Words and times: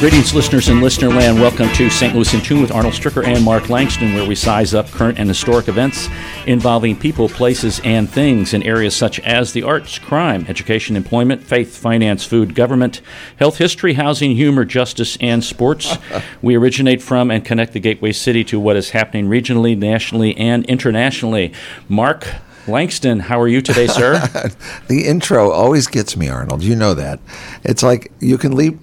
Greetings, 0.00 0.32
listeners 0.32 0.70
in 0.70 0.80
listener 0.80 1.10
land. 1.10 1.38
Welcome 1.38 1.68
to 1.74 1.90
St. 1.90 2.14
Louis 2.14 2.32
in 2.32 2.40
Tune 2.40 2.62
with 2.62 2.72
Arnold 2.72 2.94
Stricker 2.94 3.22
and 3.22 3.44
Mark 3.44 3.68
Langston, 3.68 4.14
where 4.14 4.26
we 4.26 4.34
size 4.34 4.72
up 4.72 4.86
current 4.86 5.18
and 5.18 5.28
historic 5.28 5.68
events 5.68 6.08
involving 6.46 6.96
people, 6.96 7.28
places, 7.28 7.82
and 7.84 8.08
things 8.08 8.54
in 8.54 8.62
areas 8.62 8.96
such 8.96 9.20
as 9.20 9.52
the 9.52 9.62
arts, 9.62 9.98
crime, 9.98 10.46
education, 10.48 10.96
employment, 10.96 11.42
faith, 11.42 11.76
finance, 11.76 12.24
food, 12.24 12.54
government, 12.54 13.02
health, 13.36 13.58
history, 13.58 13.92
housing, 13.92 14.34
humor, 14.34 14.64
justice, 14.64 15.18
and 15.20 15.44
sports. 15.44 15.98
we 16.40 16.56
originate 16.56 17.02
from 17.02 17.30
and 17.30 17.44
connect 17.44 17.74
the 17.74 17.78
gateway 17.78 18.10
city 18.10 18.42
to 18.42 18.58
what 18.58 18.76
is 18.76 18.88
happening 18.90 19.26
regionally, 19.26 19.76
nationally, 19.76 20.34
and 20.38 20.64
internationally. 20.64 21.52
Mark 21.90 22.26
Langston, 22.66 23.20
how 23.20 23.38
are 23.38 23.48
you 23.48 23.60
today, 23.60 23.86
sir? 23.86 24.18
the 24.88 25.06
intro 25.06 25.50
always 25.50 25.86
gets 25.88 26.16
me, 26.16 26.30
Arnold. 26.30 26.62
You 26.62 26.74
know 26.74 26.94
that. 26.94 27.20
It's 27.64 27.82
like 27.82 28.10
you 28.20 28.38
can 28.38 28.56
leap 28.56 28.78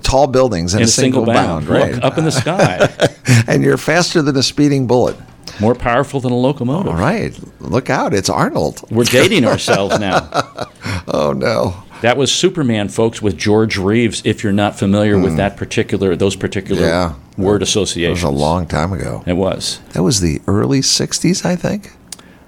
tall 0.00 0.26
buildings 0.26 0.74
in, 0.74 0.80
in 0.80 0.84
a, 0.84 0.88
single, 0.88 1.24
single 1.24 1.34
bound, 1.34 1.66
bound, 1.66 1.68
right? 1.68 1.94
Look, 1.94 2.04
up 2.04 2.18
in 2.18 2.24
the 2.24 2.32
sky. 2.32 2.88
and 3.46 3.62
you're 3.62 3.76
faster 3.76 4.22
than 4.22 4.36
a 4.36 4.42
speeding 4.42 4.86
bullet. 4.86 5.16
More 5.60 5.74
powerful 5.74 6.20
than 6.20 6.32
a 6.32 6.36
locomotive. 6.36 6.92
All 6.92 6.98
right. 6.98 7.38
Look 7.60 7.90
out. 7.90 8.14
It's 8.14 8.30
Arnold. 8.30 8.82
We're 8.90 9.04
dating 9.04 9.44
ourselves 9.44 9.98
now. 9.98 10.28
oh, 11.08 11.34
no. 11.36 11.84
That 12.00 12.16
was 12.16 12.32
Superman, 12.32 12.88
folks, 12.88 13.22
with 13.22 13.36
George 13.36 13.76
Reeves. 13.76 14.22
If 14.24 14.42
you're 14.42 14.52
not 14.52 14.76
familiar 14.76 15.16
mm. 15.16 15.22
with 15.22 15.32
hmm. 15.32 15.36
that 15.38 15.56
particular, 15.56 16.16
those 16.16 16.34
particular 16.34 16.82
yeah. 16.82 17.14
word 17.38 17.62
associations, 17.62 18.22
it 18.22 18.26
was 18.26 18.34
a 18.34 18.36
long 18.36 18.66
time 18.66 18.92
ago. 18.92 19.22
It 19.24 19.34
was. 19.34 19.78
That 19.92 20.02
was 20.02 20.20
the 20.20 20.40
early 20.48 20.80
'60s, 20.80 21.44
I 21.44 21.54
think. 21.54 21.92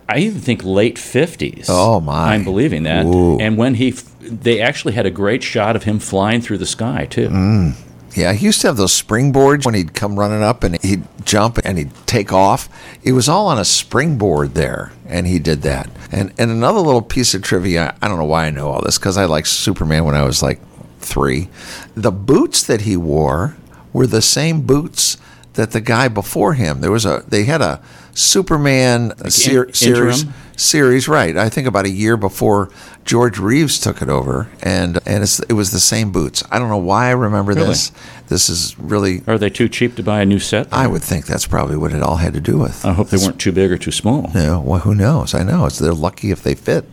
I 0.09 0.19
even 0.19 0.41
think 0.41 0.65
late 0.65 0.97
50s. 0.97 1.67
Oh 1.69 2.01
my! 2.01 2.35
I'm 2.35 2.45
believing 2.45 2.83
that. 2.83 3.07
Ooh. 3.07 3.39
And 3.39 3.57
when 3.57 3.75
he, 3.75 3.95
they 4.25 4.61
actually 4.61 4.95
had 4.95 5.07
a 5.07 5.11
great 5.11 5.43
shot 5.43 5.77
of 5.77 5.85
him 5.85 5.99
flying 5.99 6.41
through 6.41 6.59
the 6.59 6.67
sky 6.67 7.07
too. 7.07 7.29
Mm. 7.29 7.75
Yeah, 8.17 8.33
he 8.33 8.47
used 8.47 8.61
to 8.61 8.69
have 8.69 8.77
those 8.77 8.93
springboards 8.93 9.65
when 9.65 9.75
he'd 9.75 9.95
come 9.95 10.17
running 10.19 10.43
up 10.43 10.63
and 10.63 10.81
he'd 10.83 11.03
jump 11.25 11.59
and 11.65 11.79
he'd 11.79 11.91
take 12.07 12.33
off. 12.33 12.69
It 13.03 13.13
was 13.13 13.29
all 13.29 13.49
on 13.49 13.59
a 13.59 13.65
springboard 13.65 14.55
there, 14.55 14.93
and 15.09 15.27
he 15.27 15.39
did 15.41 15.63
that. 15.63 15.91
And 16.13 16.33
and 16.39 16.51
another 16.51 16.79
little 16.79 17.03
piece 17.03 17.35
of 17.35 17.43
trivia. 17.43 17.97
I 18.01 18.09
don't 18.09 18.19
know 18.19 18.25
why 18.25 18.47
I 18.47 18.51
know 18.51 18.71
all 18.71 18.83
this 18.83 18.99
because 18.99 19.17
I 19.17 19.25
liked 19.25 19.49
Superman 19.49 20.05
when 20.05 20.15
I 20.15 20.23
was 20.23 20.43
like 20.43 20.61
three. 21.01 21.49
The 21.97 22.13
boots 22.13 22.63
that 22.65 22.83
he 22.83 22.97
wore 22.97 23.57
were 23.93 24.07
the 24.07 24.23
same 24.23 24.63
boots 24.63 25.17
that 25.55 25.73
the 25.73 25.81
guy 25.81 26.09
before 26.09 26.55
him. 26.55 26.81
There 26.81 26.93
was 26.93 27.05
a 27.05 27.25
they 27.27 27.45
had 27.45 27.63
a 27.63 27.83
Superman 28.13 29.09
like 29.19 29.33
ser- 29.33 29.73
series 29.73 30.25
series 30.57 31.09
right. 31.09 31.37
I 31.37 31.49
think 31.49 31.67
about 31.67 31.85
a 31.85 31.91
year 31.91 32.17
before 32.17 32.71
George 33.05 33.39
Reeves 33.39 33.79
took 33.79 34.01
it 34.03 34.09
over, 34.09 34.49
and 34.63 34.99
and 35.07 35.23
it 35.23 35.53
was 35.53 35.71
the 35.71 35.81
same 35.81 36.13
boots. 36.13 36.43
I 36.51 36.59
don't 36.59 36.69
know 36.69 36.79
why 36.79 37.09
I 37.09 37.13
remember 37.13 37.53
really? 37.53 37.69
this. 37.69 37.93
This 38.29 38.49
is 38.49 38.79
really. 38.79 39.23
Are 39.27 39.39
they 39.39 39.51
too 39.51 39.69
cheap 39.69 39.97
to 39.97 40.03
buy 40.03 40.23
a 40.23 40.27
new 40.27 40.39
set? 40.39 40.69
I 40.73 40.87
would 40.87 41.03
think 41.03 41.27
that's 41.27 41.47
probably 41.47 41.77
what 41.77 41.93
it 41.93 42.03
all 42.03 42.17
had 42.17 42.35
to 42.35 42.41
do 42.41 42.59
with. 42.59 42.85
I 42.85 42.93
hope 42.93 43.09
they 43.09 43.19
weren't 43.19 43.41
too 43.41 43.53
big 43.53 43.71
or 43.71 43.79
too 43.79 43.93
small. 43.93 44.31
Yeah, 44.35 44.59
well, 44.59 44.81
who 44.81 44.95
knows? 44.95 45.35
I 45.35 45.43
know 45.43 45.67
it's 45.67 45.79
they're 45.79 45.93
lucky 45.93 46.31
if 46.31 46.43
they 46.43 46.55
fit. 46.55 46.87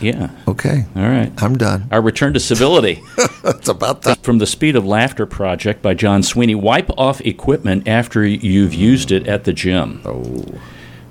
Yeah. 0.00 0.30
Okay. 0.48 0.84
All 0.96 1.02
right. 1.02 1.32
I'm 1.42 1.56
done. 1.56 1.88
Our 1.90 2.00
return 2.00 2.34
to 2.34 2.40
civility. 2.40 3.02
it's 3.44 3.68
about 3.68 4.02
that. 4.02 4.22
From 4.22 4.38
the 4.38 4.46
Speed 4.46 4.76
of 4.76 4.84
Laughter 4.84 5.26
project 5.26 5.80
by 5.80 5.94
John 5.94 6.22
Sweeney. 6.22 6.54
Wipe 6.54 6.90
off 6.98 7.20
equipment 7.20 7.86
after 7.86 8.24
you've 8.26 8.74
used 8.74 9.12
it 9.12 9.26
at 9.26 9.44
the 9.44 9.52
gym. 9.52 10.02
Oh. 10.04 10.44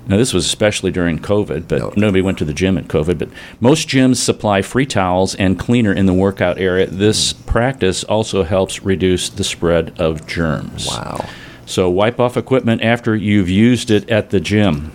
Now, 0.06 0.16
this 0.16 0.32
was 0.32 0.46
especially 0.46 0.90
during 0.92 1.18
COVID, 1.18 1.66
but 1.68 1.78
no. 1.78 1.92
nobody 1.96 2.22
went 2.22 2.38
to 2.38 2.44
the 2.44 2.54
gym 2.54 2.78
at 2.78 2.88
COVID. 2.88 3.18
But 3.18 3.28
most 3.60 3.88
gyms 3.88 4.16
supply 4.16 4.62
free 4.62 4.86
towels 4.86 5.34
and 5.34 5.58
cleaner 5.58 5.92
in 5.92 6.06
the 6.06 6.14
workout 6.14 6.58
area. 6.58 6.86
This 6.86 7.32
mm. 7.32 7.46
practice 7.46 8.04
also 8.04 8.44
helps 8.44 8.82
reduce 8.82 9.28
the 9.28 9.44
spread 9.44 9.98
of 10.00 10.26
germs. 10.26 10.86
Wow. 10.86 11.28
So, 11.66 11.90
wipe 11.90 12.20
off 12.20 12.36
equipment 12.36 12.82
after 12.82 13.16
you've 13.16 13.50
used 13.50 13.90
it 13.90 14.08
at 14.08 14.30
the 14.30 14.40
gym 14.40 14.92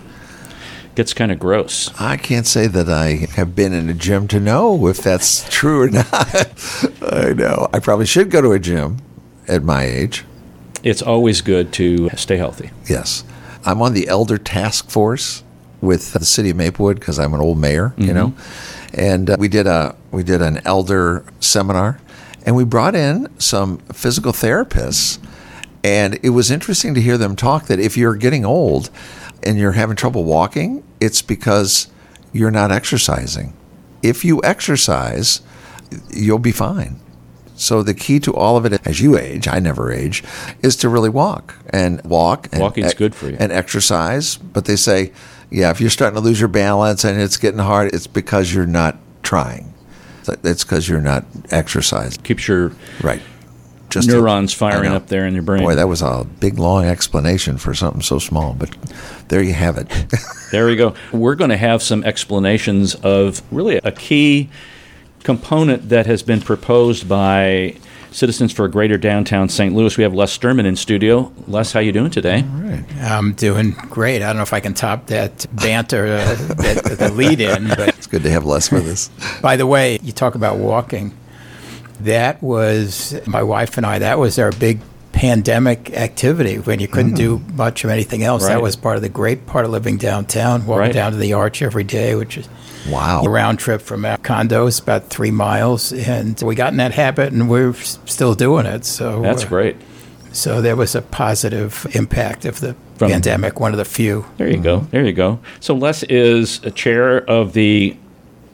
gets 0.94 1.14
kind 1.14 1.32
of 1.32 1.38
gross. 1.38 1.90
I 1.98 2.16
can't 2.16 2.46
say 2.46 2.66
that 2.66 2.88
I 2.88 3.26
have 3.34 3.54
been 3.54 3.72
in 3.72 3.88
a 3.88 3.94
gym 3.94 4.28
to 4.28 4.40
know 4.40 4.86
if 4.88 4.98
that's 4.98 5.48
true 5.48 5.82
or 5.82 5.88
not. 5.90 6.08
I 7.02 7.32
know. 7.32 7.68
I 7.72 7.78
probably 7.78 8.06
should 8.06 8.30
go 8.30 8.40
to 8.40 8.52
a 8.52 8.58
gym 8.58 8.98
at 9.48 9.62
my 9.62 9.84
age. 9.84 10.24
It's 10.82 11.02
always 11.02 11.40
good 11.40 11.72
to 11.74 12.10
stay 12.10 12.36
healthy. 12.36 12.70
Yes. 12.88 13.24
I'm 13.64 13.82
on 13.82 13.94
the 13.94 14.08
elder 14.08 14.38
task 14.38 14.90
force 14.90 15.42
with 15.80 16.12
the 16.12 16.24
city 16.24 16.50
of 16.50 16.56
Maplewood 16.56 17.00
because 17.00 17.18
I'm 17.18 17.34
an 17.34 17.40
old 17.40 17.58
mayor, 17.58 17.90
mm-hmm. 17.90 18.02
you 18.02 18.12
know. 18.12 18.34
And 18.94 19.30
uh, 19.30 19.36
we 19.38 19.48
did 19.48 19.66
a 19.66 19.96
we 20.10 20.22
did 20.22 20.42
an 20.42 20.60
elder 20.64 21.24
seminar 21.40 22.00
and 22.44 22.56
we 22.56 22.64
brought 22.64 22.94
in 22.94 23.28
some 23.38 23.78
physical 23.92 24.32
therapists 24.32 25.18
and 25.84 26.18
it 26.22 26.30
was 26.30 26.50
interesting 26.50 26.94
to 26.94 27.00
hear 27.00 27.18
them 27.18 27.34
talk 27.34 27.66
that 27.66 27.80
if 27.80 27.96
you're 27.96 28.14
getting 28.14 28.44
old, 28.44 28.90
and 29.42 29.58
you're 29.58 29.72
having 29.72 29.96
trouble 29.96 30.24
walking, 30.24 30.82
it's 31.00 31.22
because 31.22 31.88
you're 32.32 32.50
not 32.50 32.70
exercising. 32.70 33.54
If 34.02 34.24
you 34.24 34.40
exercise, 34.42 35.42
you'll 36.10 36.38
be 36.38 36.52
fine. 36.52 37.00
So 37.62 37.82
the 37.82 37.94
key 37.94 38.18
to 38.20 38.34
all 38.34 38.56
of 38.56 38.64
it, 38.64 38.84
as 38.86 39.00
you 39.00 39.16
age, 39.16 39.46
I 39.46 39.58
never 39.58 39.92
age, 39.92 40.24
is 40.62 40.76
to 40.76 40.88
really 40.88 41.08
walk 41.08 41.56
and 41.70 42.02
walk. 42.04 42.48
And 42.52 42.60
Walking's 42.60 42.94
good 42.94 43.14
for 43.14 43.30
you. 43.30 43.36
And 43.38 43.52
exercise. 43.52 44.36
But 44.36 44.64
they 44.64 44.76
say, 44.76 45.12
yeah, 45.50 45.70
if 45.70 45.80
you're 45.80 45.90
starting 45.90 46.16
to 46.16 46.20
lose 46.20 46.40
your 46.40 46.48
balance 46.48 47.04
and 47.04 47.20
it's 47.20 47.36
getting 47.36 47.60
hard, 47.60 47.94
it's 47.94 48.06
because 48.06 48.52
you're 48.52 48.66
not 48.66 48.98
trying. 49.22 49.72
It's 50.42 50.64
because 50.64 50.88
you're 50.88 51.00
not 51.00 51.24
exercising. 51.50 52.22
Keeps 52.22 52.46
your 52.48 52.72
right 53.02 53.22
just 53.92 54.08
neurons 54.08 54.54
firing 54.54 54.90
up 54.90 55.08
there 55.08 55.26
in 55.26 55.34
your 55.34 55.42
brain. 55.42 55.62
Boy, 55.62 55.74
that 55.74 55.86
was 55.88 56.02
a 56.02 56.26
big, 56.40 56.58
long 56.58 56.84
explanation 56.86 57.58
for 57.58 57.74
something 57.74 58.00
so 58.00 58.18
small, 58.18 58.54
but 58.54 58.74
there 59.28 59.42
you 59.42 59.52
have 59.52 59.76
it. 59.76 59.88
there 60.50 60.66
we 60.66 60.76
go. 60.76 60.94
We're 61.12 61.34
going 61.34 61.50
to 61.50 61.56
have 61.56 61.82
some 61.82 62.02
explanations 62.02 62.94
of 62.94 63.42
really 63.52 63.76
a 63.76 63.92
key 63.92 64.48
component 65.22 65.88
that 65.88 66.06
has 66.06 66.22
been 66.22 66.40
proposed 66.40 67.08
by 67.08 67.76
Citizens 68.10 68.52
for 68.52 68.64
a 68.64 68.70
Greater 68.70 68.98
Downtown 68.98 69.48
St. 69.48 69.74
Louis. 69.74 69.96
We 69.96 70.02
have 70.04 70.12
Les 70.14 70.30
Sterman 70.30 70.66
in 70.66 70.76
studio. 70.76 71.32
Les, 71.48 71.72
how 71.72 71.80
you 71.80 71.92
doing 71.92 72.10
today? 72.10 72.42
All 72.42 72.60
right. 72.60 72.84
I'm 73.00 73.32
doing 73.32 73.70
great. 73.88 74.22
I 74.22 74.26
don't 74.26 74.36
know 74.36 74.42
if 74.42 74.52
I 74.52 74.60
can 74.60 74.74
top 74.74 75.06
that 75.06 75.46
banter, 75.52 76.06
uh, 76.06 76.34
that, 76.34 76.96
the 76.98 77.10
lead 77.10 77.40
in, 77.40 77.68
but 77.68 77.88
it's 77.88 78.06
good 78.06 78.22
to 78.24 78.30
have 78.30 78.44
Les 78.44 78.70
with 78.70 78.86
us. 78.86 79.10
By 79.42 79.56
the 79.56 79.66
way, 79.66 79.98
you 80.02 80.12
talk 80.12 80.34
about 80.34 80.58
walking 80.58 81.14
that 82.00 82.42
was 82.42 83.14
my 83.26 83.42
wife 83.42 83.76
and 83.76 83.86
I. 83.86 83.98
That 84.00 84.18
was 84.18 84.38
our 84.38 84.52
big 84.52 84.80
pandemic 85.12 85.90
activity 85.92 86.58
when 86.58 86.80
you 86.80 86.88
couldn't 86.88 87.12
mm. 87.12 87.16
do 87.16 87.38
much 87.54 87.84
of 87.84 87.90
anything 87.90 88.22
else. 88.22 88.42
Right. 88.42 88.54
That 88.54 88.62
was 88.62 88.76
part 88.76 88.96
of 88.96 89.02
the 89.02 89.08
great 89.08 89.46
part 89.46 89.64
of 89.64 89.70
living 89.70 89.98
downtown. 89.98 90.66
Walking 90.66 90.80
right. 90.80 90.92
down 90.92 91.12
to 91.12 91.18
the 91.18 91.34
Arch 91.34 91.62
every 91.62 91.84
day, 91.84 92.14
which 92.14 92.38
is 92.38 92.48
wow 92.88 93.22
a 93.22 93.28
round 93.28 93.58
trip 93.58 93.80
from 93.80 94.04
our 94.04 94.18
condos 94.18 94.82
about 94.82 95.08
three 95.08 95.30
miles, 95.30 95.92
and 95.92 96.40
we 96.42 96.54
got 96.54 96.72
in 96.72 96.78
that 96.78 96.92
habit, 96.92 97.32
and 97.32 97.48
we're 97.48 97.74
still 97.74 98.34
doing 98.34 98.66
it. 98.66 98.84
So 98.84 99.22
that's 99.22 99.44
uh, 99.44 99.48
great. 99.48 99.76
So 100.32 100.62
there 100.62 100.76
was 100.76 100.94
a 100.94 101.02
positive 101.02 101.86
impact 101.94 102.46
of 102.46 102.60
the 102.60 102.74
from, 102.96 103.10
pandemic. 103.10 103.60
One 103.60 103.72
of 103.72 103.78
the 103.78 103.84
few. 103.84 104.24
There 104.38 104.48
you 104.48 104.54
mm-hmm. 104.54 104.62
go. 104.62 104.80
There 104.90 105.04
you 105.04 105.12
go. 105.12 105.40
So 105.60 105.74
Les 105.74 106.02
is 106.04 106.62
a 106.64 106.70
chair 106.70 107.18
of 107.28 107.52
the 107.52 107.96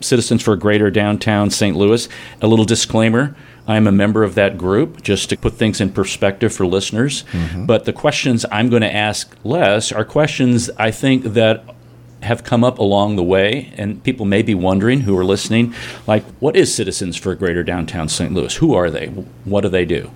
Citizens 0.01 0.43
for 0.43 0.57
Greater 0.57 0.91
Downtown 0.91 1.51
St. 1.51 1.77
Louis. 1.77 2.09
A 2.41 2.47
little 2.47 2.65
disclaimer. 2.65 3.37
I'm 3.69 3.87
a 3.87 3.93
member 3.93 4.25
of 4.25 4.35
that 4.35 4.57
group, 4.57 5.03
just 5.03 5.29
to 5.29 5.37
put 5.37 5.55
things 5.55 5.81
in 5.81 5.93
perspective 5.93 6.53
for 6.55 6.67
listeners. 6.67 7.23
Mm-hmm. 7.33 7.67
But 7.67 7.85
the 7.85 7.93
questions 7.93 8.47
I'm 8.51 8.71
going 8.71 8.83
to 8.83 8.93
ask 8.93 9.37
Les 9.45 9.93
are 9.93 10.05
questions 10.05 10.71
I 10.79 10.91
think 10.91 11.25
that 11.25 11.65
have 12.23 12.43
come 12.43 12.65
up 12.65 12.79
along 12.79 13.17
the 13.17 13.23
way, 13.23 13.73
and 13.77 14.03
people 14.03 14.27
may 14.27 14.43
be 14.43 14.55
wondering 14.55 15.01
who 15.01 15.17
are 15.17 15.25
listening, 15.25 15.75
like, 16.07 16.25
what 16.41 16.57
is 16.57 16.75
Citizens 16.75 17.17
for 17.17 17.35
Greater 17.35 17.63
Downtown 17.63 18.09
St. 18.09 18.33
Louis? 18.33 18.57
Who 18.57 18.75
are 18.75 18.91
they? 18.91 19.07
What 19.45 19.61
do 19.61 19.69
they 19.69 19.85
do? 19.85 20.11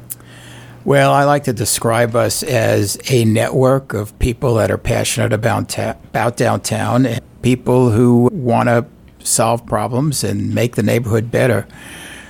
Well, 0.84 1.12
I 1.12 1.25
like 1.25 1.44
to 1.44 1.52
describe 1.52 2.16
us 2.16 2.43
as 2.43 2.98
a 3.08 3.25
network 3.25 3.94
of 3.94 4.19
people 4.19 4.55
that 4.55 4.70
are 4.70 4.78
passionate 4.78 5.32
about, 5.32 5.69
ta- 5.69 5.96
about 6.08 6.37
downtown, 6.37 7.06
and 7.06 7.20
people 7.43 7.90
who 7.90 8.28
want 8.32 8.69
to 8.69 8.87
solve 9.25 9.64
problems 9.64 10.25
and 10.25 10.52
make 10.52 10.75
the 10.75 10.82
neighborhood 10.82 11.31
better. 11.31 11.69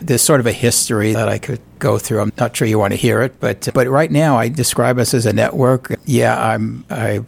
There's 0.06 0.22
sort 0.22 0.40
of 0.40 0.46
a 0.46 0.52
history 0.52 1.12
that 1.12 1.28
I 1.28 1.38
could 1.38 1.60
go 1.78 1.98
through. 1.98 2.20
I'm 2.20 2.32
not 2.38 2.56
sure 2.56 2.66
you 2.66 2.78
want 2.78 2.92
to 2.92 2.98
hear 2.98 3.22
it, 3.22 3.38
but 3.40 3.68
but 3.74 3.88
right 3.88 4.10
now 4.10 4.38
I 4.38 4.48
describe 4.48 4.98
us 4.98 5.14
as 5.14 5.26
a 5.26 5.32
network. 5.32 5.94
Yeah, 6.04 6.40
I'm 6.40 6.84
I 6.90 7.24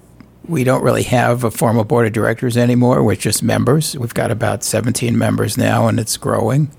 we 0.46 0.64
don't 0.64 0.82
really 0.82 1.04
have 1.04 1.44
a 1.44 1.50
formal 1.50 1.84
board 1.84 2.06
of 2.06 2.12
directors 2.12 2.56
anymore. 2.56 3.02
We're 3.02 3.16
just 3.16 3.42
members. 3.42 3.96
We've 3.96 4.14
got 4.14 4.30
about 4.30 4.62
17 4.62 5.16
members 5.16 5.56
now, 5.56 5.88
and 5.88 5.98
it's 5.98 6.16
growing. 6.16 6.70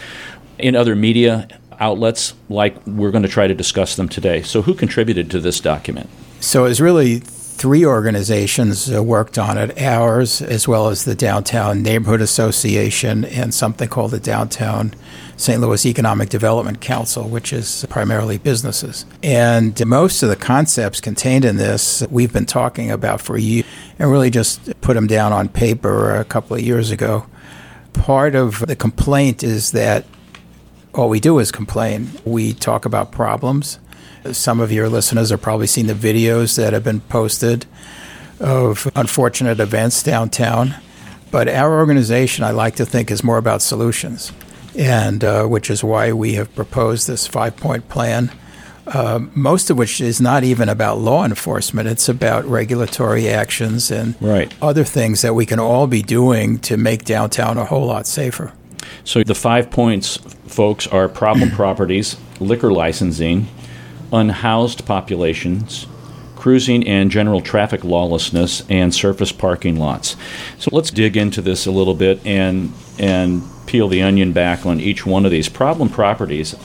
in 0.57 0.75
other 0.75 0.95
media 0.95 1.47
outlets 1.79 2.33
like 2.49 2.75
we're 2.85 3.11
going 3.11 3.23
to 3.23 3.29
try 3.29 3.47
to 3.47 3.55
discuss 3.55 3.95
them 3.95 4.09
today. 4.09 4.41
So, 4.41 4.61
who 4.61 4.73
contributed 4.73 5.31
to 5.31 5.39
this 5.39 5.59
document? 5.59 6.09
So, 6.39 6.65
it's 6.65 6.79
really 6.79 7.21
three 7.61 7.85
organizations 7.85 8.91
uh, 8.91 9.03
worked 9.03 9.37
on 9.37 9.55
it 9.55 9.79
ours, 9.79 10.41
as 10.41 10.67
well 10.67 10.87
as 10.87 11.05
the 11.05 11.13
Downtown 11.13 11.83
Neighborhood 11.83 12.19
Association, 12.19 13.23
and 13.23 13.53
something 13.53 13.87
called 13.87 14.09
the 14.09 14.19
Downtown 14.19 14.95
St. 15.37 15.61
Louis 15.61 15.85
Economic 15.85 16.29
Development 16.29 16.81
Council, 16.81 17.29
which 17.29 17.53
is 17.53 17.85
primarily 17.87 18.39
businesses. 18.39 19.05
And 19.21 19.79
most 19.85 20.23
of 20.23 20.29
the 20.29 20.35
concepts 20.35 20.99
contained 20.99 21.45
in 21.45 21.57
this 21.57 22.03
we've 22.09 22.33
been 22.33 22.47
talking 22.47 22.89
about 22.89 23.21
for 23.21 23.37
years 23.37 23.67
and 23.99 24.09
really 24.09 24.31
just 24.31 24.81
put 24.81 24.95
them 24.95 25.05
down 25.05 25.31
on 25.31 25.47
paper 25.47 26.15
a 26.15 26.25
couple 26.25 26.55
of 26.55 26.63
years 26.63 26.89
ago. 26.89 27.27
Part 27.93 28.33
of 28.33 28.65
the 28.65 28.75
complaint 28.75 29.43
is 29.43 29.69
that 29.73 30.05
all 30.95 31.09
we 31.09 31.19
do 31.19 31.37
is 31.37 31.51
complain. 31.51 32.09
We 32.25 32.53
talk 32.53 32.85
about 32.85 33.11
problems. 33.11 33.77
Some 34.31 34.59
of 34.59 34.71
your 34.71 34.87
listeners 34.87 35.31
have 35.31 35.41
probably 35.41 35.67
seen 35.67 35.87
the 35.87 35.93
videos 35.93 36.55
that 36.57 36.73
have 36.73 36.83
been 36.83 37.01
posted 37.01 37.65
of 38.39 38.91
unfortunate 38.95 39.59
events 39.59 40.03
downtown. 40.03 40.75
But 41.31 41.47
our 41.47 41.79
organization, 41.79 42.43
I 42.43 42.51
like 42.51 42.75
to 42.75 42.85
think, 42.85 43.09
is 43.09 43.23
more 43.23 43.37
about 43.37 43.61
solutions, 43.61 44.33
and 44.77 45.23
uh, 45.23 45.45
which 45.45 45.69
is 45.69 45.83
why 45.83 46.11
we 46.11 46.33
have 46.33 46.53
proposed 46.55 47.07
this 47.07 47.25
five 47.25 47.55
point 47.55 47.87
plan. 47.89 48.31
Uh, 48.87 49.19
most 49.35 49.69
of 49.69 49.77
which 49.77 50.01
is 50.01 50.19
not 50.19 50.43
even 50.43 50.67
about 50.67 50.97
law 50.97 51.23
enforcement. 51.23 51.87
It's 51.87 52.09
about 52.09 52.43
regulatory 52.45 53.29
actions 53.29 53.91
and 53.91 54.15
right. 54.19 54.51
other 54.61 54.83
things 54.83 55.21
that 55.21 55.35
we 55.35 55.45
can 55.45 55.59
all 55.59 55.85
be 55.85 56.01
doing 56.01 56.57
to 56.59 56.77
make 56.77 57.05
downtown 57.05 57.59
a 57.59 57.63
whole 57.63 57.85
lot 57.85 58.07
safer. 58.07 58.51
So 59.03 59.23
the 59.23 59.35
five 59.35 59.69
points, 59.69 60.17
folks, 60.47 60.87
are 60.87 61.07
problem 61.07 61.51
properties, 61.61 62.17
liquor 62.39 62.73
licensing, 62.73 63.47
unhoused 64.11 64.85
populations, 64.85 65.87
cruising 66.35 66.87
and 66.87 67.11
general 67.11 67.41
traffic 67.41 67.83
lawlessness, 67.83 68.63
and 68.69 68.93
surface 68.93 69.31
parking 69.31 69.77
lots. 69.77 70.15
So 70.57 70.69
let's 70.73 70.91
dig 70.91 71.15
into 71.15 71.41
this 71.41 71.65
a 71.65 71.71
little 71.71 71.95
bit 71.95 72.25
and 72.25 72.73
and 72.99 73.43
peel 73.65 73.87
the 73.87 74.01
onion 74.01 74.33
back 74.33 74.65
on 74.65 74.79
each 74.79 75.05
one 75.05 75.25
of 75.25 75.31
these 75.31 75.47
problem 75.47 75.89
properties. 75.89 76.55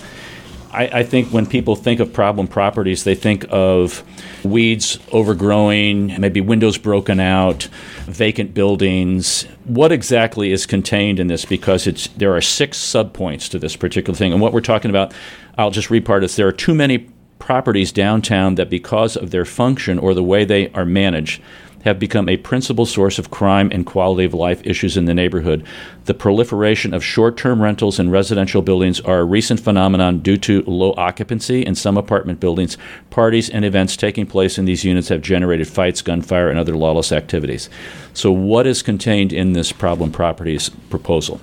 I, 0.72 1.00
I 1.00 1.02
think 1.04 1.32
when 1.32 1.46
people 1.46 1.75
think 1.75 2.00
of 2.00 2.12
problem 2.12 2.48
properties, 2.48 3.04
they 3.04 3.14
think 3.14 3.46
of 3.48 4.02
weeds 4.44 4.98
overgrowing, 5.10 6.20
maybe 6.20 6.40
windows 6.40 6.76
broken 6.76 7.19
out, 7.19 7.69
vacant 8.04 8.52
buildings. 8.52 9.44
What 9.64 9.90
exactly 9.90 10.52
is 10.52 10.66
contained 10.66 11.19
in 11.19 11.28
this? 11.28 11.44
Because 11.44 11.87
it's 11.87 12.08
there 12.08 12.34
are 12.37 12.43
six 12.43 12.78
subpoints 12.78 13.48
to 13.50 13.58
this 13.58 13.75
particular 13.75 14.16
thing, 14.16 14.32
and 14.32 14.43
what 14.43 14.52
we're 14.52 14.60
talking 14.60 14.90
about, 14.90 15.14
I'll 15.56 15.70
just 15.70 15.90
read 15.90 16.04
part 16.04 16.22
of 16.22 16.28
this. 16.28 16.37
There 16.37 16.48
are 16.48 16.52
too 16.52 16.75
many 16.75 17.08
properties 17.38 17.92
downtown 17.92 18.54
that, 18.56 18.70
because 18.70 19.16
of 19.16 19.30
their 19.30 19.44
function 19.44 19.98
or 19.98 20.14
the 20.14 20.22
way 20.22 20.44
they 20.44 20.70
are 20.70 20.84
managed, 20.84 21.42
have 21.86 21.98
become 22.00 22.28
a 22.28 22.36
principal 22.38 22.84
source 22.84 23.16
of 23.16 23.30
crime 23.30 23.70
and 23.72 23.86
quality 23.86 24.24
of 24.24 24.34
life 24.34 24.60
issues 24.66 24.96
in 24.96 25.04
the 25.04 25.14
neighborhood. 25.14 25.64
The 26.06 26.14
proliferation 26.14 26.92
of 26.92 27.04
short 27.04 27.36
term 27.36 27.62
rentals 27.62 28.00
in 28.00 28.10
residential 28.10 28.60
buildings 28.60 29.00
are 29.02 29.20
a 29.20 29.24
recent 29.24 29.60
phenomenon 29.60 30.18
due 30.18 30.36
to 30.38 30.62
low 30.62 30.94
occupancy 30.96 31.64
in 31.64 31.76
some 31.76 31.96
apartment 31.96 32.40
buildings. 32.40 32.76
Parties 33.10 33.48
and 33.48 33.64
events 33.64 33.96
taking 33.96 34.26
place 34.26 34.58
in 34.58 34.64
these 34.64 34.84
units 34.84 35.08
have 35.10 35.20
generated 35.20 35.68
fights, 35.68 36.02
gunfire, 36.02 36.50
and 36.50 36.58
other 36.58 36.76
lawless 36.76 37.12
activities. 37.12 37.70
So, 38.14 38.32
what 38.32 38.66
is 38.66 38.82
contained 38.82 39.32
in 39.32 39.52
this 39.52 39.70
problem 39.70 40.10
properties 40.10 40.70
proposal? 40.90 41.40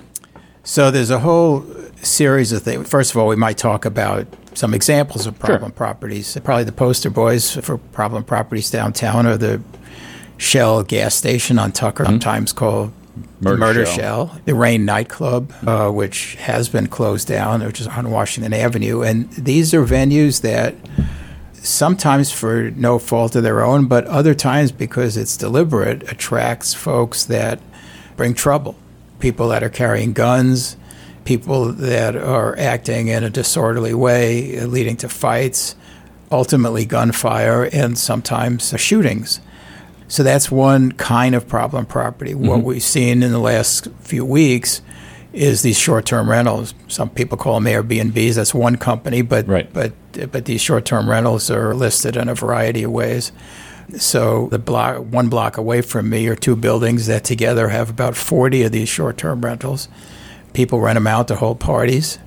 So, 0.62 0.90
there's 0.90 1.10
a 1.10 1.20
whole 1.20 1.64
series 2.02 2.52
of 2.52 2.62
things. 2.62 2.86
First 2.86 3.12
of 3.12 3.16
all, 3.16 3.28
we 3.28 3.36
might 3.36 3.56
talk 3.56 3.86
about 3.86 4.26
some 4.54 4.74
examples 4.74 5.26
of 5.26 5.38
problem 5.38 5.70
sure. 5.70 5.76
properties. 5.76 6.38
Probably 6.42 6.64
the 6.64 6.72
poster 6.72 7.10
boys 7.10 7.54
for 7.56 7.78
problem 7.78 8.24
properties 8.24 8.70
downtown 8.70 9.26
are 9.26 9.36
the 9.36 9.60
Shell 10.36 10.84
gas 10.84 11.14
station 11.14 11.58
on 11.58 11.72
Tucker, 11.72 12.04
mm-hmm. 12.04 12.14
sometimes 12.14 12.52
called 12.52 12.92
Murder, 13.40 13.56
Murder 13.56 13.86
Shell. 13.86 14.28
Shell. 14.28 14.40
the 14.44 14.54
Rain 14.54 14.84
nightclub, 14.84 15.52
uh, 15.66 15.90
which 15.90 16.34
has 16.36 16.68
been 16.68 16.88
closed 16.88 17.28
down, 17.28 17.64
which 17.64 17.80
is 17.80 17.86
on 17.86 18.10
Washington 18.10 18.52
Avenue. 18.52 19.02
And 19.02 19.30
these 19.32 19.72
are 19.74 19.84
venues 19.84 20.40
that 20.42 20.74
sometimes 21.54 22.30
for 22.30 22.70
no 22.72 22.98
fault 22.98 23.36
of 23.36 23.42
their 23.42 23.64
own, 23.64 23.86
but 23.86 24.06
other 24.06 24.34
times 24.34 24.72
because 24.72 25.16
it's 25.16 25.36
deliberate, 25.36 26.02
attracts 26.10 26.74
folks 26.74 27.24
that 27.26 27.60
bring 28.16 28.34
trouble. 28.34 28.76
People 29.20 29.48
that 29.48 29.62
are 29.62 29.70
carrying 29.70 30.12
guns, 30.12 30.76
people 31.24 31.72
that 31.72 32.16
are 32.16 32.58
acting 32.58 33.08
in 33.08 33.24
a 33.24 33.30
disorderly 33.30 33.94
way, 33.94 34.60
leading 34.66 34.96
to 34.98 35.08
fights, 35.08 35.76
ultimately 36.30 36.84
gunfire, 36.84 37.64
and 37.72 37.98
sometimes 37.98 38.74
shootings. 38.76 39.40
So 40.08 40.22
that's 40.22 40.50
one 40.50 40.92
kind 40.92 41.34
of 41.34 41.48
problem 41.48 41.86
property. 41.86 42.32
Mm-hmm. 42.32 42.46
What 42.46 42.62
we've 42.62 42.82
seen 42.82 43.22
in 43.22 43.32
the 43.32 43.38
last 43.38 43.88
few 44.00 44.24
weeks 44.24 44.82
is 45.32 45.62
these 45.62 45.78
short-term 45.78 46.30
rentals. 46.30 46.74
Some 46.88 47.10
people 47.10 47.36
call 47.36 47.60
them 47.60 47.64
Airbnbs. 47.64 48.34
That's 48.36 48.54
one 48.54 48.76
company, 48.76 49.22
but 49.22 49.48
right. 49.48 49.72
but 49.72 49.92
but 50.30 50.44
these 50.44 50.60
short-term 50.60 51.10
rentals 51.10 51.50
are 51.50 51.74
listed 51.74 52.16
in 52.16 52.28
a 52.28 52.34
variety 52.34 52.84
of 52.84 52.92
ways. 52.92 53.32
So 53.98 54.48
the 54.50 54.58
block, 54.58 54.98
one 54.98 55.28
block 55.28 55.56
away 55.56 55.82
from 55.82 56.08
me, 56.08 56.26
are 56.28 56.36
two 56.36 56.56
buildings 56.56 57.06
that 57.06 57.24
together 57.24 57.68
have 57.68 57.90
about 57.90 58.16
40 58.16 58.62
of 58.62 58.72
these 58.72 58.88
short-term 58.88 59.44
rentals. 59.44 59.88
People 60.54 60.80
rent 60.80 60.96
them 60.96 61.06
out 61.06 61.28
to 61.28 61.36
hold 61.36 61.60
parties. 61.60 62.18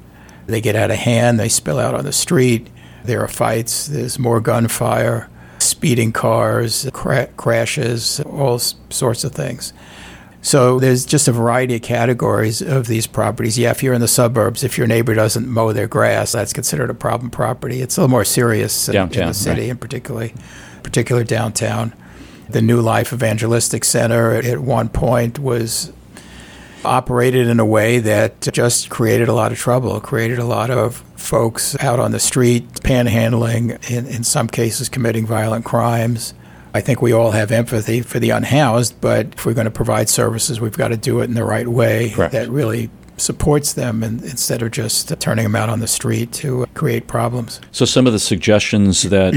They 0.46 0.62
get 0.62 0.76
out 0.76 0.92
of 0.92 0.98
hand. 0.98 1.40
They 1.40 1.50
spill 1.50 1.80
out 1.80 1.96
on 1.96 2.06
the 2.06 2.14
street. 2.14 2.70
There 3.04 3.22
are 3.24 3.28
fights. 3.28 3.88
There's 3.88 4.20
more 4.20 4.40
gunfire 4.40 5.30
speeding 5.60 6.12
cars, 6.12 6.90
cra- 6.94 7.28
crashes, 7.38 8.20
all 8.22 8.60
sorts 8.60 9.24
of 9.24 9.32
things. 9.32 9.74
So 10.42 10.80
there's 10.80 11.06
just 11.06 11.28
a 11.28 11.32
variety 11.32 11.76
of 11.76 11.82
categories 11.82 12.62
of 12.62 12.88
these 12.88 13.06
properties. 13.06 13.58
Yeah, 13.58 13.72
if 13.72 13.84
you're 13.84 13.94
in 13.94 14.02
the 14.02 14.08
suburbs, 14.08 14.64
if 14.64 14.78
your 14.78 14.88
neighbor 14.88 15.14
doesn't 15.14 15.48
mow 15.48 15.74
their 15.74 15.88
grass, 15.88 16.32
that's 16.32 16.54
considered 16.54 16.90
a 16.90 16.94
problem 16.94 17.30
property. 17.30 17.82
It's 17.82 17.98
a 17.98 18.02
little 18.02 18.12
more 18.12 18.24
serious 18.24 18.86
downtown, 18.86 19.24
in 19.24 19.28
the 19.30 19.34
city, 19.34 19.62
right. 19.62 19.72
and 19.72 19.82
particularly, 19.82 20.34
particular 20.84 21.24
downtown. 21.24 21.94
The 22.50 22.62
New 22.62 22.80
Life 22.80 23.12
Evangelistic 23.12 23.84
Center 23.84 24.32
at 24.32 24.60
one 24.60 24.88
point 24.88 25.38
was 25.38 25.92
operated 26.86 27.48
in 27.48 27.60
a 27.60 27.66
way 27.66 28.00
that 28.00 28.42
just 28.54 28.90
created 28.90 29.28
a 29.28 29.34
lot 29.34 29.52
of 29.52 29.58
trouble, 29.58 30.00
created 30.00 30.40
a 30.40 30.46
lot 30.46 30.70
of 30.70 30.98
folks 31.16 31.76
out 31.82 32.00
on 32.00 32.12
the 32.12 32.20
street 32.20 32.72
panhandling, 32.82 33.90
in, 33.90 34.06
in 34.06 34.24
some 34.24 34.48
cases 34.48 34.90
committing 34.90 35.26
violent 35.26 35.66
crimes. 35.66 36.34
I 36.74 36.82
think 36.82 37.02
we 37.02 37.12
all 37.12 37.32
have 37.32 37.52
empathy 37.52 38.02
for 38.02 38.20
the 38.20 38.30
unhoused, 38.30 39.02
but 39.02 39.34
if 39.34 39.46
we're 39.46 39.54
going 39.54 39.66
to 39.66 39.72
provide 39.72 40.10
services, 40.10 40.62
we've 40.62 40.78
got 40.78 40.90
to 40.90 40.98
do 40.98 41.22
it 41.22 41.26
in 41.26 41.34
the 41.34 41.44
right 41.44 41.68
way 41.68 42.12
Correct. 42.12 42.34
that 42.34 42.50
really 42.50 42.90
supports 43.18 43.74
them 43.74 44.04
and, 44.04 44.22
instead 44.24 44.62
of 44.62 44.72
just 44.72 45.20
turning 45.20 45.44
them 45.44 45.56
out 45.56 45.70
on 45.70 45.80
the 45.80 45.88
street 45.88 46.32
to 46.34 46.68
create 46.76 47.08
problems. 47.08 47.60
So, 47.72 47.86
some 47.86 48.06
of 48.06 48.14
the 48.14 48.20
suggestions 48.20 49.04
that 49.10 49.34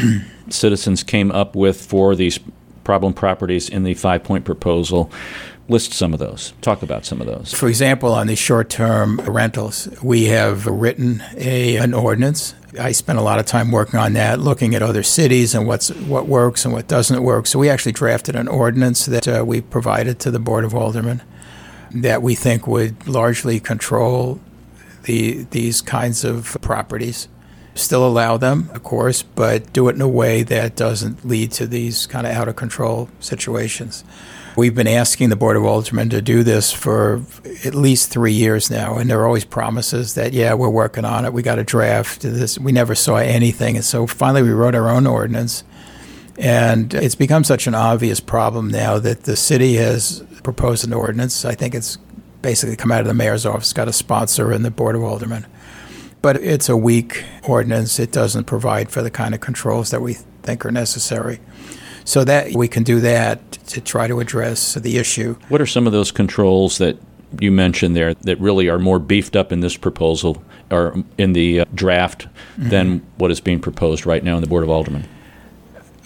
citizens 0.51 1.03
came 1.03 1.31
up 1.31 1.57
with 1.57 1.81
for 1.85 2.15
these 2.15 2.39
problem 2.85 3.15
properties 3.15 3.69
in 3.69 3.85
the 3.85 3.95
five 3.95 4.23
point 4.23 4.45
proposal 4.45 5.11
list 5.71 5.93
some 5.93 6.13
of 6.13 6.19
those. 6.19 6.53
Talk 6.61 6.83
about 6.83 7.05
some 7.05 7.21
of 7.21 7.27
those. 7.27 7.53
For 7.53 7.69
example, 7.69 8.13
on 8.13 8.27
the 8.27 8.37
short-term 8.37 9.21
rentals, 9.21 9.89
we 10.03 10.27
have 10.27 10.67
written 10.67 11.23
a, 11.37 11.77
an 11.77 11.95
ordinance. 11.95 12.55
I 12.79 12.93
spent 12.93 13.19
a 13.19 13.23
lot 13.23 13.39
of 13.39 13.47
time 13.47 13.71
working 13.71 13.99
on 13.99 14.13
that, 14.13 14.41
looking 14.41 14.75
at 14.75 14.83
other 14.83 15.03
cities 15.03 15.55
and 15.55 15.67
what's 15.67 15.91
what 15.91 16.27
works 16.27 16.65
and 16.65 16.73
what 16.75 16.87
doesn't 16.87 17.23
work. 17.23 17.47
So 17.47 17.59
we 17.59 17.69
actually 17.69 17.93
drafted 17.93 18.37
an 18.37 18.49
ordinance 18.49 19.07
that 19.07 19.27
uh, 19.27 19.45
we 19.47 19.61
provided 19.61 20.19
to 20.21 20.31
the 20.31 20.39
Board 20.39 20.65
of 20.65 20.75
Aldermen 20.75 21.23
that 21.93 22.23
we 22.23 22.37
think 22.37 22.67
would 22.67 23.09
largely 23.09 23.59
control 23.59 24.41
the 25.05 25.47
these 25.51 25.81
kinds 25.81 26.25
of 26.25 26.57
properties 26.61 27.27
Still 27.75 28.07
allow 28.07 28.37
them, 28.37 28.69
of 28.75 28.83
course, 28.83 29.23
but 29.23 29.73
do 29.73 29.89
it 29.89 29.95
in 29.95 30.03
a 30.03 30.09
way 30.09 30.43
that 30.43 30.75
doesn't 30.75 31.25
lead 31.25 31.53
to 31.53 31.67
these 31.67 32.07
kind 32.07 32.27
of 32.27 32.33
out 32.35 32.49
of 32.49 32.57
control 32.57 33.09
situations. 33.21 34.05
We've 34.61 34.75
been 34.75 34.87
asking 34.87 35.31
the 35.31 35.37
Board 35.37 35.57
of 35.57 35.65
Aldermen 35.65 36.11
to 36.11 36.21
do 36.21 36.43
this 36.43 36.71
for 36.71 37.23
at 37.65 37.75
least 37.75 38.11
three 38.11 38.35
years 38.35 38.71
now, 38.71 38.99
and 38.99 39.09
there 39.09 39.19
are 39.19 39.27
always 39.27 39.47
promises 39.47 40.17
that, 40.17 40.35
yeah, 40.35 40.53
we're 40.53 40.69
working 40.69 41.07
on 41.07 41.25
it. 41.25 41.33
We 41.33 41.43
got 41.43 41.59
a 41.59 41.65
draft. 41.65 42.21
This. 42.21 42.59
We 42.59 42.71
never 42.71 42.95
saw 42.95 43.17
anything. 43.17 43.77
And 43.77 43.85
so 43.87 44.07
finally, 44.07 44.43
we 44.43 44.51
wrote 44.51 44.75
our 44.75 44.91
own 44.91 45.07
ordinance. 45.07 45.65
And 46.37 46.93
it's 46.93 47.15
become 47.15 47.43
such 47.43 47.69
an 47.69 47.75
obvious 47.75 48.21
problem 48.21 48.69
now 48.69 48.99
that 48.99 49.23
the 49.23 49.35
city 49.35 49.77
has 49.77 50.23
proposed 50.43 50.87
an 50.87 50.93
ordinance. 50.93 51.47
I 51.47 51.55
think 51.55 51.75
it's 51.75 51.97
basically 52.43 52.77
come 52.77 52.93
out 52.93 53.01
of 53.01 53.07
the 53.07 53.15
mayor's 53.15 53.47
office, 53.47 53.73
got 53.73 53.89
a 53.89 53.95
sponsor 53.95 54.53
in 54.53 54.63
the 54.63 54.71
Board 54.71 54.95
of 54.95 55.03
Aldermen. 55.03 55.47
But 56.21 56.37
it's 56.37 56.69
a 56.69 56.77
weak 56.77 57.25
ordinance. 57.49 57.99
It 57.99 58.13
doesn't 58.13 58.45
provide 58.45 58.91
for 58.91 59.01
the 59.01 59.11
kind 59.11 59.35
of 59.35 59.41
controls 59.41 59.91
that 59.91 60.03
we 60.03 60.19
think 60.43 60.67
are 60.67 60.71
necessary. 60.71 61.41
So 62.05 62.25
that 62.25 62.55
we 62.55 62.69
can 62.69 62.83
do 62.83 63.01
that 63.01 63.53
to 63.69 63.81
try 63.81 64.09
to 64.09 64.21
address 64.21 64.75
the 64.75 64.99
issue. 64.99 65.37
What 65.49 65.61
are 65.61 65.67
some 65.67 65.87
of 65.87 65.93
those 65.93 66.11
controls 66.11 66.79
that 66.79 66.97
you 67.39 67.53
mentioned 67.53 67.95
there 67.95 68.15
that 68.15 68.41
really 68.41 68.69
are 68.69 68.79
more 68.79 68.99
beefed 68.99 69.37
up 69.37 69.53
in 69.53 69.61
this 69.61 69.77
proposal 69.77 70.43
or 70.71 71.05
in 71.19 71.33
the 71.33 71.61
uh, 71.61 71.65
draft 71.75 72.27
mm-hmm. 72.27 72.69
than 72.71 73.07
what 73.17 73.31
is 73.31 73.41
being 73.41 73.61
proposed 73.61 74.07
right 74.07 74.25
now 74.25 74.37
in 74.37 74.41
the 74.41 74.49
Board 74.49 74.65
of 74.65 74.71
Aldermen? 74.71 75.05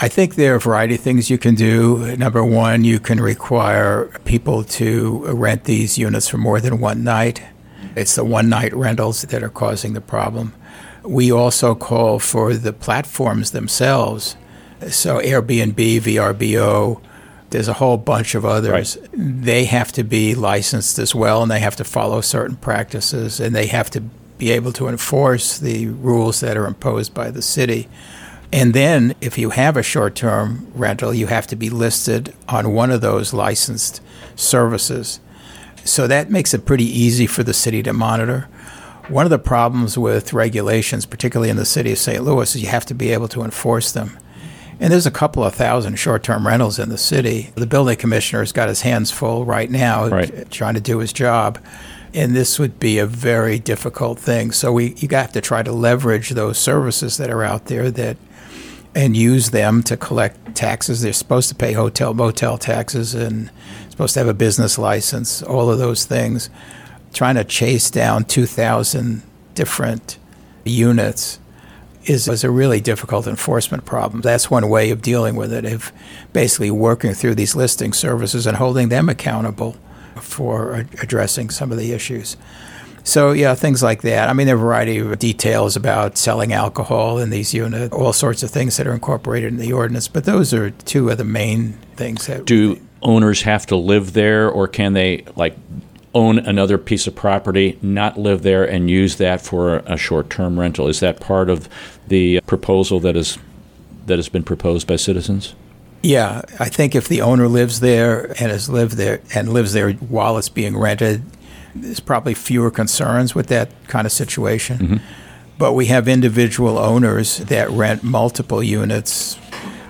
I 0.01 0.09
think 0.09 0.35
there 0.35 0.55
are 0.55 0.57
a 0.57 0.61
variety 0.61 0.97
of 0.97 1.01
things 1.01 1.31
you 1.31 1.39
can 1.39 1.55
do. 1.55 2.17
Number 2.17 2.45
one, 2.45 2.85
you 2.85 2.99
can 2.99 3.21
require 3.21 4.07
people 4.25 4.65
to 4.65 5.25
rent 5.33 5.65
these 5.65 5.97
units 5.97 6.29
for 6.29 6.37
more 6.37 6.61
than 6.61 6.81
one 6.81 7.05
night. 7.05 7.41
It's 7.95 8.17
the 8.17 8.25
one 8.25 8.49
night 8.49 8.75
rentals 8.75 9.23
that 9.23 9.43
are 9.43 9.49
causing 9.49 9.93
the 9.93 10.01
problem. 10.01 10.53
We 11.05 11.31
also 11.31 11.75
call 11.75 12.19
for 12.19 12.55
the 12.55 12.73
platforms 12.73 13.53
themselves. 13.53 14.37
So, 14.89 15.19
Airbnb, 15.19 16.01
VRBO, 16.01 17.01
there's 17.51 17.69
a 17.69 17.75
whole 17.75 17.97
bunch 17.97 18.35
of 18.35 18.45
others. 18.45 18.97
Right. 18.97 19.11
They 19.13 19.65
have 19.67 19.93
to 19.93 20.03
be 20.03 20.35
licensed 20.35 20.99
as 20.99 21.15
well, 21.15 21.43
and 21.43 21.51
they 21.51 21.61
have 21.61 21.77
to 21.77 21.85
follow 21.85 22.21
certain 22.21 22.57
practices, 22.57 23.41
and 23.41 23.55
they 23.55 23.67
have 23.67 23.91
to 23.91 24.01
be 24.39 24.51
able 24.51 24.73
to 24.73 24.89
enforce 24.89 25.59
the 25.59 25.87
rules 25.87 26.41
that 26.41 26.57
are 26.57 26.67
imposed 26.67 27.15
by 27.15 27.31
the 27.31 27.43
city. 27.43 27.89
And 28.53 28.75
then, 28.75 29.15
if 29.21 29.39
you 29.39 29.51
have 29.51 29.77
a 29.77 29.83
short 29.83 30.15
term 30.15 30.67
rental, 30.75 31.15
you 31.15 31.29
have 31.29 31.47
to 31.49 31.57
be 31.57 31.71
listed 31.71 32.35
on 32.49 32.73
one 32.73 32.91
of 32.91 33.01
those 33.01 33.33
licensed 33.33 34.01
services. 34.37 35.21
So 35.85 36.07
that 36.07 36.31
makes 36.31 36.55
it 36.55 36.65
pretty 36.65 36.85
easy 36.85 37.27
for 37.27 37.43
the 37.43 37.55
city 37.55 37.83
to 37.83 37.93
monitor. 37.93 38.49
One 39.09 39.27
of 39.27 39.31
the 39.31 39.39
problems 39.39 39.99
with 39.99 40.33
regulations, 40.33 41.05
particularly 41.05 41.51
in 41.51 41.57
the 41.57 41.67
city 41.67 41.93
of 41.93 41.99
St. 41.99 42.25
Louis, 42.25 42.55
is 42.55 42.63
you 42.63 42.69
have 42.69 42.87
to 42.87 42.95
be 42.95 43.11
able 43.13 43.29
to 43.29 43.43
enforce 43.43 43.93
them. 43.93 44.19
And 44.81 44.93
there's 44.93 45.07
a 45.07 45.11
couple 45.11 45.45
of 45.45 45.55
thousand 45.55 45.97
short 45.97 46.23
term 46.23 46.47
rentals 46.47 46.79
in 46.79 46.89
the 46.89 46.99
city. 46.99 47.53
The 47.55 47.67
building 47.67 47.97
commissioner's 47.97 48.53
got 48.53 48.69
his 48.69 48.83
hands 48.83 49.11
full 49.11 49.45
right 49.45 49.71
now 49.71 50.09
right. 50.09 50.51
trying 50.51 50.75
to 50.75 50.81
do 50.81 50.99
his 50.99 51.13
job. 51.13 51.59
And 52.13 52.35
this 52.35 52.59
would 52.59 52.79
be 52.79 52.99
a 52.99 53.07
very 53.07 53.59
difficult 53.59 54.19
thing. 54.19 54.53
So 54.53 54.73
we 54.73 54.95
you 54.99 55.09
have 55.13 55.33
to 55.33 55.41
try 55.41 55.63
to 55.63 55.73
leverage 55.73 56.31
those 56.31 56.59
services 56.59 57.17
that 57.17 57.31
are 57.31 57.43
out 57.43 57.67
there 57.67 57.91
that 57.91 58.17
and 58.95 59.17
use 59.17 59.51
them 59.51 59.83
to 59.83 59.97
collect 59.97 60.55
taxes. 60.55 61.03
They're 61.03 61.13
supposed 61.13 61.49
to 61.49 61.55
pay 61.55 61.73
hotel 61.73 62.15
motel 62.15 62.59
taxes 62.59 63.15
and 63.15 63.51
supposed 63.91 64.15
to 64.15 64.21
have 64.21 64.29
a 64.29 64.35
business 64.35 64.79
license, 64.79 65.43
all 65.43 65.71
of 65.71 65.79
those 65.79 66.05
things. 66.05 66.51
Trying 67.13 67.37
to 67.37 67.45
chase 67.45 67.91
down 67.91 68.25
2,000 68.25 69.23
different 69.55 70.19
units 70.65 71.39
is, 72.07 72.29
is 72.29 72.45
a 72.45 72.51
really 72.51 72.81
difficult 72.81 73.27
enforcement 73.27 73.85
problem. 73.85 74.21
That's 74.21 74.51
one 74.51 74.69
way 74.69 74.91
of 74.91 75.03
dealing 75.03 75.37
with 75.37 75.53
it, 75.53 75.65
of 75.65 75.93
basically 76.33 76.71
working 76.71 77.15
through 77.15 77.35
these 77.35 77.57
listing 77.57 77.93
services 77.93 78.47
and 78.47 78.57
holding 78.57 78.89
them 78.89 79.09
accountable 79.09 79.77
for 80.17 80.87
addressing 81.03 81.51
some 81.51 81.73
of 81.73 81.79
the 81.79 81.93
issues. 81.93 82.37
So, 83.07 83.33
yeah, 83.33 83.55
things 83.55 83.83
like 83.83 84.01
that. 84.03 84.31
I 84.31 84.33
mean, 84.33 84.47
there 84.47 84.57
are 84.57 84.59
a 84.59 84.63
variety 84.63 84.99
of 84.99 85.19
details 85.19 85.77
about 85.77 86.17
selling 86.17 86.55
alcohol 86.55 87.19
in 87.19 87.29
these 87.29 87.53
units, 87.53 87.95
all 87.95 88.15
sorts 88.15 88.43
of 88.43 88.51
things 88.51 88.79
that 88.79 88.87
are 88.87 88.95
incorporated 88.95 89.53
in 89.53 89.59
the 89.59 89.75
ordinance, 89.75 90.09
but 90.09 90.25
those 90.25 90.55
are 90.55 90.71
two 90.71 91.11
of 91.11 91.19
the 91.19 91.25
main 91.25 91.75
things 91.97 92.27
that. 92.27 92.47
Do 92.47 92.81
owners 93.03 93.43
have 93.43 93.67
to 93.67 93.77
live 93.77 94.15
there, 94.15 94.49
or 94.49 94.67
can 94.67 94.95
they, 94.95 95.25
like, 95.37 95.55
own 96.15 96.39
another 96.39 96.79
piece 96.79 97.07
of 97.07 97.15
property, 97.15 97.79
not 97.83 98.19
live 98.19 98.43
there, 98.43 98.65
and 98.65 98.89
use 98.89 99.17
that 99.17 99.41
for 99.41 99.79
a 99.79 99.97
short 99.97 100.31
term 100.31 100.59
rental? 100.59 100.89
Is 100.89 101.01
that 101.01 101.21
part 101.21 101.51
of 101.51 101.69
the 102.09 102.41
proposal 102.47 103.01
that 103.01 103.17
is 103.17 103.39
that 104.07 104.19
has 104.19 104.29
been 104.29 104.43
proposed 104.43 104.87
by 104.87 104.97
citizens? 104.97 105.55
Yeah, 106.03 106.43
I 106.61 106.69
think 106.69 106.95
if 106.95 107.09
the 107.09 107.23
owner 107.23 107.49
lives 107.49 107.81
there 107.81 108.27
and 108.39 108.51
has 108.51 108.69
lived 108.69 108.99
there 108.99 109.23
and 109.35 109.53
lives 109.53 109.73
there 109.73 109.93
while 109.93 110.37
it's 110.37 110.51
being 110.51 110.77
rented, 110.77 111.23
there's 111.75 112.01
probably 112.01 112.35
fewer 112.35 112.71
concerns 112.71 113.35
with 113.35 113.47
that 113.47 113.71
kind 113.89 114.07
of 114.07 114.13
situation. 114.13 114.79
Mm-hmm. 114.79 114.97
But 115.57 115.73
we 115.73 115.87
have 115.87 116.07
individual 116.07 116.79
owners 116.79 117.39
that 117.39 117.71
rent 117.71 118.03
multiple 118.03 118.63
units. 118.63 119.39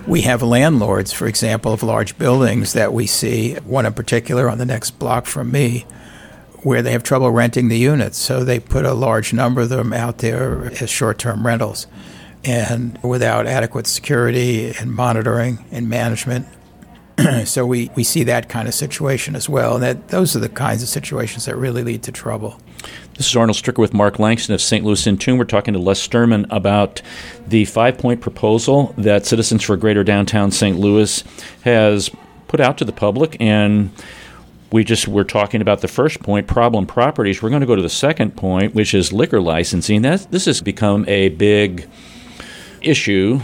We 0.07 0.21
have 0.21 0.41
landlords, 0.41 1.11
for 1.11 1.27
example, 1.27 1.73
of 1.73 1.83
large 1.83 2.17
buildings 2.17 2.73
that 2.73 2.93
we 2.93 3.07
see, 3.07 3.55
one 3.55 3.85
in 3.85 3.93
particular 3.93 4.49
on 4.49 4.57
the 4.57 4.65
next 4.65 4.91
block 4.91 5.25
from 5.25 5.51
me, 5.51 5.85
where 6.65 6.81
they 6.81 6.91
have 6.91 7.03
trouble 7.03 7.29
renting 7.29 7.67
the 7.67 7.77
units. 7.77 8.17
So 8.17 8.43
they 8.43 8.59
put 8.59 8.85
a 8.85 8.95
large 8.95 9.33
number 9.33 9.61
of 9.61 9.69
them 9.69 9.93
out 9.93 10.17
there 10.17 10.71
as 10.81 10.89
short 10.89 11.19
term 11.19 11.45
rentals. 11.45 11.85
And 12.43 12.97
without 13.03 13.45
adequate 13.45 13.85
security 13.85 14.73
and 14.79 14.91
monitoring 14.91 15.63
and 15.71 15.87
management, 15.87 16.47
so 17.45 17.67
we, 17.67 17.91
we 17.93 18.03
see 18.03 18.23
that 18.23 18.49
kind 18.49 18.67
of 18.67 18.73
situation 18.73 19.35
as 19.35 19.47
well. 19.47 19.75
And 19.75 19.83
that 19.83 20.07
those 20.07 20.35
are 20.35 20.39
the 20.39 20.49
kinds 20.49 20.81
of 20.81 20.89
situations 20.89 21.45
that 21.45 21.55
really 21.55 21.83
lead 21.83 22.01
to 22.01 22.11
trouble. 22.11 22.59
This 23.15 23.27
is 23.27 23.35
Arnold 23.35 23.57
Stricker 23.57 23.77
with 23.77 23.93
Mark 23.93 24.17
Langston 24.17 24.55
of 24.55 24.61
St. 24.61 24.83
Louis 24.83 25.05
in 25.05 25.17
Tune. 25.17 25.37
We're 25.37 25.45
talking 25.45 25.75
to 25.75 25.79
Les 25.79 26.01
Sterman 26.01 26.47
about 26.49 26.99
the 27.47 27.65
five 27.65 27.99
point 27.99 28.21
proposal 28.21 28.95
that 28.97 29.27
Citizens 29.27 29.61
for 29.61 29.77
Greater 29.77 30.03
Downtown 30.03 30.49
St. 30.49 30.79
Louis 30.79 31.23
has 31.63 32.09
put 32.47 32.59
out 32.59 32.79
to 32.79 32.85
the 32.85 32.91
public. 32.91 33.37
And 33.39 33.91
we 34.75 34.83
just 34.83 35.07
were 35.07 35.23
talking 35.23 35.61
about 35.61 35.79
the 35.79 35.87
first 35.87 36.21
point, 36.21 36.47
problem 36.47 36.85
properties. 36.85 37.41
We're 37.41 37.49
going 37.49 37.61
to 37.61 37.65
go 37.65 37.77
to 37.77 37.81
the 37.81 37.87
second 37.87 38.35
point, 38.35 38.75
which 38.75 38.93
is 38.93 39.13
liquor 39.13 39.39
licensing. 39.39 40.01
That, 40.01 40.29
this 40.31 40.43
has 40.45 40.61
become 40.61 41.05
a 41.07 41.29
big 41.29 41.87
issue 42.81 43.39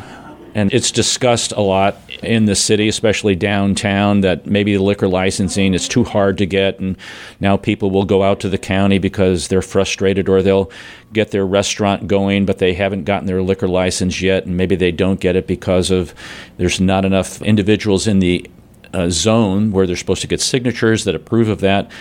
and 0.53 0.73
it's 0.73 0.91
discussed 0.91 1.53
a 1.53 1.61
lot 1.61 1.95
in 2.21 2.43
the 2.43 2.55
city, 2.55 2.89
especially 2.89 3.37
downtown, 3.37 4.19
that 4.19 4.45
maybe 4.45 4.75
the 4.75 4.83
liquor 4.83 5.07
licensing 5.07 5.73
is 5.73 5.87
too 5.87 6.03
hard 6.03 6.37
to 6.39 6.45
get, 6.45 6.77
and 6.81 6.97
now 7.39 7.55
people 7.55 7.89
will 7.89 8.03
go 8.03 8.21
out 8.21 8.41
to 8.41 8.49
the 8.49 8.57
county 8.57 8.97
because 8.97 9.47
they're 9.47 9.61
frustrated, 9.61 10.27
or 10.27 10.41
they'll 10.41 10.69
get 11.13 11.31
their 11.31 11.45
restaurant 11.45 12.07
going, 12.07 12.45
but 12.45 12.57
they 12.57 12.73
haven't 12.73 13.05
gotten 13.05 13.27
their 13.27 13.41
liquor 13.41 13.69
license 13.69 14.21
yet, 14.21 14.45
and 14.45 14.57
maybe 14.57 14.75
they 14.75 14.91
don't 14.91 15.21
get 15.21 15.37
it 15.37 15.47
because 15.47 15.89
of 15.89 16.13
there's 16.57 16.81
not 16.81 17.05
enough 17.05 17.41
individuals 17.41 18.05
in 18.05 18.19
the 18.19 18.45
uh, 18.93 19.09
zone 19.09 19.71
where 19.71 19.87
they're 19.87 19.95
supposed 19.95 20.21
to 20.21 20.27
get 20.27 20.41
signatures 20.41 21.03
that 21.05 21.15
approve 21.15 21.49
of 21.49 21.59
that. 21.61 21.91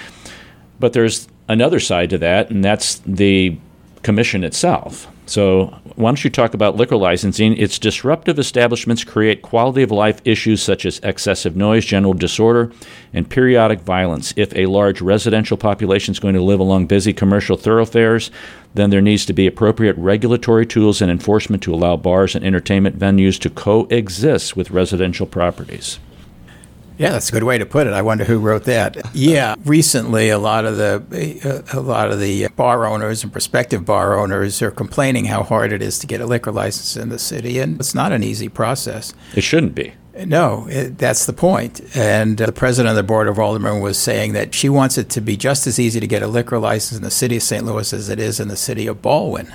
But 0.78 0.92
there's 0.92 1.28
another 1.48 1.80
side 1.80 2.10
to 2.10 2.18
that, 2.18 2.50
and 2.50 2.64
that's 2.64 2.96
the 3.00 3.58
commission 4.02 4.44
itself. 4.44 5.06
So, 5.30 5.66
why 5.94 6.08
don't 6.08 6.24
you 6.24 6.30
talk 6.30 6.54
about 6.54 6.74
liquor 6.74 6.96
licensing? 6.96 7.56
Its 7.56 7.78
disruptive 7.78 8.36
establishments 8.36 9.04
create 9.04 9.42
quality 9.42 9.84
of 9.84 9.92
life 9.92 10.20
issues 10.24 10.60
such 10.60 10.84
as 10.84 10.98
excessive 11.04 11.54
noise, 11.54 11.84
general 11.84 12.14
disorder, 12.14 12.72
and 13.12 13.30
periodic 13.30 13.82
violence. 13.82 14.34
If 14.36 14.52
a 14.56 14.66
large 14.66 15.00
residential 15.00 15.56
population 15.56 16.10
is 16.10 16.18
going 16.18 16.34
to 16.34 16.42
live 16.42 16.58
along 16.58 16.86
busy 16.86 17.12
commercial 17.12 17.56
thoroughfares, 17.56 18.32
then 18.74 18.90
there 18.90 19.00
needs 19.00 19.24
to 19.26 19.32
be 19.32 19.46
appropriate 19.46 19.96
regulatory 19.96 20.66
tools 20.66 21.00
and 21.00 21.12
enforcement 21.12 21.62
to 21.62 21.74
allow 21.74 21.96
bars 21.96 22.34
and 22.34 22.44
entertainment 22.44 22.98
venues 22.98 23.38
to 23.38 23.50
coexist 23.50 24.56
with 24.56 24.72
residential 24.72 25.26
properties. 25.26 26.00
Yeah, 27.00 27.12
that's 27.12 27.30
a 27.30 27.32
good 27.32 27.44
way 27.44 27.56
to 27.56 27.64
put 27.64 27.86
it. 27.86 27.94
I 27.94 28.02
wonder 28.02 28.24
who 28.24 28.38
wrote 28.38 28.64
that. 28.64 28.96
Yeah, 29.14 29.54
recently 29.64 30.28
a 30.28 30.38
lot 30.38 30.64
of 30.64 30.76
the 30.76 31.64
a 31.72 31.80
lot 31.80 32.10
of 32.10 32.20
the 32.20 32.48
bar 32.48 32.86
owners 32.86 33.22
and 33.22 33.32
prospective 33.32 33.84
bar 33.84 34.18
owners 34.18 34.60
are 34.62 34.70
complaining 34.70 35.26
how 35.26 35.42
hard 35.42 35.72
it 35.72 35.82
is 35.82 35.98
to 36.00 36.06
get 36.06 36.20
a 36.20 36.26
liquor 36.26 36.52
license 36.52 36.96
in 36.96 37.08
the 37.08 37.18
city, 37.18 37.58
and 37.58 37.80
it's 37.80 37.94
not 37.94 38.12
an 38.12 38.22
easy 38.22 38.48
process. 38.48 39.14
It 39.34 39.42
shouldn't 39.42 39.74
be. 39.74 39.94
No, 40.26 40.66
it, 40.68 40.98
that's 40.98 41.26
the 41.26 41.32
point. 41.32 41.80
And 41.96 42.40
uh, 42.40 42.46
the 42.46 42.52
president 42.52 42.90
of 42.90 42.96
the 42.96 43.02
board 43.02 43.28
of 43.28 43.38
aldermen 43.38 43.80
was 43.80 43.98
saying 43.98 44.32
that 44.34 44.54
she 44.54 44.68
wants 44.68 44.98
it 44.98 45.08
to 45.10 45.20
be 45.20 45.36
just 45.36 45.66
as 45.66 45.78
easy 45.78 46.00
to 46.00 46.06
get 46.06 46.22
a 46.22 46.26
liquor 46.26 46.58
license 46.58 46.98
in 46.98 47.04
the 47.04 47.10
city 47.10 47.36
of 47.36 47.42
St. 47.42 47.64
Louis 47.64 47.92
as 47.92 48.08
it 48.08 48.20
is 48.20 48.40
in 48.40 48.48
the 48.48 48.56
city 48.56 48.86
of 48.86 49.00
Ballwin. 49.00 49.52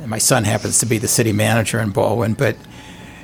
And 0.00 0.10
my 0.10 0.18
son 0.18 0.44
happens 0.44 0.78
to 0.78 0.86
be 0.86 0.98
the 0.98 1.08
city 1.08 1.32
manager 1.32 1.78
in 1.78 1.92
Ballwin, 1.92 2.34
but 2.36 2.56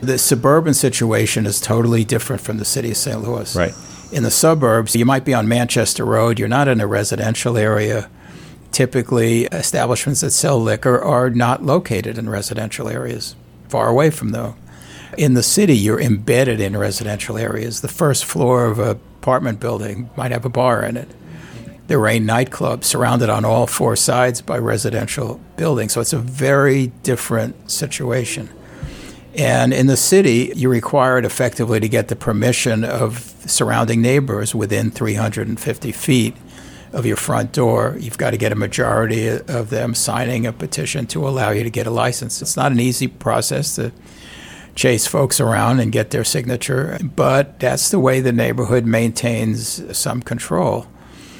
the 0.00 0.18
suburban 0.18 0.74
situation 0.74 1.46
is 1.46 1.60
totally 1.60 2.04
different 2.04 2.42
from 2.42 2.58
the 2.58 2.64
city 2.64 2.90
of 2.90 2.96
St. 2.96 3.22
Louis. 3.22 3.54
Right. 3.56 3.74
In 4.12 4.22
the 4.22 4.30
suburbs, 4.30 4.94
you 4.94 5.04
might 5.04 5.24
be 5.24 5.34
on 5.34 5.48
Manchester 5.48 6.04
Road, 6.04 6.38
you're 6.38 6.48
not 6.48 6.68
in 6.68 6.80
a 6.80 6.86
residential 6.86 7.56
area. 7.56 8.08
typically 8.72 9.44
establishments 9.46 10.20
that 10.20 10.32
sell 10.32 10.60
liquor 10.60 11.00
are 11.00 11.30
not 11.30 11.62
located 11.62 12.18
in 12.18 12.28
residential 12.28 12.88
areas, 12.88 13.34
far 13.68 13.88
away 13.88 14.10
from 14.10 14.32
them. 14.32 14.54
In 15.16 15.32
the 15.32 15.42
city, 15.42 15.74
you're 15.74 16.00
embedded 16.00 16.60
in 16.60 16.76
residential 16.76 17.38
areas. 17.38 17.80
The 17.80 17.88
first 17.88 18.26
floor 18.26 18.66
of 18.66 18.78
an 18.78 18.90
apartment 18.90 19.60
building 19.60 20.10
might 20.14 20.30
have 20.30 20.44
a 20.44 20.50
bar 20.50 20.82
in 20.82 20.98
it. 20.98 21.08
There 21.86 21.98
are 22.00 22.08
a 22.08 22.18
nightclub 22.18 22.84
surrounded 22.84 23.30
on 23.30 23.46
all 23.46 23.66
four 23.66 23.96
sides 23.96 24.42
by 24.42 24.58
residential 24.58 25.40
buildings. 25.56 25.92
So 25.92 26.02
it's 26.02 26.12
a 26.12 26.18
very 26.18 26.88
different 27.02 27.70
situation. 27.70 28.50
And 29.36 29.74
in 29.74 29.86
the 29.86 29.98
city, 29.98 30.52
you're 30.56 30.70
required 30.70 31.26
effectively 31.26 31.78
to 31.80 31.88
get 31.88 32.08
the 32.08 32.16
permission 32.16 32.84
of 32.84 33.34
surrounding 33.46 34.00
neighbors 34.00 34.54
within 34.54 34.90
350 34.90 35.92
feet 35.92 36.34
of 36.92 37.04
your 37.04 37.16
front 37.16 37.52
door. 37.52 37.96
You've 38.00 38.16
got 38.16 38.30
to 38.30 38.38
get 38.38 38.52
a 38.52 38.56
majority 38.56 39.28
of 39.28 39.68
them 39.68 39.94
signing 39.94 40.46
a 40.46 40.52
petition 40.52 41.06
to 41.08 41.28
allow 41.28 41.50
you 41.50 41.62
to 41.64 41.70
get 41.70 41.86
a 41.86 41.90
license. 41.90 42.40
It's 42.40 42.56
not 42.56 42.72
an 42.72 42.80
easy 42.80 43.08
process 43.08 43.74
to 43.74 43.92
chase 44.74 45.06
folks 45.06 45.38
around 45.38 45.80
and 45.80 45.92
get 45.92 46.10
their 46.10 46.24
signature, 46.24 46.98
but 47.02 47.60
that's 47.60 47.90
the 47.90 47.98
way 47.98 48.20
the 48.20 48.32
neighborhood 48.32 48.86
maintains 48.86 49.96
some 49.96 50.22
control. 50.22 50.86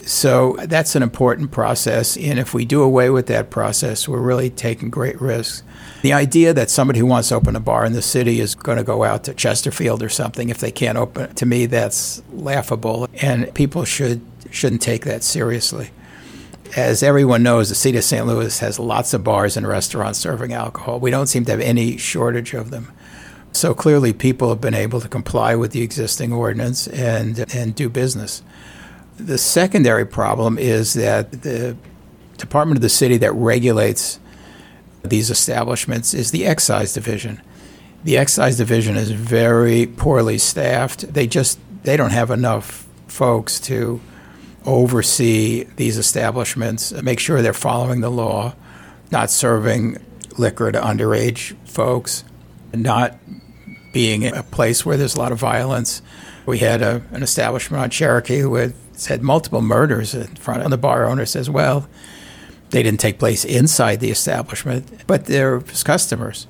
So 0.07 0.57
that's 0.67 0.95
an 0.95 1.03
important 1.03 1.51
process. 1.51 2.17
And 2.17 2.39
if 2.39 2.55
we 2.55 2.65
do 2.65 2.81
away 2.81 3.11
with 3.11 3.27
that 3.27 3.51
process, 3.51 4.07
we're 4.07 4.21
really 4.21 4.51
taking 4.51 4.89
great 4.89 5.21
risks. 5.21 5.65
The 6.03 6.13
idea 6.13 6.55
that 6.55 6.71
somebody 6.71 7.01
who 7.01 7.07
wants 7.07 7.31
to 7.31 7.35
open 7.35 7.57
a 7.57 7.61
bar 7.61 7.85
in 7.85 7.93
the 7.93 8.03
city 8.03 8.39
is 8.39 8.55
going 8.55 8.79
to 8.79 8.85
go 8.85 9.03
out 9.03 9.25
to 9.25 9.35
Chesterfield 9.35 10.05
or 10.05 10.09
something 10.09 10.49
if 10.49 10.59
they 10.59 10.71
can't 10.71 10.97
open, 10.97 11.25
it, 11.25 11.37
to 11.39 11.47
me, 11.47 11.67
that's 11.67 12.23
laughable. 12.33 13.09
And 13.21 13.53
people 13.53 13.85
should, 13.85 14.21
shouldn't 14.49 14.81
take 14.81 15.05
that 15.07 15.25
seriously. 15.25 15.91
As 16.77 17.03
everyone 17.03 17.43
knows, 17.43 17.69
the 17.69 17.75
city 17.75 17.99
of 17.99 18.05
St. 18.05 18.29
Louis 18.29 18.57
has 18.61 18.79
lots 18.79 19.13
of 19.13 19.25
bars 19.25 19.57
and 19.57 19.67
restaurants 19.67 20.21
serving 20.21 20.53
alcohol. 20.53 21.01
We 21.01 21.11
don't 21.11 21.27
seem 21.27 21.45
to 21.47 21.51
have 21.51 21.61
any 21.61 21.97
shortage 21.97 22.55
of 22.55 22.71
them. 22.71 22.93
So 23.51 23.75
clearly, 23.75 24.13
people 24.13 24.51
have 24.51 24.61
been 24.61 24.75
able 24.75 25.01
to 25.01 25.09
comply 25.09 25.57
with 25.57 25.73
the 25.73 25.83
existing 25.83 26.33
ordinance 26.33 26.87
and, 26.87 27.53
and 27.53 27.75
do 27.75 27.89
business. 27.89 28.45
The 29.19 29.39
secondary 29.39 30.07
problem 30.07 30.59
is 30.59 30.95
that 30.95 31.43
the 31.43 31.77
department 32.37 32.79
of 32.79 32.83
the 32.83 32.89
city 32.89 33.17
that 33.19 33.33
regulates 33.33 34.21
these 35.03 35.31
establishments 35.31 36.13
is 36.15 36.31
the 36.31 36.47
excise 36.47 36.93
division. 36.93 37.41
The 38.05 38.19
excise 38.19 38.57
division 38.57 38.97
is 38.97 39.11
very 39.11 39.87
poorly 39.87 40.39
staffed. 40.39 41.13
They 41.13 41.27
just 41.27 41.59
they 41.83 41.97
don't 41.97 42.11
have 42.11 42.31
enough 42.31 42.87
folks 43.07 43.61
to 43.61 44.01
oversee 44.65 45.65
these 45.77 45.97
establishments, 45.97 46.93
make 47.03 47.21
sure 47.21 47.41
they're 47.41 47.53
following 47.53 48.01
the 48.01 48.11
law, 48.11 48.55
not 49.11 49.31
serving 49.31 49.97
liquor 50.37 50.73
to 50.73 50.81
underage 50.81 51.57
folks, 51.65 52.25
not 52.75 53.17
being 53.93 54.27
a 54.27 54.43
place 54.43 54.85
where 54.85 54.97
there's 54.97 55.15
a 55.15 55.19
lot 55.19 55.33
of 55.33 55.39
violence. 55.39 56.03
We 56.45 56.59
had 56.59 56.83
a, 56.83 57.03
an 57.13 57.23
establishment 57.23 57.83
on 57.83 57.91
Cherokee 57.91 58.41
who 58.41 58.51
had 59.05 59.23
multiple 59.23 59.61
murders 59.61 60.15
in 60.15 60.35
front 60.37 60.63
of 60.63 60.71
the 60.71 60.79
bar 60.79 61.07
owner 61.07 61.27
says, 61.27 61.51
well, 61.51 61.87
they 62.71 62.83
didn't 62.83 63.01
take 63.01 63.19
place 63.19 63.45
inside 63.45 64.01
the 64.01 64.11
establishment, 64.11 65.07
but 65.07 65.27
they're 65.27 65.61
customers. 65.61 66.47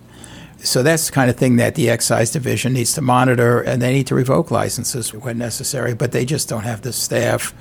So 0.59 0.83
that's 0.83 1.07
the 1.07 1.12
kind 1.12 1.29
of 1.29 1.37
thing 1.37 1.57
that 1.57 1.75
the 1.75 1.91
excise 1.91 2.31
division 2.31 2.73
needs 2.73 2.95
to 2.95 3.03
monitor, 3.03 3.61
and 3.61 3.83
they 3.83 3.93
need 3.93 4.07
to 4.07 4.15
revoke 4.15 4.50
licenses 4.50 5.12
when 5.12 5.37
necessary, 5.38 5.95
but 5.95 6.12
they 6.12 6.25
just 6.25 6.49
don't 6.49 6.62
have 6.62 6.83
the 6.83 6.93
staff 6.93 7.55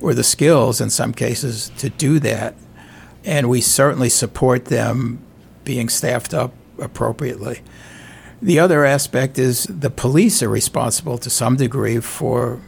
or 0.00 0.14
the 0.14 0.24
skills 0.24 0.80
in 0.80 0.90
some 0.90 1.12
cases 1.12 1.70
to 1.78 1.90
do 1.90 2.18
that. 2.18 2.54
And 3.24 3.48
we 3.48 3.60
certainly 3.60 4.08
support 4.08 4.64
them 4.66 5.20
being 5.64 5.88
staffed 5.88 6.34
up 6.34 6.52
appropriately. 6.78 7.60
The 8.42 8.58
other 8.58 8.84
aspect 8.84 9.38
is 9.38 9.64
the 9.64 9.90
police 9.90 10.42
are 10.42 10.48
responsible 10.48 11.18
to 11.18 11.30
some 11.30 11.56
degree 11.56 12.00
for 12.00 12.60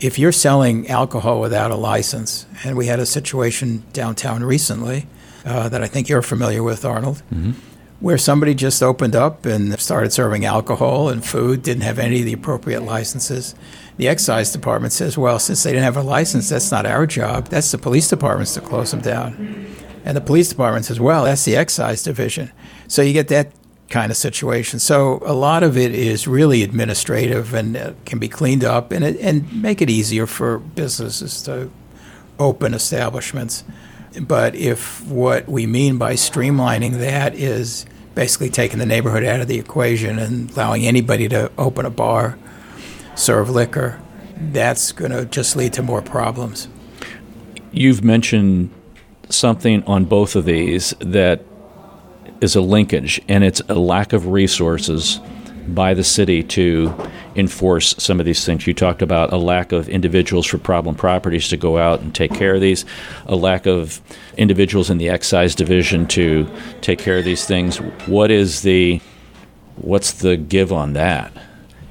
if 0.00 0.18
you're 0.18 0.32
selling 0.32 0.88
alcohol 0.88 1.40
without 1.40 1.70
a 1.70 1.76
license, 1.76 2.46
and 2.64 2.76
we 2.76 2.86
had 2.86 3.00
a 3.00 3.06
situation 3.06 3.84
downtown 3.92 4.44
recently 4.44 5.06
uh, 5.44 5.68
that 5.68 5.82
I 5.82 5.86
think 5.86 6.08
you're 6.08 6.22
familiar 6.22 6.62
with, 6.62 6.84
Arnold, 6.84 7.22
mm-hmm. 7.32 7.52
where 8.00 8.18
somebody 8.18 8.54
just 8.54 8.82
opened 8.82 9.16
up 9.16 9.46
and 9.46 9.78
started 9.80 10.12
serving 10.12 10.44
alcohol 10.44 11.08
and 11.08 11.24
food, 11.24 11.62
didn't 11.62 11.82
have 11.82 11.98
any 11.98 12.20
of 12.20 12.26
the 12.26 12.32
appropriate 12.32 12.82
licenses. 12.82 13.54
The 13.96 14.08
excise 14.08 14.52
department 14.52 14.92
says, 14.92 15.18
well, 15.18 15.38
since 15.38 15.62
they 15.62 15.70
didn't 15.70 15.84
have 15.84 15.96
a 15.96 16.02
license, 16.02 16.48
that's 16.48 16.70
not 16.70 16.86
our 16.86 17.06
job. 17.06 17.48
That's 17.48 17.70
the 17.72 17.78
police 17.78 18.08
department's 18.08 18.54
to 18.54 18.60
close 18.60 18.92
them 18.92 19.00
down. 19.00 19.66
And 20.04 20.16
the 20.16 20.20
police 20.20 20.48
department 20.48 20.84
says, 20.84 21.00
well, 21.00 21.24
that's 21.24 21.44
the 21.44 21.56
excise 21.56 22.02
division. 22.02 22.52
So 22.86 23.02
you 23.02 23.12
get 23.12 23.28
that 23.28 23.52
kind 23.88 24.10
of 24.10 24.16
situation. 24.16 24.78
So 24.78 25.22
a 25.24 25.32
lot 25.32 25.62
of 25.62 25.76
it 25.76 25.94
is 25.94 26.28
really 26.28 26.62
administrative 26.62 27.54
and 27.54 27.76
uh, 27.76 27.92
can 28.04 28.18
be 28.18 28.28
cleaned 28.28 28.64
up 28.64 28.92
and, 28.92 29.04
it, 29.04 29.16
and 29.20 29.62
make 29.62 29.80
it 29.80 29.88
easier 29.88 30.26
for 30.26 30.58
businesses 30.58 31.42
to 31.42 31.70
open 32.38 32.74
establishments. 32.74 33.64
But 34.20 34.54
if 34.54 35.04
what 35.06 35.48
we 35.48 35.66
mean 35.66 35.96
by 35.96 36.14
streamlining 36.14 36.98
that 36.98 37.34
is 37.34 37.86
basically 38.14 38.50
taking 38.50 38.78
the 38.78 38.86
neighborhood 38.86 39.24
out 39.24 39.40
of 39.40 39.48
the 39.48 39.58
equation 39.58 40.18
and 40.18 40.50
allowing 40.50 40.84
anybody 40.84 41.28
to 41.28 41.50
open 41.56 41.86
a 41.86 41.90
bar, 41.90 42.36
serve 43.14 43.48
liquor, 43.48 44.00
that's 44.36 44.92
going 44.92 45.12
to 45.12 45.24
just 45.24 45.56
lead 45.56 45.72
to 45.74 45.82
more 45.82 46.02
problems. 46.02 46.68
You've 47.72 48.02
mentioned 48.02 48.70
something 49.28 49.82
on 49.84 50.04
both 50.04 50.36
of 50.36 50.44
these 50.46 50.94
that 51.00 51.44
is 52.40 52.56
a 52.56 52.60
linkage, 52.60 53.20
and 53.28 53.44
it's 53.44 53.60
a 53.68 53.74
lack 53.74 54.12
of 54.12 54.28
resources 54.28 55.20
by 55.68 55.92
the 55.92 56.04
city 56.04 56.42
to 56.42 56.94
enforce 57.36 57.94
some 57.98 58.20
of 58.20 58.26
these 58.26 58.44
things. 58.44 58.66
You 58.66 58.74
talked 58.74 59.02
about 59.02 59.32
a 59.32 59.36
lack 59.36 59.72
of 59.72 59.88
individuals 59.88 60.46
for 60.46 60.58
problem 60.58 60.94
properties 60.94 61.48
to 61.48 61.56
go 61.56 61.78
out 61.78 62.00
and 62.00 62.14
take 62.14 62.32
care 62.32 62.54
of 62.54 62.60
these, 62.60 62.84
a 63.26 63.36
lack 63.36 63.66
of 63.66 64.00
individuals 64.36 64.88
in 64.90 64.98
the 64.98 65.08
excise 65.08 65.54
division 65.54 66.06
to 66.08 66.48
take 66.80 66.98
care 66.98 67.18
of 67.18 67.24
these 67.24 67.44
things. 67.44 67.76
What 68.06 68.30
is 68.30 68.62
the 68.62 69.00
what's 69.76 70.12
the 70.12 70.36
give 70.36 70.72
on 70.72 70.94
that? 70.94 71.32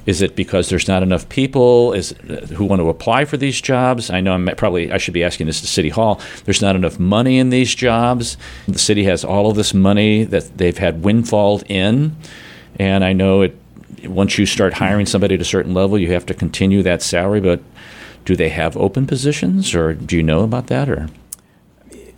Is 0.08 0.22
it 0.22 0.36
because 0.36 0.70
there's 0.70 0.88
not 0.88 1.02
enough 1.02 1.28
people 1.28 1.92
is, 1.92 2.12
uh, 2.30 2.46
who 2.54 2.64
want 2.64 2.80
to 2.80 2.88
apply 2.88 3.26
for 3.26 3.36
these 3.36 3.60
jobs? 3.60 4.08
I 4.08 4.22
know 4.22 4.32
I'm 4.32 4.46
probably 4.56 4.90
I 4.90 4.96
should 4.96 5.12
be 5.12 5.22
asking 5.22 5.48
this 5.48 5.60
to 5.60 5.66
City 5.66 5.90
Hall. 5.90 6.18
There's 6.46 6.62
not 6.62 6.76
enough 6.76 6.98
money 6.98 7.38
in 7.38 7.50
these 7.50 7.74
jobs. 7.74 8.38
The 8.66 8.78
city 8.78 9.04
has 9.04 9.22
all 9.22 9.50
of 9.50 9.56
this 9.56 9.74
money 9.74 10.24
that 10.24 10.56
they've 10.56 10.78
had 10.78 11.02
windfalled 11.02 11.62
in, 11.68 12.16
and 12.78 13.04
I 13.04 13.12
know 13.12 13.42
it. 13.42 13.54
Once 14.04 14.38
you 14.38 14.46
start 14.46 14.72
hiring 14.72 15.04
somebody 15.04 15.34
at 15.34 15.42
a 15.42 15.44
certain 15.44 15.74
level, 15.74 15.98
you 15.98 16.10
have 16.14 16.24
to 16.24 16.32
continue 16.32 16.82
that 16.84 17.02
salary. 17.02 17.42
But 17.42 17.60
do 18.24 18.34
they 18.34 18.48
have 18.48 18.78
open 18.78 19.06
positions, 19.06 19.74
or 19.74 19.92
do 19.92 20.16
you 20.16 20.22
know 20.22 20.42
about 20.42 20.68
that, 20.68 20.88
or? 20.88 21.10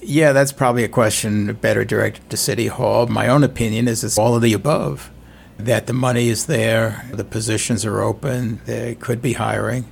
Yeah, 0.00 0.30
that's 0.30 0.52
probably 0.52 0.84
a 0.84 0.88
question 0.88 1.52
better 1.54 1.84
directed 1.84 2.30
to 2.30 2.36
City 2.36 2.68
Hall. 2.68 3.08
My 3.08 3.26
own 3.26 3.42
opinion 3.42 3.88
is 3.88 4.04
it's 4.04 4.16
all 4.16 4.36
of 4.36 4.42
the 4.42 4.52
above 4.52 5.10
that 5.66 5.86
the 5.86 5.92
money 5.92 6.28
is 6.28 6.46
there, 6.46 7.04
the 7.12 7.24
positions 7.24 7.84
are 7.84 8.00
open, 8.00 8.60
they 8.66 8.94
could 8.96 9.22
be 9.22 9.34
hiring. 9.34 9.84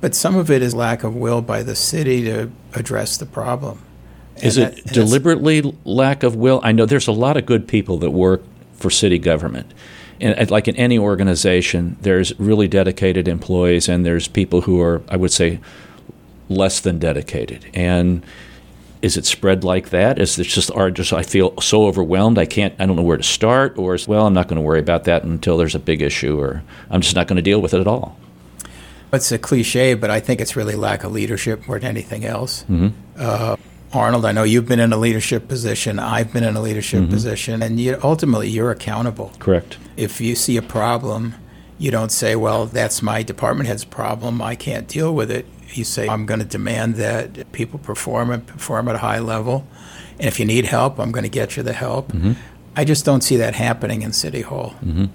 But 0.00 0.14
some 0.14 0.36
of 0.36 0.50
it 0.50 0.62
is 0.62 0.74
lack 0.74 1.04
of 1.04 1.14
will 1.14 1.40
by 1.40 1.62
the 1.62 1.74
city 1.74 2.24
to 2.24 2.50
address 2.74 3.16
the 3.16 3.26
problem. 3.26 3.82
Is 4.42 4.58
and 4.58 4.72
it 4.72 4.84
that, 4.84 4.94
deliberately 4.94 5.74
lack 5.84 6.22
of 6.22 6.36
will? 6.36 6.60
I 6.62 6.72
know 6.72 6.84
there's 6.84 7.08
a 7.08 7.12
lot 7.12 7.36
of 7.36 7.46
good 7.46 7.66
people 7.66 7.96
that 7.98 8.10
work 8.10 8.42
for 8.74 8.90
city 8.90 9.18
government. 9.18 9.72
And 10.20 10.50
like 10.50 10.66
in 10.66 10.76
any 10.76 10.98
organization, 10.98 11.96
there's 12.00 12.38
really 12.38 12.68
dedicated 12.68 13.28
employees 13.28 13.88
and 13.88 14.04
there's 14.04 14.28
people 14.28 14.62
who 14.62 14.80
are, 14.80 15.02
I 15.08 15.16
would 15.16 15.32
say, 15.32 15.60
less 16.48 16.80
than 16.80 16.98
dedicated. 16.98 17.66
And 17.74 18.24
is 19.02 19.16
it 19.16 19.26
spread 19.26 19.64
like 19.64 19.90
that? 19.90 20.18
Is 20.18 20.38
it 20.38 20.44
just 20.44 20.70
are 20.72 20.90
just 20.90 21.12
I 21.12 21.22
feel 21.22 21.58
so 21.60 21.86
overwhelmed 21.86 22.38
I 22.38 22.46
can't 22.46 22.74
I 22.78 22.86
don't 22.86 22.96
know 22.96 23.02
where 23.02 23.16
to 23.16 23.22
start 23.22 23.76
or 23.78 23.94
is, 23.94 24.08
well 24.08 24.26
I'm 24.26 24.34
not 24.34 24.48
going 24.48 24.56
to 24.56 24.62
worry 24.62 24.80
about 24.80 25.04
that 25.04 25.24
until 25.24 25.56
there's 25.56 25.74
a 25.74 25.78
big 25.80 26.02
issue 26.02 26.38
or 26.40 26.62
I'm 26.90 27.00
just 27.00 27.14
not 27.14 27.26
going 27.26 27.36
to 27.36 27.42
deal 27.42 27.60
with 27.60 27.74
it 27.74 27.80
at 27.80 27.86
all. 27.86 28.18
It's 29.12 29.32
a 29.32 29.38
cliche, 29.38 29.94
but 29.94 30.10
I 30.10 30.20
think 30.20 30.40
it's 30.40 30.56
really 30.56 30.74
lack 30.74 31.04
of 31.04 31.12
leadership 31.12 31.66
more 31.68 31.78
than 31.78 31.88
anything 31.88 32.24
else. 32.24 32.64
Mm-hmm. 32.64 32.88
Uh, 33.16 33.56
Arnold, 33.92 34.26
I 34.26 34.32
know 34.32 34.42
you've 34.42 34.66
been 34.66 34.80
in 34.80 34.92
a 34.92 34.96
leadership 34.96 35.48
position. 35.48 35.98
I've 35.98 36.32
been 36.32 36.44
in 36.44 36.56
a 36.56 36.60
leadership 36.60 37.02
mm-hmm. 37.02 37.12
position, 37.12 37.62
and 37.62 37.80
you, 37.80 37.98
ultimately 38.02 38.48
you're 38.48 38.70
accountable. 38.70 39.32
Correct. 39.38 39.78
If 39.96 40.20
you 40.20 40.34
see 40.34 40.56
a 40.56 40.62
problem, 40.62 41.34
you 41.78 41.90
don't 41.90 42.10
say, 42.10 42.36
"Well, 42.36 42.66
that's 42.66 43.00
my 43.00 43.22
department 43.22 43.68
head's 43.68 43.84
problem. 43.84 44.42
I 44.42 44.54
can't 44.54 44.88
deal 44.88 45.14
with 45.14 45.30
it." 45.30 45.46
You 45.76 45.84
say, 45.84 46.08
I'm 46.08 46.26
going 46.26 46.40
to 46.40 46.46
demand 46.46 46.96
that 46.96 47.52
people 47.52 47.78
perform 47.78 48.30
and 48.30 48.46
perform 48.46 48.88
at 48.88 48.96
a 48.96 48.98
high 48.98 49.18
level. 49.18 49.66
And 50.18 50.26
if 50.26 50.40
you 50.40 50.46
need 50.46 50.64
help, 50.64 50.98
I'm 50.98 51.12
going 51.12 51.24
to 51.24 51.30
get 51.30 51.56
you 51.56 51.62
the 51.62 51.72
help. 51.72 52.12
Mm-hmm. 52.12 52.32
I 52.74 52.84
just 52.84 53.04
don't 53.04 53.22
see 53.22 53.36
that 53.36 53.54
happening 53.54 54.02
in 54.02 54.12
City 54.12 54.42
Hall. 54.42 54.74
Mm-hmm. 54.84 55.06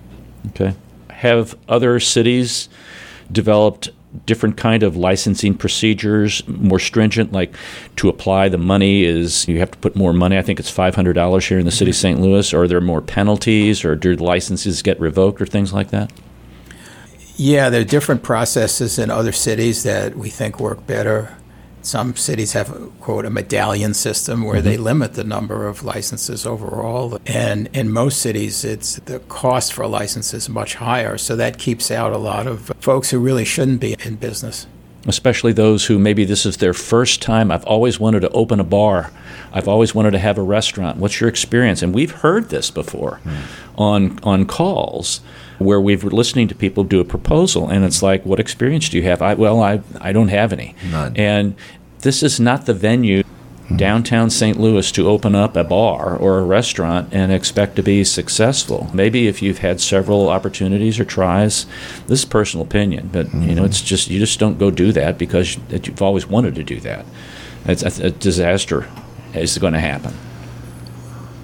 Okay. 0.49 0.73
Have 1.09 1.55
other 1.67 1.99
cities 1.99 2.69
developed 3.31 3.89
different 4.25 4.57
kind 4.57 4.83
of 4.83 4.97
licensing 4.97 5.55
procedures, 5.55 6.45
more 6.47 6.79
stringent, 6.79 7.31
like 7.31 7.55
to 7.95 8.09
apply 8.09 8.49
the 8.49 8.57
money 8.57 9.03
is 9.03 9.47
you 9.47 9.59
have 9.59 9.71
to 9.71 9.77
put 9.77 9.95
more 9.95 10.11
money. 10.11 10.37
I 10.37 10.41
think 10.41 10.59
it's 10.59 10.71
$500 10.71 11.47
here 11.47 11.59
in 11.59 11.65
the 11.65 11.71
city 11.71 11.91
of 11.91 11.95
St. 11.95 12.19
Louis. 12.19 12.53
Or 12.53 12.63
are 12.63 12.67
there 12.67 12.81
more 12.81 13.01
penalties 13.01 13.85
or 13.85 13.95
do 13.95 14.13
licenses 14.15 14.81
get 14.81 14.99
revoked 14.99 15.41
or 15.41 15.45
things 15.45 15.71
like 15.71 15.91
that? 15.91 16.11
Yeah, 17.41 17.71
there 17.71 17.81
are 17.81 17.83
different 17.83 18.21
processes 18.21 18.99
in 18.99 19.09
other 19.09 19.31
cities 19.31 19.81
that 19.81 20.15
we 20.15 20.29
think 20.29 20.59
work 20.59 20.85
better. 20.85 21.35
Some 21.81 22.15
cities 22.15 22.53
have, 22.53 22.69
quote, 22.99 23.25
a 23.25 23.31
medallion 23.31 23.95
system 23.95 24.43
where 24.43 24.57
mm-hmm. 24.57 24.65
they 24.65 24.77
limit 24.77 25.15
the 25.15 25.23
number 25.23 25.67
of 25.67 25.83
licenses 25.83 26.45
overall. 26.45 27.17
And 27.25 27.67
in 27.73 27.91
most 27.91 28.21
cities, 28.21 28.63
it's 28.63 28.97
the 28.97 29.21
cost 29.21 29.73
for 29.73 29.81
a 29.81 29.87
license 29.87 30.35
is 30.35 30.49
much 30.49 30.75
higher. 30.75 31.17
So 31.17 31.35
that 31.35 31.57
keeps 31.57 31.89
out 31.89 32.13
a 32.13 32.19
lot 32.19 32.45
of 32.45 32.71
folks 32.79 33.09
who 33.09 33.17
really 33.17 33.43
shouldn't 33.43 33.81
be 33.81 33.95
in 34.05 34.17
business. 34.17 34.67
Especially 35.07 35.51
those 35.51 35.85
who 35.85 35.97
maybe 35.97 36.25
this 36.25 36.45
is 36.45 36.57
their 36.57 36.73
first 36.73 37.21
time. 37.21 37.51
I've 37.51 37.65
always 37.65 37.99
wanted 37.99 38.19
to 38.19 38.29
open 38.29 38.59
a 38.59 38.63
bar. 38.63 39.11
I've 39.51 39.67
always 39.67 39.95
wanted 39.95 40.11
to 40.11 40.19
have 40.19 40.37
a 40.37 40.43
restaurant. 40.43 40.97
What's 40.97 41.19
your 41.19 41.29
experience? 41.29 41.81
And 41.81 41.93
we've 41.93 42.11
heard 42.11 42.49
this 42.49 42.69
before 42.69 43.19
mm. 43.23 43.41
on 43.77 44.19
on 44.23 44.45
calls 44.45 45.21
where 45.57 45.79
we've 45.79 46.03
listening 46.03 46.47
to 46.47 46.55
people 46.55 46.83
do 46.83 46.99
a 46.99 47.05
proposal, 47.05 47.69
and 47.69 47.85
it's 47.85 48.01
like, 48.01 48.25
what 48.25 48.39
experience 48.39 48.89
do 48.89 48.97
you 48.97 49.03
have? 49.03 49.21
I, 49.21 49.33
well, 49.35 49.61
I, 49.61 49.81
I 49.99 50.11
don't 50.11 50.29
have 50.29 50.51
any. 50.53 50.75
None. 50.89 51.15
And 51.15 51.55
this 51.99 52.23
is 52.23 52.39
not 52.39 52.65
the 52.65 52.73
venue. 52.73 53.23
Downtown 53.77 54.29
St. 54.29 54.59
Louis 54.59 54.91
to 54.91 55.09
open 55.09 55.35
up 55.35 55.55
a 55.55 55.63
bar 55.63 56.15
or 56.15 56.39
a 56.39 56.43
restaurant 56.43 57.09
and 57.11 57.31
expect 57.31 57.75
to 57.75 57.83
be 57.83 58.03
successful. 58.03 58.89
Maybe 58.93 59.27
if 59.27 59.41
you've 59.41 59.59
had 59.59 59.81
several 59.81 60.29
opportunities 60.29 60.99
or 60.99 61.05
tries, 61.05 61.65
this 62.07 62.19
is 62.19 62.25
personal 62.25 62.65
opinion, 62.65 63.09
but 63.11 63.27
mm-hmm. 63.27 63.43
you 63.43 63.55
know 63.55 63.63
it's 63.63 63.81
just 63.81 64.09
you 64.09 64.19
just 64.19 64.39
don't 64.39 64.59
go 64.59 64.71
do 64.71 64.91
that 64.93 65.17
because 65.17 65.57
you've 65.69 66.01
always 66.01 66.27
wanted 66.27 66.55
to 66.55 66.63
do 66.63 66.79
that. 66.81 67.05
It's 67.65 67.83
a, 67.83 68.07
a 68.07 68.09
disaster 68.11 68.87
is 69.33 69.57
going 69.57 69.73
to 69.73 69.79
happen. 69.79 70.13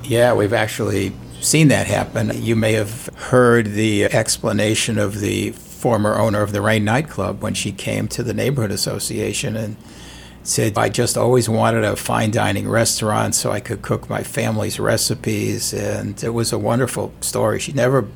Yeah, 0.04 0.34
we've 0.34 0.54
actually 0.54 1.14
seen 1.42 1.68
that 1.68 1.88
happen. 1.88 2.32
You 2.34 2.56
may 2.56 2.74
have 2.74 3.08
heard 3.16 3.68
the 3.68 4.06
explanation 4.06 4.98
of 4.98 5.20
the 5.20 5.52
former 5.52 6.16
owner 6.16 6.42
of 6.42 6.52
the 6.52 6.62
Rain 6.62 6.84
nightclub 6.84 7.42
when 7.42 7.54
she 7.54 7.72
came 7.72 8.08
to 8.10 8.24
the 8.24 8.34
neighborhood 8.34 8.72
association 8.72 9.56
and 9.56 9.78
said, 10.48 10.78
I 10.78 10.90
just 10.90 11.18
always 11.18 11.50
wanted 11.50 11.84
a 11.84 11.96
fine 11.96 12.32
dining 12.32 12.70
restaurant 12.70 13.36
so 13.36 13.52
I 13.52 13.60
could 13.60 13.82
cook 13.82 14.10
my 14.10 14.24
family's 14.24 14.80
recipes. 14.80 15.74
And 15.74 16.22
it 16.24 16.30
was 16.30 16.54
a 16.54 16.58
wonderful 16.58 17.14
story. 17.22 17.60
She'd 17.60 17.76
never 17.76 18.08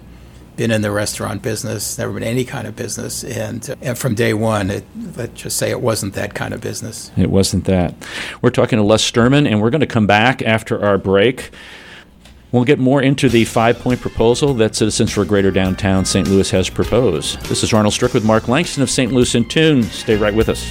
been 0.56 0.72
in 0.72 0.82
the 0.82 0.92
restaurant 0.92 1.42
business, 1.42 1.98
never 1.98 2.14
been 2.14 2.24
any 2.24 2.46
kind 2.46 2.68
of 2.68 2.76
business. 2.76 3.24
And, 3.24 3.70
uh, 3.70 3.76
and 3.82 3.98
from 3.98 4.16
day 4.16 4.34
one, 4.34 4.70
it, 4.70 4.86
let's 5.16 5.42
just 5.42 5.58
say 5.58 5.72
it 5.72 5.82
wasn't 5.82 6.14
that 6.14 6.34
kind 6.34 6.54
of 6.54 6.62
business. 6.62 7.12
It 7.18 7.30
wasn't 7.30 7.66
that. 7.66 7.96
We're 8.42 8.50
talking 8.50 8.78
to 8.78 8.84
Les 8.84 9.04
Sterman, 9.04 9.48
and 9.48 9.62
we're 9.62 9.70
going 9.70 9.82
to 9.82 9.88
come 9.88 10.08
back 10.08 10.42
after 10.42 10.84
our 10.84 10.98
break. 10.98 11.52
We'll 12.52 12.66
get 12.66 12.80
more 12.80 13.02
into 13.02 13.30
the 13.30 13.46
five 13.46 13.80
point 13.80 14.02
proposal 14.02 14.54
that 14.56 14.76
Citizens 14.76 15.12
for 15.14 15.24
Greater 15.24 15.52
Downtown 15.52 16.04
St. 16.04 16.28
Louis 16.28 16.52
has 16.52 16.70
proposed. 16.70 17.42
This 17.44 17.64
is 17.64 17.74
Arnold 17.74 17.94
Strick 17.94 18.14
with 18.14 18.26
Mark 18.26 18.50
Langston 18.50 18.84
of 18.84 18.90
St. 18.90 19.12
Louis 19.12 19.34
in 19.36 19.48
Tune. 19.48 19.84
Stay 19.84 20.18
right 20.18 20.34
with 20.34 20.50
us. 20.50 20.70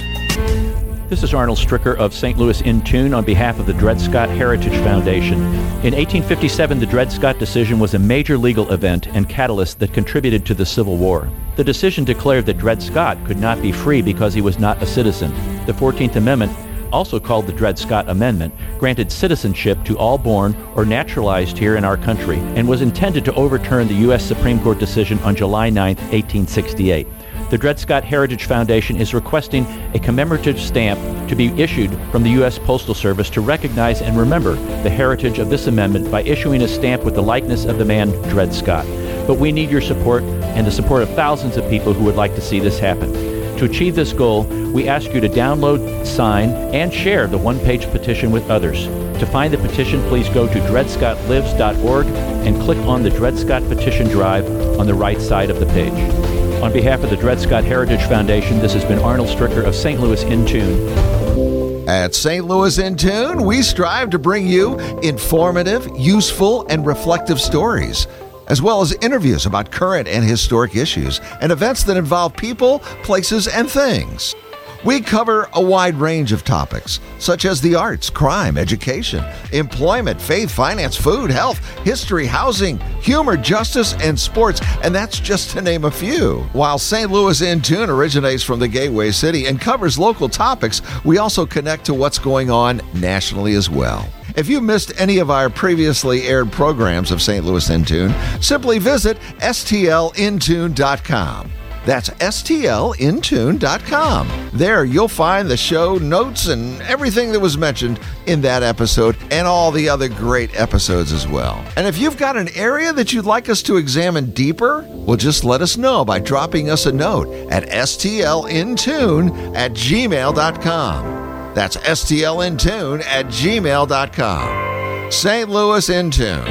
This 1.11 1.23
is 1.23 1.33
Arnold 1.33 1.57
Stricker 1.57 1.97
of 1.97 2.13
St. 2.13 2.37
Louis 2.37 2.61
in 2.61 2.81
Tune 2.83 3.13
on 3.13 3.25
behalf 3.25 3.59
of 3.59 3.65
the 3.65 3.73
Dred 3.73 3.99
Scott 3.99 4.29
Heritage 4.29 4.81
Foundation. 4.81 5.41
In 5.83 5.93
1857, 5.93 6.79
the 6.79 6.85
Dred 6.85 7.11
Scott 7.11 7.37
decision 7.37 7.79
was 7.79 7.93
a 7.93 7.99
major 7.99 8.37
legal 8.37 8.71
event 8.71 9.07
and 9.07 9.27
catalyst 9.27 9.79
that 9.79 9.91
contributed 9.91 10.45
to 10.45 10.53
the 10.53 10.65
Civil 10.65 10.95
War. 10.95 11.29
The 11.57 11.65
decision 11.65 12.05
declared 12.05 12.45
that 12.45 12.59
Dred 12.59 12.81
Scott 12.81 13.17
could 13.25 13.39
not 13.39 13.61
be 13.61 13.73
free 13.73 14.01
because 14.01 14.33
he 14.33 14.39
was 14.39 14.57
not 14.57 14.81
a 14.81 14.85
citizen. 14.85 15.31
The 15.65 15.73
14th 15.73 16.15
Amendment 16.15 16.53
also 16.93 17.19
called 17.19 17.45
the 17.45 17.51
Dred 17.51 17.77
Scott 17.77 18.07
Amendment, 18.07 18.53
granted 18.79 19.11
citizenship 19.11 19.83
to 19.83 19.97
all 19.97 20.17
born 20.17 20.55
or 20.77 20.85
naturalized 20.85 21.57
here 21.57 21.75
in 21.75 21.83
our 21.83 21.97
country 21.97 22.37
and 22.55 22.69
was 22.69 22.81
intended 22.81 23.25
to 23.25 23.33
overturn 23.33 23.89
the 23.89 23.95
U.S. 23.95 24.23
Supreme 24.23 24.61
Court 24.61 24.79
decision 24.79 25.19
on 25.19 25.35
July 25.35 25.69
9, 25.69 25.95
1868. 25.95 27.05
The 27.51 27.57
Dred 27.57 27.77
Scott 27.77 28.05
Heritage 28.05 28.45
Foundation 28.45 28.95
is 28.95 29.13
requesting 29.13 29.65
a 29.93 29.99
commemorative 29.99 30.57
stamp 30.57 31.27
to 31.27 31.35
be 31.35 31.47
issued 31.61 31.91
from 32.09 32.23
the 32.23 32.29
U.S. 32.29 32.57
Postal 32.57 32.93
Service 32.93 33.29
to 33.31 33.41
recognize 33.41 34.01
and 34.01 34.17
remember 34.17 34.53
the 34.83 34.89
heritage 34.89 35.37
of 35.37 35.49
this 35.49 35.67
amendment 35.67 36.09
by 36.09 36.23
issuing 36.23 36.61
a 36.61 36.67
stamp 36.69 37.03
with 37.03 37.13
the 37.13 37.21
likeness 37.21 37.65
of 37.65 37.77
the 37.77 37.83
man 37.83 38.09
Dred 38.29 38.53
Scott. 38.53 38.85
But 39.27 39.37
we 39.37 39.51
need 39.51 39.69
your 39.69 39.81
support 39.81 40.23
and 40.23 40.65
the 40.65 40.71
support 40.71 41.03
of 41.03 41.09
thousands 41.09 41.57
of 41.57 41.69
people 41.69 41.91
who 41.91 42.05
would 42.05 42.15
like 42.15 42.35
to 42.35 42.41
see 42.41 42.61
this 42.61 42.79
happen. 42.79 43.11
To 43.57 43.65
achieve 43.65 43.95
this 43.95 44.13
goal, 44.13 44.45
we 44.71 44.87
ask 44.87 45.11
you 45.11 45.19
to 45.19 45.27
download, 45.27 46.07
sign, 46.07 46.51
and 46.73 46.93
share 46.93 47.27
the 47.27 47.37
one 47.37 47.59
page 47.59 47.85
petition 47.91 48.31
with 48.31 48.49
others. 48.49 48.85
To 49.19 49.25
find 49.25 49.53
the 49.53 49.57
petition, 49.57 50.01
please 50.03 50.29
go 50.29 50.47
to 50.47 50.59
dredscottlives.org 50.61 52.05
and 52.05 52.61
click 52.61 52.77
on 52.77 53.03
the 53.03 53.09
Dred 53.09 53.37
Scott 53.37 53.61
Petition 53.63 54.07
Drive 54.07 54.49
on 54.79 54.87
the 54.87 54.93
right 54.93 55.19
side 55.19 55.49
of 55.49 55.59
the 55.59 55.65
page. 55.65 56.40
On 56.61 56.71
behalf 56.71 57.03
of 57.03 57.09
the 57.09 57.17
Dred 57.17 57.39
Scott 57.39 57.63
Heritage 57.63 58.03
Foundation, 58.03 58.59
this 58.59 58.73
has 58.73 58.85
been 58.85 58.99
Arnold 58.99 59.29
Stricker 59.29 59.65
of 59.65 59.73
St. 59.73 59.99
Louis 59.99 60.21
in 60.23 60.45
Tune. 60.45 61.89
At 61.89 62.13
St. 62.13 62.45
Louis 62.45 62.77
in 62.77 62.95
Tune, 62.95 63.43
we 63.43 63.63
strive 63.63 64.11
to 64.11 64.19
bring 64.19 64.47
you 64.47 64.77
informative, 64.99 65.89
useful, 65.97 66.67
and 66.67 66.85
reflective 66.85 67.41
stories 67.41 68.07
as 68.47 68.61
well 68.61 68.81
as 68.81 68.91
interviews 68.95 69.45
about 69.45 69.71
current 69.71 70.09
and 70.09 70.25
historic 70.25 70.75
issues 70.75 71.21
and 71.39 71.53
events 71.53 71.85
that 71.85 71.95
involve 71.95 72.35
people, 72.35 72.79
places, 73.01 73.47
and 73.47 73.71
things. 73.71 74.35
We 74.83 74.99
cover 74.99 75.47
a 75.53 75.61
wide 75.61 75.93
range 75.95 76.31
of 76.31 76.43
topics, 76.43 76.99
such 77.19 77.45
as 77.45 77.61
the 77.61 77.75
arts, 77.75 78.09
crime, 78.09 78.57
education, 78.57 79.23
employment, 79.53 80.19
faith, 80.19 80.49
finance, 80.49 80.95
food, 80.95 81.29
health, 81.29 81.59
history, 81.81 82.25
housing, 82.25 82.79
humor, 82.99 83.37
justice, 83.37 83.93
and 84.01 84.19
sports, 84.19 84.59
and 84.81 84.95
that's 84.95 85.19
just 85.19 85.51
to 85.51 85.61
name 85.61 85.85
a 85.85 85.91
few. 85.91 86.39
While 86.53 86.79
St. 86.79 87.11
Louis 87.11 87.39
in 87.41 87.61
Tune 87.61 87.91
originates 87.91 88.41
from 88.41 88.59
the 88.59 88.67
Gateway 88.67 89.11
City 89.11 89.45
and 89.45 89.61
covers 89.61 89.99
local 89.99 90.27
topics, 90.27 90.81
we 91.05 91.19
also 91.19 91.45
connect 91.45 91.85
to 91.85 91.93
what's 91.93 92.17
going 92.17 92.49
on 92.49 92.81
nationally 92.95 93.53
as 93.53 93.69
well. 93.69 94.09
If 94.35 94.49
you 94.49 94.61
missed 94.61 94.99
any 94.99 95.19
of 95.19 95.29
our 95.29 95.51
previously 95.51 96.23
aired 96.23 96.51
programs 96.51 97.11
of 97.11 97.21
St. 97.21 97.45
Louis 97.45 97.69
in 97.69 97.85
Tune, 97.85 98.15
simply 98.41 98.79
visit 98.79 99.19
stlintune.com. 99.39 101.51
That's 101.85 102.09
stlintune.com. 102.09 104.49
There 104.53 104.83
you'll 104.85 105.07
find 105.07 105.49
the 105.49 105.57
show 105.57 105.97
notes 105.97 106.47
and 106.47 106.79
everything 106.83 107.31
that 107.31 107.39
was 107.39 107.57
mentioned 107.57 107.99
in 108.27 108.41
that 108.41 108.61
episode 108.63 109.17
and 109.31 109.47
all 109.47 109.71
the 109.71 109.89
other 109.89 110.07
great 110.07 110.55
episodes 110.59 111.11
as 111.11 111.27
well. 111.27 111.65
And 111.75 111.87
if 111.87 111.97
you've 111.97 112.17
got 112.17 112.37
an 112.37 112.49
area 112.55 112.93
that 112.93 113.11
you'd 113.13 113.25
like 113.25 113.49
us 113.49 113.63
to 113.63 113.77
examine 113.77 114.29
deeper, 114.31 114.85
well, 114.89 115.17
just 115.17 115.43
let 115.43 115.61
us 115.61 115.75
know 115.77 116.05
by 116.05 116.19
dropping 116.19 116.69
us 116.69 116.85
a 116.85 116.91
note 116.91 117.27
at 117.51 117.67
stlintune 117.69 119.55
at 119.55 119.71
gmail.com. 119.71 121.21
That's 121.55 121.77
stlintune 121.77 123.03
at 123.03 123.25
gmail.com. 123.25 125.11
St. 125.11 125.49
Louis 125.49 125.89
in 125.89 126.11
Tune. 126.11 126.45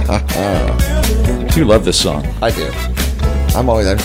you 1.56 1.64
love 1.64 1.84
this 1.84 2.00
song. 2.00 2.26
I 2.42 2.50
do. 2.50 2.68
I'm 3.56 3.68
always 3.68 3.86
like 3.86 4.00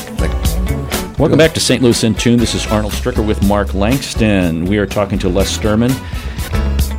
Welcome 1.19 1.37
back 1.37 1.53
to 1.55 1.59
St. 1.59 1.83
Louis 1.83 2.01
in 2.05 2.15
Tune. 2.15 2.39
This 2.39 2.55
is 2.55 2.65
Arnold 2.67 2.93
Stricker 2.93 3.27
with 3.27 3.45
Mark 3.45 3.73
Langston. 3.73 4.63
We 4.63 4.77
are 4.77 4.85
talking 4.85 5.19
to 5.19 5.27
Les 5.27 5.49
Sterman 5.49 5.91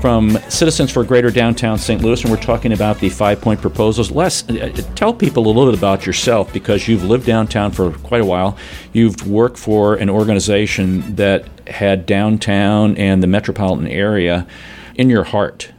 from 0.00 0.38
Citizens 0.48 0.90
for 0.90 1.04
Greater 1.04 1.30
Downtown 1.30 1.76
St. 1.76 2.00
Louis, 2.02 2.22
and 2.22 2.30
we're 2.30 2.40
talking 2.40 2.72
about 2.72 2.98
the 3.00 3.10
five 3.10 3.40
point 3.40 3.60
proposals. 3.60 4.10
Les, 4.10 4.48
uh, 4.48 4.54
uh, 4.54 4.94
tell 4.94 5.12
people 5.12 5.46
a 5.46 5.48
little 5.48 5.66
bit 5.66 5.78
about 5.78 6.06
yourself 6.06 6.52
because 6.52 6.88
you've 6.88 7.04
lived 7.04 7.26
downtown 7.26 7.70
for 7.70 7.92
quite 7.92 8.22
a 8.22 8.24
while. 8.24 8.56
You've 8.92 9.26
worked 9.26 9.58
for 9.58 9.96
an 9.96 10.08
organization 10.08 11.16
that 11.16 11.46
had 11.68 12.06
downtown 12.06 12.96
and 12.96 13.22
the 13.22 13.26
metropolitan 13.26 13.86
area 13.88 14.46
in 14.94 15.10
your 15.10 15.24
heart. 15.24 15.70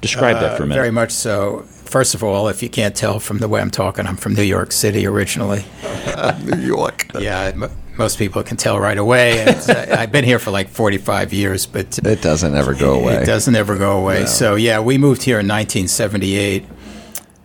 Describe 0.00 0.36
uh, 0.36 0.40
that 0.40 0.56
for 0.56 0.64
a 0.64 0.66
minute. 0.66 0.80
Very 0.80 0.90
much 0.92 1.12
so. 1.12 1.62
First 1.68 2.14
of 2.14 2.22
all, 2.22 2.48
if 2.48 2.62
you 2.62 2.68
can't 2.68 2.94
tell 2.94 3.18
from 3.18 3.38
the 3.38 3.48
way 3.48 3.60
I'm 3.60 3.70
talking, 3.70 4.06
I'm 4.06 4.16
from 4.16 4.34
New 4.34 4.42
York 4.42 4.72
City 4.72 5.06
originally. 5.06 5.64
New 6.44 6.60
York. 6.60 7.06
yeah, 7.18 7.52
m- 7.54 7.70
most 7.98 8.18
people 8.18 8.42
can 8.42 8.56
tell 8.56 8.78
right 8.78 8.98
away. 8.98 9.42
Uh, 9.44 9.96
I've 9.98 10.12
been 10.12 10.24
here 10.24 10.38
for 10.38 10.50
like 10.50 10.68
45 10.68 11.32
years, 11.32 11.66
but 11.66 11.98
it 11.98 12.22
doesn't 12.22 12.54
ever 12.54 12.74
go 12.74 12.94
away. 13.00 13.16
It 13.16 13.26
doesn't 13.26 13.54
ever 13.54 13.76
go 13.76 13.98
away. 13.98 14.20
No. 14.20 14.26
So 14.26 14.54
yeah, 14.54 14.80
we 14.80 14.98
moved 14.98 15.22
here 15.22 15.40
in 15.40 15.46
1978. 15.48 16.64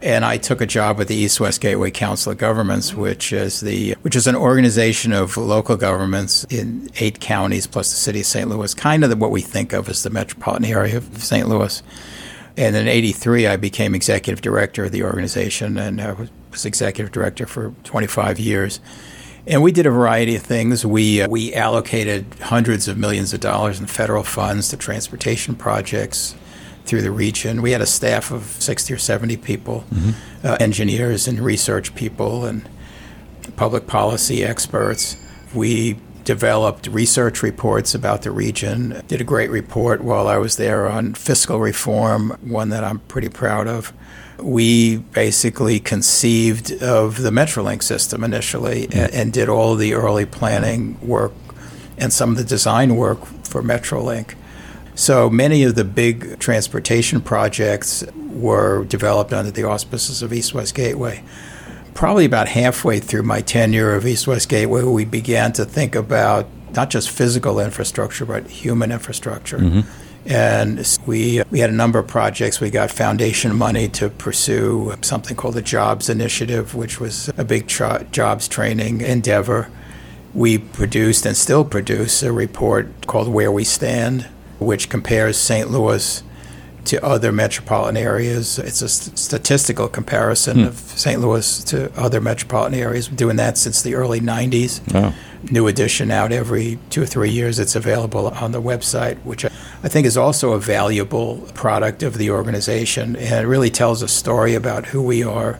and 0.01 0.23
I 0.23 0.37
took 0.37 0.61
a 0.61 0.65
job 0.65 0.97
with 0.99 1.07
the 1.07 1.15
East 1.15 1.39
West 1.39 1.59
Gateway 1.59 1.91
Council 1.91 2.31
of 2.31 2.37
Governments, 2.37 2.93
which 2.93 3.33
is 3.33 3.61
the 3.61 3.95
which 4.03 4.15
is 4.15 4.27
an 4.27 4.35
organization 4.35 5.11
of 5.11 5.37
local 5.37 5.75
governments 5.75 6.45
in 6.45 6.89
eight 6.99 7.19
counties 7.19 7.67
plus 7.67 7.89
the 7.89 7.97
city 7.97 8.19
of 8.21 8.25
St. 8.27 8.47
Louis, 8.47 8.73
kind 8.73 9.03
of 9.03 9.19
what 9.19 9.31
we 9.31 9.41
think 9.41 9.73
of 9.73 9.89
as 9.89 10.03
the 10.03 10.09
metropolitan 10.09 10.65
area 10.65 10.97
of 10.97 11.23
St. 11.23 11.47
Louis. 11.49 11.81
And 12.55 12.75
in 12.75 12.87
'83, 12.87 13.47
I 13.47 13.55
became 13.57 13.93
executive 13.93 14.41
director 14.41 14.85
of 14.85 14.91
the 14.91 15.03
organization, 15.03 15.77
and 15.77 15.99
I 16.01 16.13
was 16.13 16.65
executive 16.65 17.11
director 17.11 17.45
for 17.45 17.73
25 17.83 18.39
years. 18.39 18.79
And 19.47 19.63
we 19.63 19.71
did 19.71 19.85
a 19.85 19.91
variety 19.91 20.35
of 20.35 20.43
things. 20.43 20.85
We 20.85 21.21
uh, 21.21 21.29
we 21.29 21.53
allocated 21.53 22.25
hundreds 22.41 22.87
of 22.87 22.97
millions 22.97 23.33
of 23.33 23.39
dollars 23.39 23.79
in 23.79 23.87
federal 23.87 24.23
funds 24.23 24.69
to 24.69 24.77
transportation 24.77 25.55
projects 25.55 26.35
through 26.85 27.01
the 27.01 27.11
region. 27.11 27.61
We 27.61 27.71
had 27.71 27.81
a 27.81 27.85
staff 27.85 28.31
of 28.31 28.43
60 28.43 28.93
or 28.93 28.97
70 28.97 29.37
people, 29.37 29.85
mm-hmm. 29.93 30.47
uh, 30.47 30.57
engineers 30.59 31.27
and 31.27 31.39
research 31.39 31.95
people 31.95 32.45
and 32.45 32.67
public 33.55 33.87
policy 33.87 34.43
experts. 34.43 35.17
We 35.53 35.97
developed 36.27 36.87
research 36.87 37.41
reports 37.41 37.95
about 37.95 38.23
the 38.23 38.31
region. 38.31 39.01
Did 39.07 39.21
a 39.21 39.23
great 39.23 39.49
report 39.49 40.03
while 40.03 40.27
I 40.27 40.37
was 40.37 40.57
there 40.57 40.85
on 40.85 41.13
fiscal 41.13 41.57
reform, 41.57 42.37
one 42.41 42.67
that 42.67 42.83
I'm 42.83 42.99
pretty 42.99 43.29
proud 43.29 43.65
of. 43.65 43.93
We 44.37 44.97
basically 44.97 45.79
conceived 45.79 46.83
of 46.83 47.21
the 47.21 47.29
Metrolink 47.29 47.81
system 47.81 48.25
initially 48.25 48.87
mm-hmm. 48.87 48.99
and, 48.99 49.13
and 49.13 49.33
did 49.33 49.47
all 49.47 49.75
the 49.75 49.93
early 49.93 50.25
planning 50.25 50.99
work 50.99 51.31
and 51.97 52.11
some 52.11 52.31
of 52.31 52.35
the 52.35 52.43
design 52.43 52.97
work 52.97 53.23
for 53.45 53.63
Metrolink. 53.63 54.35
So 54.95 55.29
many 55.29 55.63
of 55.63 55.75
the 55.75 55.85
big 55.85 56.39
transportation 56.39 57.21
projects 57.21 58.03
were 58.17 58.83
developed 58.83 59.31
under 59.31 59.51
the 59.51 59.63
auspices 59.63 60.21
of 60.21 60.33
East 60.33 60.53
West 60.53 60.75
Gateway. 60.75 61.23
Probably 61.97 62.25
about 62.25 62.47
halfway 62.47 62.99
through 62.99 63.23
my 63.23 63.41
tenure 63.41 63.95
of 63.95 64.05
East 64.05 64.27
West 64.27 64.49
Gateway, 64.49 64.83
we 64.83 65.03
began 65.03 65.51
to 65.53 65.65
think 65.65 65.95
about 65.95 66.45
not 66.75 66.91
just 66.91 67.09
physical 67.09 67.59
infrastructure, 67.59 68.23
but 68.23 68.45
human 68.45 68.91
infrastructure. 68.91 69.57
Mm-hmm. 69.57 70.29
And 70.31 70.99
we, 71.07 71.41
we 71.49 71.57
had 71.57 71.71
a 71.71 71.73
number 71.73 71.97
of 71.97 72.05
projects. 72.05 72.61
We 72.61 72.69
got 72.69 72.91
foundation 72.91 73.55
money 73.55 73.87
to 73.89 74.11
pursue 74.11 74.93
something 75.01 75.35
called 75.35 75.55
the 75.55 75.63
Jobs 75.63 76.07
Initiative, 76.07 76.75
which 76.75 76.99
was 76.99 77.31
a 77.35 77.43
big 77.43 77.65
tra- 77.65 78.05
jobs 78.11 78.47
training 78.47 79.01
endeavor. 79.01 79.67
We 80.35 80.59
produced 80.59 81.25
and 81.25 81.35
still 81.35 81.65
produce 81.65 82.21
a 82.21 82.31
report 82.31 83.07
called 83.07 83.27
Where 83.27 83.51
We 83.51 83.63
Stand, 83.63 84.27
which 84.59 84.87
compares 84.87 85.35
St. 85.35 85.71
Louis 85.71 86.21
to 86.87 87.03
other 87.05 87.31
metropolitan 87.31 87.97
areas. 87.97 88.57
It's 88.59 88.81
a 88.81 88.89
st- 88.89 89.17
statistical 89.17 89.87
comparison 89.87 90.59
hmm. 90.59 90.63
of 90.65 90.77
St. 90.77 91.19
Louis 91.21 91.63
to 91.65 91.91
other 91.99 92.19
metropolitan 92.21 92.79
areas. 92.79 93.09
We're 93.09 93.17
doing 93.17 93.35
that 93.37 93.57
since 93.57 93.81
the 93.81 93.95
early 93.95 94.19
90s. 94.19 94.93
Wow. 94.93 95.13
New 95.51 95.67
edition 95.67 96.11
out 96.11 96.31
every 96.31 96.79
two 96.89 97.03
or 97.03 97.05
three 97.05 97.29
years. 97.29 97.59
It's 97.59 97.75
available 97.75 98.27
on 98.27 98.51
the 98.51 98.61
website, 98.61 99.17
which 99.23 99.45
I 99.45 99.87
think 99.87 100.07
is 100.07 100.17
also 100.17 100.53
a 100.53 100.59
valuable 100.59 101.37
product 101.53 102.03
of 102.03 102.17
the 102.17 102.31
organization. 102.31 103.15
And 103.15 103.45
it 103.45 103.47
really 103.47 103.69
tells 103.69 104.01
a 104.01 104.07
story 104.07 104.55
about 104.55 104.87
who 104.87 105.01
we 105.01 105.23
are. 105.23 105.59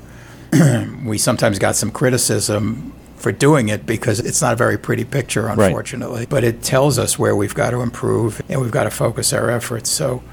we 1.06 1.18
sometimes 1.18 1.60
got 1.60 1.76
some 1.76 1.92
criticism 1.92 2.94
for 3.18 3.32
doing 3.32 3.70
it 3.70 3.86
because 3.86 4.20
it's 4.20 4.42
not 4.42 4.54
a 4.54 4.56
very 4.56 4.78
pretty 4.78 5.04
picture, 5.04 5.48
unfortunately. 5.48 6.22
Right. 6.22 6.30
But 6.30 6.44
it 6.44 6.62
tells 6.62 6.98
us 6.98 7.20
where 7.20 7.36
we've 7.36 7.56
got 7.56 7.72
to 7.72 7.82
improve 7.82 8.42
and 8.48 8.62
we've 8.62 8.72
got 8.72 8.86
to 8.86 8.92
focus 8.92 9.34
our 9.34 9.50
efforts. 9.50 9.90
So, 9.90 10.24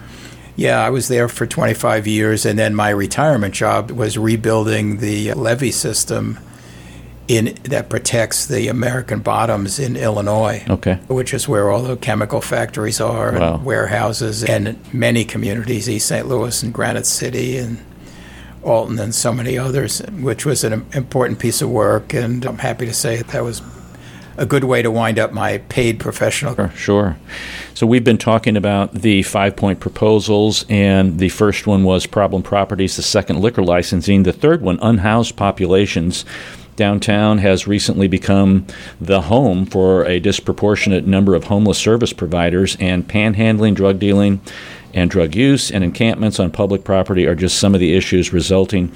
yeah, 0.56 0.84
I 0.84 0.90
was 0.90 1.08
there 1.08 1.28
for 1.28 1.46
25 1.46 2.06
years, 2.06 2.46
and 2.46 2.58
then 2.58 2.74
my 2.74 2.90
retirement 2.90 3.54
job 3.54 3.90
was 3.90 4.16
rebuilding 4.16 4.98
the 4.98 5.32
levee 5.34 5.72
system 5.72 6.38
in 7.26 7.56
that 7.64 7.88
protects 7.88 8.46
the 8.46 8.68
American 8.68 9.20
bottoms 9.20 9.78
in 9.78 9.96
Illinois, 9.96 10.62
okay. 10.68 10.96
which 11.08 11.32
is 11.32 11.48
where 11.48 11.70
all 11.70 11.82
the 11.82 11.96
chemical 11.96 12.40
factories 12.40 13.00
are, 13.00 13.32
wow. 13.32 13.54
and 13.54 13.64
warehouses, 13.64 14.44
and 14.44 14.78
many 14.92 15.24
communities, 15.24 15.88
East 15.88 16.06
St. 16.06 16.28
Louis 16.28 16.62
and 16.62 16.72
Granite 16.72 17.06
City, 17.06 17.56
and 17.56 17.78
Alton 18.62 18.98
and 18.98 19.14
so 19.14 19.32
many 19.32 19.58
others, 19.58 20.00
which 20.12 20.46
was 20.46 20.64
an 20.64 20.86
important 20.92 21.38
piece 21.38 21.62
of 21.62 21.70
work. 21.70 22.14
And 22.14 22.44
I'm 22.44 22.58
happy 22.58 22.86
to 22.86 22.94
say 22.94 23.16
that, 23.16 23.28
that 23.28 23.42
was 23.42 23.62
a 24.36 24.46
good 24.46 24.64
way 24.64 24.82
to 24.82 24.90
wind 24.90 25.18
up 25.18 25.32
my 25.32 25.58
paid 25.68 26.00
professional. 26.00 26.54
Sure, 26.54 26.70
sure. 26.70 27.16
So 27.74 27.86
we've 27.86 28.04
been 28.04 28.18
talking 28.18 28.56
about 28.56 28.92
the 28.94 29.22
five 29.22 29.56
point 29.56 29.80
proposals, 29.80 30.64
and 30.68 31.18
the 31.18 31.28
first 31.28 31.66
one 31.66 31.84
was 31.84 32.06
problem 32.06 32.42
properties, 32.42 32.96
the 32.96 33.02
second, 33.02 33.40
liquor 33.40 33.62
licensing, 33.62 34.22
the 34.22 34.32
third 34.32 34.62
one, 34.62 34.78
unhoused 34.80 35.36
populations. 35.36 36.24
Downtown 36.76 37.38
has 37.38 37.68
recently 37.68 38.08
become 38.08 38.66
the 39.00 39.22
home 39.22 39.64
for 39.64 40.04
a 40.06 40.18
disproportionate 40.18 41.06
number 41.06 41.36
of 41.36 41.44
homeless 41.44 41.78
service 41.78 42.12
providers, 42.12 42.76
and 42.80 43.06
panhandling, 43.06 43.74
drug 43.74 44.00
dealing, 44.00 44.40
and 44.94 45.10
drug 45.10 45.34
use 45.34 45.70
and 45.70 45.84
encampments 45.84 46.40
on 46.40 46.50
public 46.50 46.84
property 46.84 47.26
are 47.26 47.34
just 47.34 47.58
some 47.58 47.74
of 47.74 47.80
the 47.80 47.94
issues 47.94 48.32
resulting 48.32 48.88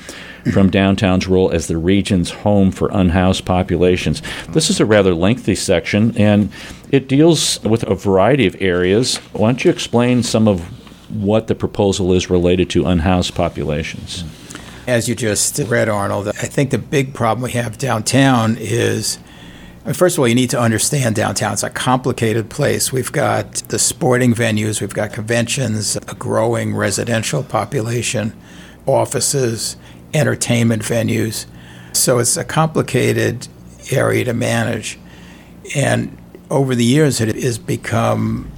from 0.53 0.71
downtown's 0.71 1.27
role 1.27 1.51
as 1.51 1.67
the 1.67 1.77
region's 1.77 2.31
home 2.31 2.71
for 2.71 2.89
unhoused 2.93 3.45
populations. 3.45 4.23
This 4.51 4.71
is 4.71 4.81
a 4.81 4.87
rather 4.87 5.13
lengthy 5.13 5.57
section, 5.57 6.17
and 6.17 6.51
it 6.91 7.09
deals 7.09 7.61
with 7.65 7.83
a 7.83 7.95
variety 7.95 8.47
of 8.47 8.57
areas. 8.63 9.17
Why 9.33 9.49
don't 9.49 9.65
you 9.65 9.71
explain 9.71 10.23
some 10.23 10.49
of 10.49 10.61
what 11.11 11.49
the 11.49 11.55
proposal 11.55 12.13
is 12.13 12.31
related 12.31 12.71
to 12.71 12.87
unhoused 12.87 13.35
populations? 13.35 14.25
As 14.87 15.09
you 15.09 15.15
just 15.15 15.59
read, 15.59 15.89
Arnold, 15.89 16.29
I 16.29 16.33
think 16.33 16.71
the 16.71 16.79
big 16.79 17.13
problem 17.13 17.43
we 17.43 17.51
have 17.53 17.77
downtown 17.77 18.57
is 18.59 19.19
First 19.93 20.17
of 20.17 20.21
all, 20.21 20.29
you 20.29 20.35
need 20.35 20.51
to 20.51 20.61
understand 20.61 21.17
downtown. 21.17 21.55
It's 21.55 21.62
a 21.62 21.71
complicated 21.71 22.51
place. 22.51 22.93
We've 22.93 23.11
got 23.11 23.55
the 23.69 23.79
sporting 23.79 24.35
venues, 24.35 24.81
we've 24.81 24.93
got 24.93 25.12
conventions, 25.14 25.97
a 25.97 26.14
growing 26.14 26.77
residential 26.77 27.43
population, 27.43 28.35
offices, 28.87 29.77
entertainment 30.12 30.83
venues. 30.83 31.47
So 31.93 32.19
it's 32.19 32.37
a 32.37 32.45
complicated 32.45 33.49
area 33.91 34.25
to 34.25 34.35
manage. 34.35 34.99
And 35.75 36.17
over 36.51 36.75
the 36.75 36.85
years, 36.85 37.21
it 37.21 37.35
has 37.35 37.59
become, 37.59 38.51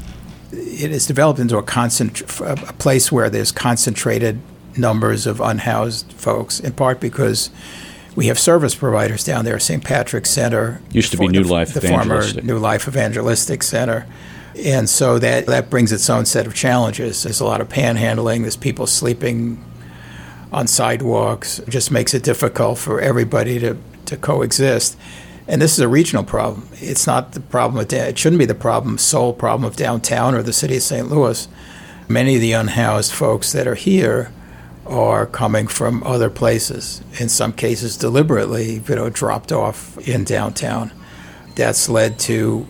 it 0.52 0.90
has 0.90 1.06
developed 1.06 1.38
into 1.38 1.56
a, 1.58 1.62
concent- 1.62 2.22
a 2.40 2.74
place 2.78 3.12
where 3.12 3.30
there's 3.30 3.52
concentrated 3.52 4.40
numbers 4.76 5.26
of 5.26 5.40
unhoused 5.40 6.12
folks, 6.12 6.60
in 6.60 6.72
part 6.72 7.00
because 7.00 7.50
we 8.16 8.26
have 8.26 8.38
service 8.38 8.74
providers 8.74 9.24
down 9.24 9.44
there. 9.44 9.58
St. 9.58 9.84
Patrick's 9.84 10.30
Center 10.30 10.80
used 10.90 11.12
to 11.12 11.18
be 11.18 11.28
New 11.28 11.42
Life, 11.42 11.74
the, 11.74 11.80
the 11.80 11.88
former 11.88 12.22
New 12.42 12.58
Life 12.58 12.88
Evangelistic 12.88 13.62
Center, 13.62 14.06
and 14.56 14.88
so 14.88 15.18
that 15.18 15.46
that 15.46 15.70
brings 15.70 15.92
its 15.92 16.10
own 16.10 16.26
set 16.26 16.46
of 16.46 16.54
challenges. 16.54 17.22
There's 17.22 17.40
a 17.40 17.44
lot 17.44 17.60
of 17.60 17.68
panhandling. 17.68 18.42
There's 18.42 18.56
people 18.56 18.86
sleeping 18.86 19.64
on 20.52 20.66
sidewalks. 20.66 21.60
It 21.60 21.70
just 21.70 21.90
makes 21.90 22.14
it 22.14 22.22
difficult 22.22 22.78
for 22.78 23.00
everybody 23.00 23.58
to 23.60 23.76
to 24.06 24.16
coexist. 24.16 24.96
And 25.46 25.60
this 25.60 25.72
is 25.72 25.80
a 25.80 25.88
regional 25.88 26.22
problem. 26.22 26.68
It's 26.74 27.06
not 27.06 27.32
the 27.32 27.40
problem. 27.40 27.80
Of, 27.80 27.92
it 27.92 28.18
shouldn't 28.18 28.38
be 28.38 28.46
the 28.46 28.54
problem, 28.54 28.98
sole 28.98 29.32
problem 29.32 29.64
of 29.64 29.76
downtown 29.76 30.34
or 30.34 30.42
the 30.42 30.52
city 30.52 30.76
of 30.76 30.82
St. 30.82 31.08
Louis. 31.08 31.48
Many 32.08 32.36
of 32.36 32.40
the 32.40 32.52
unhoused 32.52 33.12
folks 33.12 33.52
that 33.52 33.66
are 33.66 33.74
here 33.74 34.32
are 34.86 35.26
coming 35.26 35.66
from 35.66 36.02
other 36.02 36.30
places, 36.30 37.02
in 37.18 37.28
some 37.28 37.52
cases 37.52 37.96
deliberately, 37.96 38.82
you 38.86 38.94
know, 38.94 39.10
dropped 39.10 39.52
off 39.52 39.96
in 40.08 40.24
downtown. 40.24 40.92
That's 41.54 41.88
led 41.88 42.18
to 42.20 42.66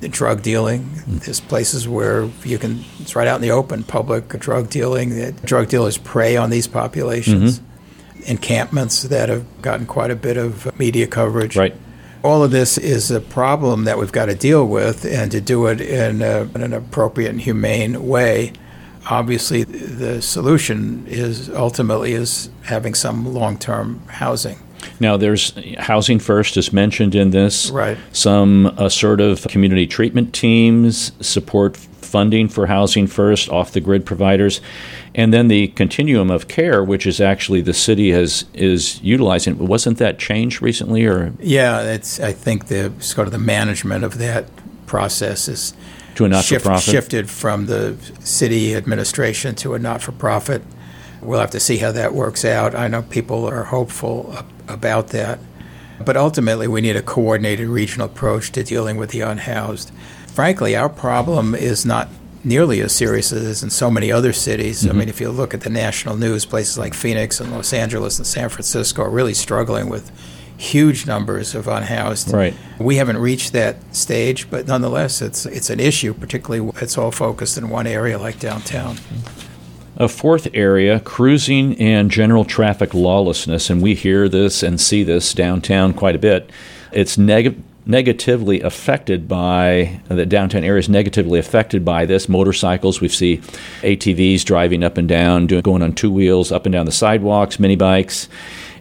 the 0.00 0.08
drug 0.08 0.42
dealing. 0.42 0.88
There's 1.06 1.40
places 1.40 1.88
where 1.88 2.28
you 2.44 2.58
can, 2.58 2.84
it's 3.00 3.16
right 3.16 3.26
out 3.26 3.36
in 3.36 3.42
the 3.42 3.50
open, 3.50 3.82
public 3.82 4.28
drug 4.28 4.70
dealing. 4.70 5.10
The 5.10 5.32
drug 5.32 5.68
dealers 5.68 5.98
prey 5.98 6.36
on 6.36 6.50
these 6.50 6.66
populations. 6.66 7.58
Mm-hmm. 7.58 8.22
Encampments 8.30 9.02
that 9.02 9.28
have 9.28 9.44
gotten 9.62 9.86
quite 9.86 10.10
a 10.10 10.16
bit 10.16 10.36
of 10.36 10.78
media 10.78 11.06
coverage. 11.06 11.56
Right. 11.56 11.74
All 12.22 12.42
of 12.42 12.50
this 12.50 12.78
is 12.78 13.10
a 13.10 13.20
problem 13.20 13.84
that 13.84 13.98
we've 13.98 14.12
got 14.12 14.26
to 14.26 14.34
deal 14.34 14.66
with 14.66 15.04
and 15.04 15.30
to 15.32 15.40
do 15.40 15.66
it 15.66 15.80
in, 15.80 16.20
a, 16.22 16.42
in 16.54 16.62
an 16.62 16.72
appropriate 16.72 17.30
and 17.30 17.40
humane 17.40 18.06
way 18.06 18.52
obviously 19.10 19.64
the 19.64 20.20
solution 20.22 21.06
is 21.06 21.50
ultimately 21.50 22.12
is 22.12 22.50
having 22.64 22.94
some 22.94 23.32
long-term 23.32 24.00
housing. 24.08 24.58
Now, 25.00 25.16
there's 25.16 25.56
uh, 25.56 25.74
housing 25.78 26.18
first 26.18 26.56
is 26.56 26.72
mentioned 26.72 27.14
in 27.14 27.30
this. 27.30 27.70
Right. 27.70 27.98
Some 28.12 28.66
assertive 28.76 29.42
community 29.48 29.86
treatment 29.86 30.32
teams 30.32 31.12
support 31.26 31.76
funding 31.76 32.48
for 32.48 32.66
housing 32.66 33.06
first, 33.06 33.50
off 33.50 33.72
the 33.72 33.80
grid 33.80 34.06
providers, 34.06 34.60
and 35.14 35.32
then 35.32 35.48
the 35.48 35.68
continuum 35.68 36.30
of 36.30 36.48
care, 36.48 36.82
which 36.82 37.06
is 37.06 37.20
actually 37.20 37.60
the 37.60 37.74
city 37.74 38.10
has 38.12 38.44
is 38.54 39.00
utilizing. 39.02 39.58
Wasn't 39.58 39.98
that 39.98 40.18
changed 40.18 40.62
recently, 40.62 41.04
or? 41.04 41.34
Yeah, 41.40 41.82
it's. 41.82 42.18
I 42.20 42.32
think 42.32 42.68
the 42.68 42.92
sort 42.98 43.26
of 43.26 43.32
the 43.32 43.38
management 43.38 44.04
of 44.04 44.18
that 44.18 44.46
process 44.86 45.48
is 45.48 45.74
to 46.18 46.24
a 46.26 46.28
not-for-profit? 46.28 46.84
Shift, 46.84 46.92
shifted 46.92 47.30
from 47.30 47.66
the 47.66 47.96
city 48.20 48.76
administration 48.76 49.54
to 49.56 49.74
a 49.74 49.78
not-for-profit 49.78 50.62
We'll 51.20 51.40
have 51.40 51.50
to 51.50 51.60
see 51.60 51.78
how 51.78 51.92
that 51.92 52.14
works 52.14 52.44
out. 52.44 52.74
I 52.74 52.88
know 52.88 53.02
people 53.02 53.46
are 53.46 53.64
hopeful 53.64 54.36
about 54.68 55.08
that. 55.08 55.38
But 56.04 56.16
ultimately, 56.16 56.68
we 56.68 56.80
need 56.80 56.94
a 56.94 57.02
coordinated 57.02 57.68
regional 57.68 58.06
approach 58.06 58.52
to 58.52 58.62
dealing 58.62 58.96
with 58.96 59.10
the 59.10 59.22
unhoused. 59.22 59.90
Frankly, 60.28 60.76
our 60.76 60.88
problem 60.88 61.56
is 61.56 61.84
not 61.84 62.08
nearly 62.44 62.80
as 62.80 62.94
serious 62.94 63.32
as 63.32 63.42
it 63.42 63.48
is 63.48 63.62
in 63.64 63.70
so 63.70 63.90
many 63.90 64.12
other 64.12 64.32
cities. 64.32 64.82
Mm-hmm. 64.82 64.90
I 64.90 64.98
mean, 64.98 65.08
if 65.08 65.20
you 65.20 65.30
look 65.30 65.54
at 65.54 65.62
the 65.62 65.70
national 65.70 66.16
news, 66.16 66.46
places 66.46 66.78
like 66.78 66.94
Phoenix 66.94 67.40
and 67.40 67.50
Los 67.50 67.72
Angeles 67.72 68.18
and 68.18 68.26
San 68.26 68.48
Francisco 68.48 69.02
are 69.02 69.10
really 69.10 69.34
struggling 69.34 69.88
with 69.88 70.12
huge 70.58 71.06
numbers 71.06 71.54
of 71.54 71.68
unhoused. 71.68 72.32
Right. 72.32 72.54
We 72.78 72.96
haven't 72.96 73.18
reached 73.18 73.52
that 73.54 73.76
stage, 73.94 74.50
but 74.50 74.66
nonetheless, 74.66 75.22
it's 75.22 75.46
it's 75.46 75.70
an 75.70 75.80
issue. 75.80 76.12
Particularly, 76.12 76.70
it's 76.82 76.98
all 76.98 77.10
focused 77.10 77.56
in 77.56 77.70
one 77.70 77.86
area 77.86 78.18
like 78.18 78.38
downtown. 78.38 78.96
A 79.96 80.08
fourth 80.08 80.48
area, 80.54 81.00
cruising 81.00 81.76
and 81.80 82.10
general 82.10 82.44
traffic 82.44 82.94
lawlessness, 82.94 83.70
and 83.70 83.82
we 83.82 83.94
hear 83.94 84.28
this 84.28 84.62
and 84.62 84.80
see 84.80 85.02
this 85.02 85.32
downtown 85.32 85.92
quite 85.92 86.14
a 86.14 86.20
bit. 86.20 86.50
It's 86.92 87.18
neg- 87.18 87.60
negatively 87.88 88.60
affected 88.60 89.26
by 89.26 90.00
the 90.08 90.26
downtown 90.26 90.62
area 90.62 90.78
is 90.78 90.88
negatively 90.88 91.38
affected 91.38 91.84
by 91.84 92.04
this. 92.04 92.28
Motorcycles, 92.28 93.00
we 93.00 93.08
see 93.08 93.38
ATVs 93.80 94.44
driving 94.44 94.84
up 94.84 94.98
and 94.98 95.08
down, 95.08 95.46
doing, 95.46 95.62
going 95.62 95.82
on 95.82 95.94
two 95.94 96.12
wheels 96.12 96.52
up 96.52 96.66
and 96.66 96.72
down 96.72 96.86
the 96.86 96.92
sidewalks, 96.92 97.58
mini 97.58 97.76
bikes. 97.76 98.28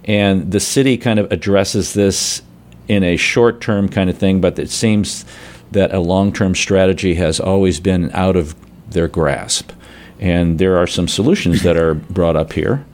And 0.08 0.52
the 0.52 0.62
city 0.62 0.98
kind 0.98 1.20
of 1.20 1.32
addresses 1.32 1.94
this 1.94 2.42
in 2.88 3.04
a 3.04 3.18
short 3.18 3.62
term 3.62 3.90
kind 3.90 4.10
of 4.10 4.18
thing, 4.18 4.42
but 4.42 4.58
it 4.58 4.70
seems 4.70 5.26
that 5.72 5.94
a 5.94 6.00
long 6.00 6.32
term 6.32 6.56
strategy 6.56 7.16
has 7.16 7.40
always 7.40 7.80
been 7.80 8.10
out 8.14 8.36
of 8.36 8.56
their 8.90 9.08
grasp. 9.08 9.72
And 10.20 10.58
there 10.58 10.78
are 10.78 10.88
some 10.88 11.08
solutions 11.08 11.62
that 11.64 11.78
are 11.78 11.94
brought 11.94 12.36
up 12.36 12.54
here 12.54 12.86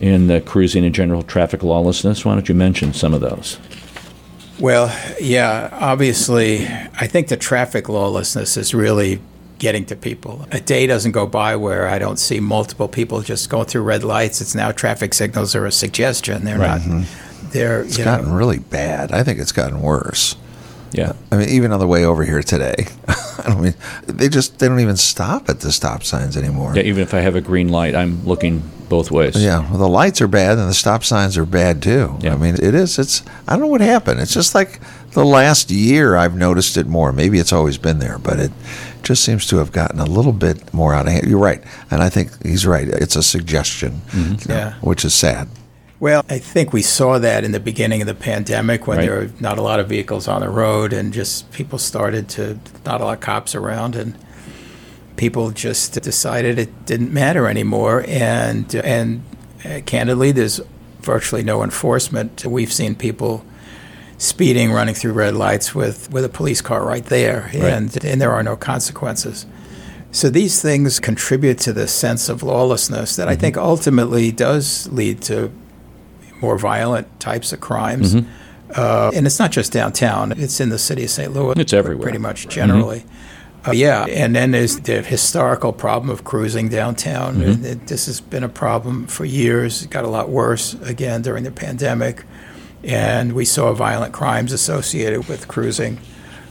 in 0.00 0.28
the 0.28 0.40
cruising 0.40 0.84
and 0.84 0.94
general 0.94 1.22
traffic 1.22 1.62
lawlessness. 1.62 2.24
Why 2.24 2.34
don't 2.34 2.48
you 2.48 2.54
mention 2.54 2.92
some 2.92 3.14
of 3.14 3.20
those? 3.20 3.58
Well, 4.58 4.94
yeah, 5.20 5.70
obviously, 5.72 6.66
I 6.66 7.06
think 7.06 7.28
the 7.28 7.36
traffic 7.38 7.88
lawlessness 7.88 8.58
is 8.58 8.74
really 8.74 9.20
getting 9.60 9.84
to 9.84 9.94
people. 9.94 10.48
A 10.50 10.58
day 10.58 10.88
doesn't 10.88 11.12
go 11.12 11.26
by 11.26 11.54
where 11.54 11.86
I 11.86 12.00
don't 12.00 12.18
see 12.18 12.40
multiple 12.40 12.88
people 12.88 13.20
just 13.20 13.48
going 13.48 13.66
through 13.66 13.82
red 13.82 14.02
lights. 14.02 14.40
It's 14.40 14.56
now 14.56 14.72
traffic 14.72 15.14
signals 15.14 15.54
are 15.54 15.66
a 15.66 15.70
suggestion. 15.70 16.44
They're 16.44 16.58
right. 16.58 16.80
not. 16.80 16.80
Mm-hmm. 16.80 17.50
They're. 17.50 17.82
It's 17.82 17.98
gotten 17.98 18.30
know. 18.30 18.34
really 18.34 18.58
bad. 18.58 19.12
I 19.12 19.22
think 19.22 19.38
it's 19.38 19.52
gotten 19.52 19.80
worse. 19.80 20.34
Yeah. 20.92 21.12
I 21.30 21.36
mean, 21.36 21.48
even 21.50 21.72
on 21.72 21.78
the 21.78 21.86
way 21.86 22.04
over 22.04 22.24
here 22.24 22.42
today, 22.42 22.86
I 23.38 23.54
mean, 23.54 23.74
they 24.06 24.28
just 24.28 24.58
they 24.58 24.66
don't 24.66 24.80
even 24.80 24.96
stop 24.96 25.48
at 25.48 25.60
the 25.60 25.70
stop 25.70 26.02
signs 26.02 26.36
anymore. 26.36 26.74
Yeah, 26.74 26.82
even 26.82 27.02
if 27.02 27.14
I 27.14 27.20
have 27.20 27.36
a 27.36 27.40
green 27.40 27.68
light, 27.68 27.94
I'm 27.94 28.24
looking 28.24 28.62
both 28.88 29.10
ways. 29.10 29.36
Yeah, 29.36 29.68
well, 29.70 29.78
the 29.78 29.88
lights 29.88 30.20
are 30.20 30.26
bad 30.26 30.58
and 30.58 30.68
the 30.68 30.74
stop 30.74 31.04
signs 31.04 31.38
are 31.38 31.46
bad 31.46 31.82
too. 31.82 32.18
Yeah. 32.20 32.34
I 32.34 32.36
mean, 32.36 32.54
it 32.54 32.74
is. 32.74 32.98
It's. 32.98 33.22
I 33.46 33.52
don't 33.52 33.60
know 33.60 33.66
what 33.68 33.82
happened. 33.82 34.20
It's 34.20 34.34
just 34.34 34.54
like 34.54 34.80
the 35.12 35.24
last 35.24 35.70
year 35.70 36.16
I've 36.16 36.34
noticed 36.34 36.76
it 36.76 36.86
more. 36.86 37.12
Maybe 37.12 37.38
it's 37.38 37.52
always 37.52 37.78
been 37.78 37.98
there, 37.98 38.18
but 38.18 38.40
it 38.40 38.52
just 39.02 39.24
seems 39.24 39.46
to 39.48 39.56
have 39.56 39.72
gotten 39.72 40.00
a 40.00 40.06
little 40.06 40.32
bit 40.32 40.72
more 40.72 40.94
out 40.94 41.06
of 41.06 41.12
hand. 41.12 41.26
You're 41.26 41.38
right, 41.38 41.62
and 41.90 42.02
I 42.02 42.08
think 42.08 42.30
he's 42.44 42.66
right. 42.66 42.88
It's 42.88 43.16
a 43.16 43.22
suggestion, 43.22 44.02
mm-hmm. 44.10 44.50
yeah, 44.50 44.74
which 44.80 45.04
is 45.04 45.14
sad. 45.14 45.48
Well, 46.00 46.24
I 46.30 46.38
think 46.38 46.72
we 46.72 46.80
saw 46.80 47.18
that 47.18 47.44
in 47.44 47.52
the 47.52 47.60
beginning 47.60 48.00
of 48.00 48.06
the 48.06 48.14
pandemic 48.14 48.86
when 48.86 48.96
right. 48.96 49.06
there 49.06 49.18
were 49.18 49.30
not 49.38 49.58
a 49.58 49.62
lot 49.62 49.80
of 49.80 49.88
vehicles 49.88 50.28
on 50.28 50.40
the 50.40 50.48
road 50.48 50.94
and 50.94 51.12
just 51.12 51.52
people 51.52 51.78
started 51.78 52.26
to, 52.30 52.58
not 52.86 53.02
a 53.02 53.04
lot 53.04 53.14
of 53.14 53.20
cops 53.20 53.54
around, 53.54 53.96
and 53.96 54.18
people 55.16 55.50
just 55.50 56.00
decided 56.00 56.58
it 56.58 56.86
didn't 56.86 57.12
matter 57.12 57.46
anymore. 57.46 58.02
And, 58.08 58.74
and 58.76 59.22
uh, 59.62 59.80
candidly, 59.84 60.32
there's 60.32 60.58
virtually 61.00 61.42
no 61.42 61.62
enforcement. 61.62 62.46
We've 62.46 62.72
seen 62.72 62.94
people 62.94 63.44
speeding, 64.20 64.70
running 64.70 64.94
through 64.94 65.12
red 65.12 65.34
lights 65.34 65.74
with, 65.74 66.12
with 66.12 66.24
a 66.26 66.28
police 66.28 66.60
car 66.60 66.84
right 66.84 67.06
there, 67.06 67.50
right. 67.54 67.64
And, 67.64 68.04
and 68.04 68.20
there 68.20 68.32
are 68.32 68.42
no 68.42 68.54
consequences. 68.54 69.46
So 70.12 70.28
these 70.28 70.60
things 70.60 71.00
contribute 71.00 71.58
to 71.60 71.72
the 71.72 71.88
sense 71.88 72.28
of 72.28 72.42
lawlessness 72.42 73.16
that 73.16 73.22
mm-hmm. 73.22 73.30
I 73.30 73.36
think 73.36 73.56
ultimately 73.56 74.30
does 74.30 74.88
lead 74.92 75.22
to 75.22 75.50
more 76.42 76.58
violent 76.58 77.18
types 77.18 77.52
of 77.54 77.60
crimes. 77.60 78.14
Mm-hmm. 78.14 78.30
Uh, 78.76 79.10
and 79.14 79.26
it's 79.26 79.38
not 79.38 79.52
just 79.52 79.72
downtown, 79.72 80.32
it's 80.32 80.60
in 80.60 80.68
the 80.68 80.78
city 80.78 81.04
of 81.04 81.10
St. 81.10 81.32
Louis. 81.32 81.54
It's 81.56 81.72
everywhere. 81.72 82.02
Pretty 82.02 82.18
much 82.18 82.46
generally. 82.48 83.00
Mm-hmm. 83.00 83.70
Uh, 83.70 83.72
yeah, 83.72 84.04
and 84.06 84.36
then 84.36 84.52
there's 84.52 84.80
the 84.80 85.02
historical 85.02 85.72
problem 85.72 86.10
of 86.10 86.24
cruising 86.24 86.68
downtown. 86.68 87.36
Mm-hmm. 87.36 87.86
This 87.86 88.06
has 88.06 88.20
been 88.20 88.44
a 88.44 88.48
problem 88.48 89.06
for 89.06 89.24
years. 89.24 89.82
It 89.82 89.90
got 89.90 90.04
a 90.04 90.08
lot 90.08 90.28
worse 90.28 90.74
again 90.74 91.22
during 91.22 91.44
the 91.44 91.50
pandemic. 91.50 92.24
And 92.82 93.32
we 93.32 93.44
saw 93.44 93.72
violent 93.72 94.12
crimes 94.12 94.52
associated 94.52 95.28
with 95.28 95.48
cruising. 95.48 96.00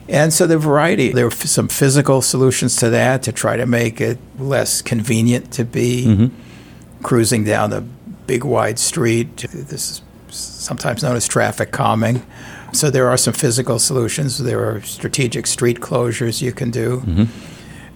And 0.07 0.33
so 0.33 0.47
the 0.47 0.57
variety, 0.57 1.11
there 1.11 1.25
were 1.25 1.31
some 1.31 1.67
physical 1.67 2.21
solutions 2.21 2.75
to 2.77 2.89
that 2.89 3.23
to 3.23 3.31
try 3.31 3.57
to 3.57 3.65
make 3.65 4.01
it 4.01 4.17
less 4.39 4.81
convenient 4.81 5.51
to 5.53 5.63
be 5.63 6.05
mm-hmm. 6.07 7.03
cruising 7.03 7.43
down 7.43 7.69
the 7.69 7.81
big 8.25 8.43
wide 8.43 8.79
street. 8.79 9.37
This 9.37 9.91
is 9.91 10.01
sometimes 10.29 11.03
known 11.03 11.15
as 11.15 11.27
traffic 11.27 11.71
calming. 11.71 12.25
So 12.73 12.89
there 12.89 13.07
are 13.07 13.17
some 13.17 13.33
physical 13.33 13.79
solutions. 13.79 14.37
There 14.37 14.67
are 14.67 14.81
strategic 14.81 15.47
street 15.47 15.79
closures 15.79 16.41
you 16.41 16.51
can 16.51 16.71
do. 16.71 17.01
Mm-hmm. 17.01 17.23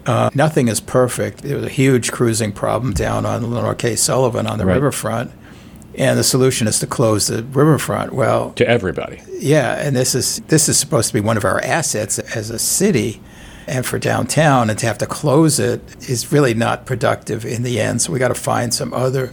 Uh, 0.06 0.30
nothing 0.34 0.68
is 0.68 0.80
perfect. 0.80 1.38
There 1.38 1.56
was 1.56 1.64
a 1.64 1.70
huge 1.70 2.12
cruising 2.12 2.52
problem 2.52 2.92
down 2.92 3.24
on 3.24 3.50
Leonor 3.50 3.74
K. 3.74 3.96
Sullivan 3.96 4.46
on 4.46 4.58
the 4.58 4.66
right. 4.66 4.74
riverfront, 4.74 5.32
and 5.96 6.18
the 6.18 6.24
solution 6.24 6.66
is 6.66 6.78
to 6.80 6.86
close 6.86 7.28
the 7.28 7.42
riverfront. 7.42 8.12
Well, 8.12 8.52
to 8.52 8.66
everybody. 8.66 9.22
Yeah, 9.38 9.74
and 9.74 9.94
this 9.94 10.14
is 10.14 10.40
this 10.48 10.68
is 10.68 10.78
supposed 10.78 11.08
to 11.08 11.14
be 11.14 11.20
one 11.20 11.36
of 11.36 11.44
our 11.44 11.60
assets 11.62 12.18
as 12.18 12.50
a 12.50 12.58
city, 12.58 13.20
and 13.66 13.84
for 13.84 13.98
downtown, 13.98 14.70
and 14.70 14.78
to 14.78 14.86
have 14.86 14.98
to 14.98 15.06
close 15.06 15.58
it 15.58 15.80
is 16.08 16.32
really 16.32 16.54
not 16.54 16.86
productive 16.86 17.44
in 17.44 17.62
the 17.62 17.80
end. 17.80 18.02
So 18.02 18.12
we 18.12 18.18
got 18.18 18.28
to 18.28 18.34
find 18.34 18.72
some 18.72 18.92
other 18.92 19.32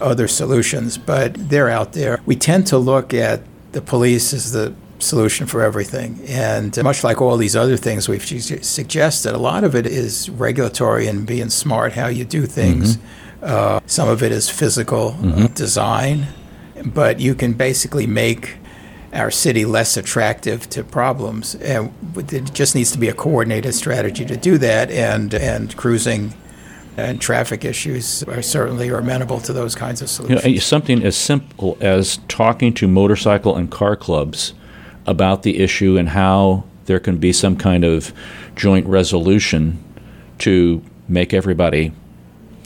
other 0.00 0.28
solutions, 0.28 0.98
but 0.98 1.34
they're 1.34 1.70
out 1.70 1.92
there. 1.92 2.20
We 2.26 2.36
tend 2.36 2.66
to 2.68 2.78
look 2.78 3.14
at 3.14 3.42
the 3.72 3.80
police 3.80 4.32
as 4.32 4.52
the 4.52 4.74
solution 4.98 5.46
for 5.46 5.62
everything. 5.62 6.20
And 6.28 6.76
much 6.82 7.04
like 7.04 7.20
all 7.20 7.36
these 7.36 7.56
other 7.56 7.76
things 7.76 8.08
we've 8.08 8.24
suggested, 8.24 9.34
a 9.34 9.38
lot 9.38 9.64
of 9.64 9.74
it 9.74 9.86
is 9.86 10.30
regulatory 10.30 11.06
and 11.06 11.26
being 11.26 11.50
smart 11.50 11.92
how 11.92 12.08
you 12.08 12.24
do 12.24 12.46
things. 12.46 12.96
Mm-hmm. 12.96 13.25
Uh, 13.46 13.80
some 13.86 14.08
of 14.08 14.22
it 14.22 14.32
is 14.32 14.50
physical 14.50 15.12
mm-hmm. 15.12 15.46
design, 15.54 16.26
but 16.84 17.20
you 17.20 17.34
can 17.34 17.52
basically 17.52 18.06
make 18.06 18.56
our 19.12 19.30
city 19.30 19.64
less 19.64 19.96
attractive 19.96 20.68
to 20.68 20.82
problems. 20.82 21.54
And 21.54 21.94
it 22.16 22.52
just 22.52 22.74
needs 22.74 22.90
to 22.90 22.98
be 22.98 23.08
a 23.08 23.14
coordinated 23.14 23.74
strategy 23.74 24.24
to 24.24 24.36
do 24.36 24.58
that. 24.58 24.90
And, 24.90 25.32
and 25.32 25.74
cruising 25.76 26.34
and 26.96 27.20
traffic 27.20 27.64
issues 27.64 28.24
are 28.24 28.42
certainly 28.42 28.90
are 28.90 28.98
amenable 28.98 29.40
to 29.40 29.52
those 29.52 29.76
kinds 29.76 30.02
of 30.02 30.08
solutions. 30.08 30.44
You 30.44 30.54
know, 30.54 30.58
something 30.58 31.04
as 31.04 31.16
simple 31.16 31.78
as 31.80 32.18
talking 32.28 32.74
to 32.74 32.88
motorcycle 32.88 33.54
and 33.56 33.70
car 33.70 33.94
clubs 33.94 34.54
about 35.06 35.44
the 35.44 35.60
issue 35.60 35.96
and 35.96 36.08
how 36.08 36.64
there 36.86 36.98
can 36.98 37.18
be 37.18 37.32
some 37.32 37.56
kind 37.56 37.84
of 37.84 38.12
joint 38.56 38.86
resolution 38.86 39.82
to 40.38 40.82
make 41.08 41.32
everybody 41.32 41.92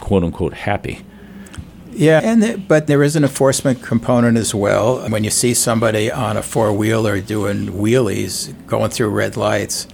quote 0.01 0.25
unquote 0.25 0.55
happy. 0.55 1.05
Yeah, 1.93 2.21
and 2.23 2.43
the, 2.43 2.57
but 2.57 2.87
there 2.87 3.03
is 3.03 3.17
an 3.17 3.25
enforcement 3.25 3.83
component 3.83 4.39
as 4.39 4.55
well. 4.55 5.07
When 5.09 5.25
you 5.25 5.31
see 5.31 5.55
somebody 5.55 6.11
on 6.11 6.37
a 6.37 6.43
four 6.43 6.73
wheeler 6.73 7.21
doing 7.21 7.67
wheelies, 7.67 8.55
going 8.67 8.91
through 8.91 9.11
red 9.11 9.37
lights, 9.37 9.89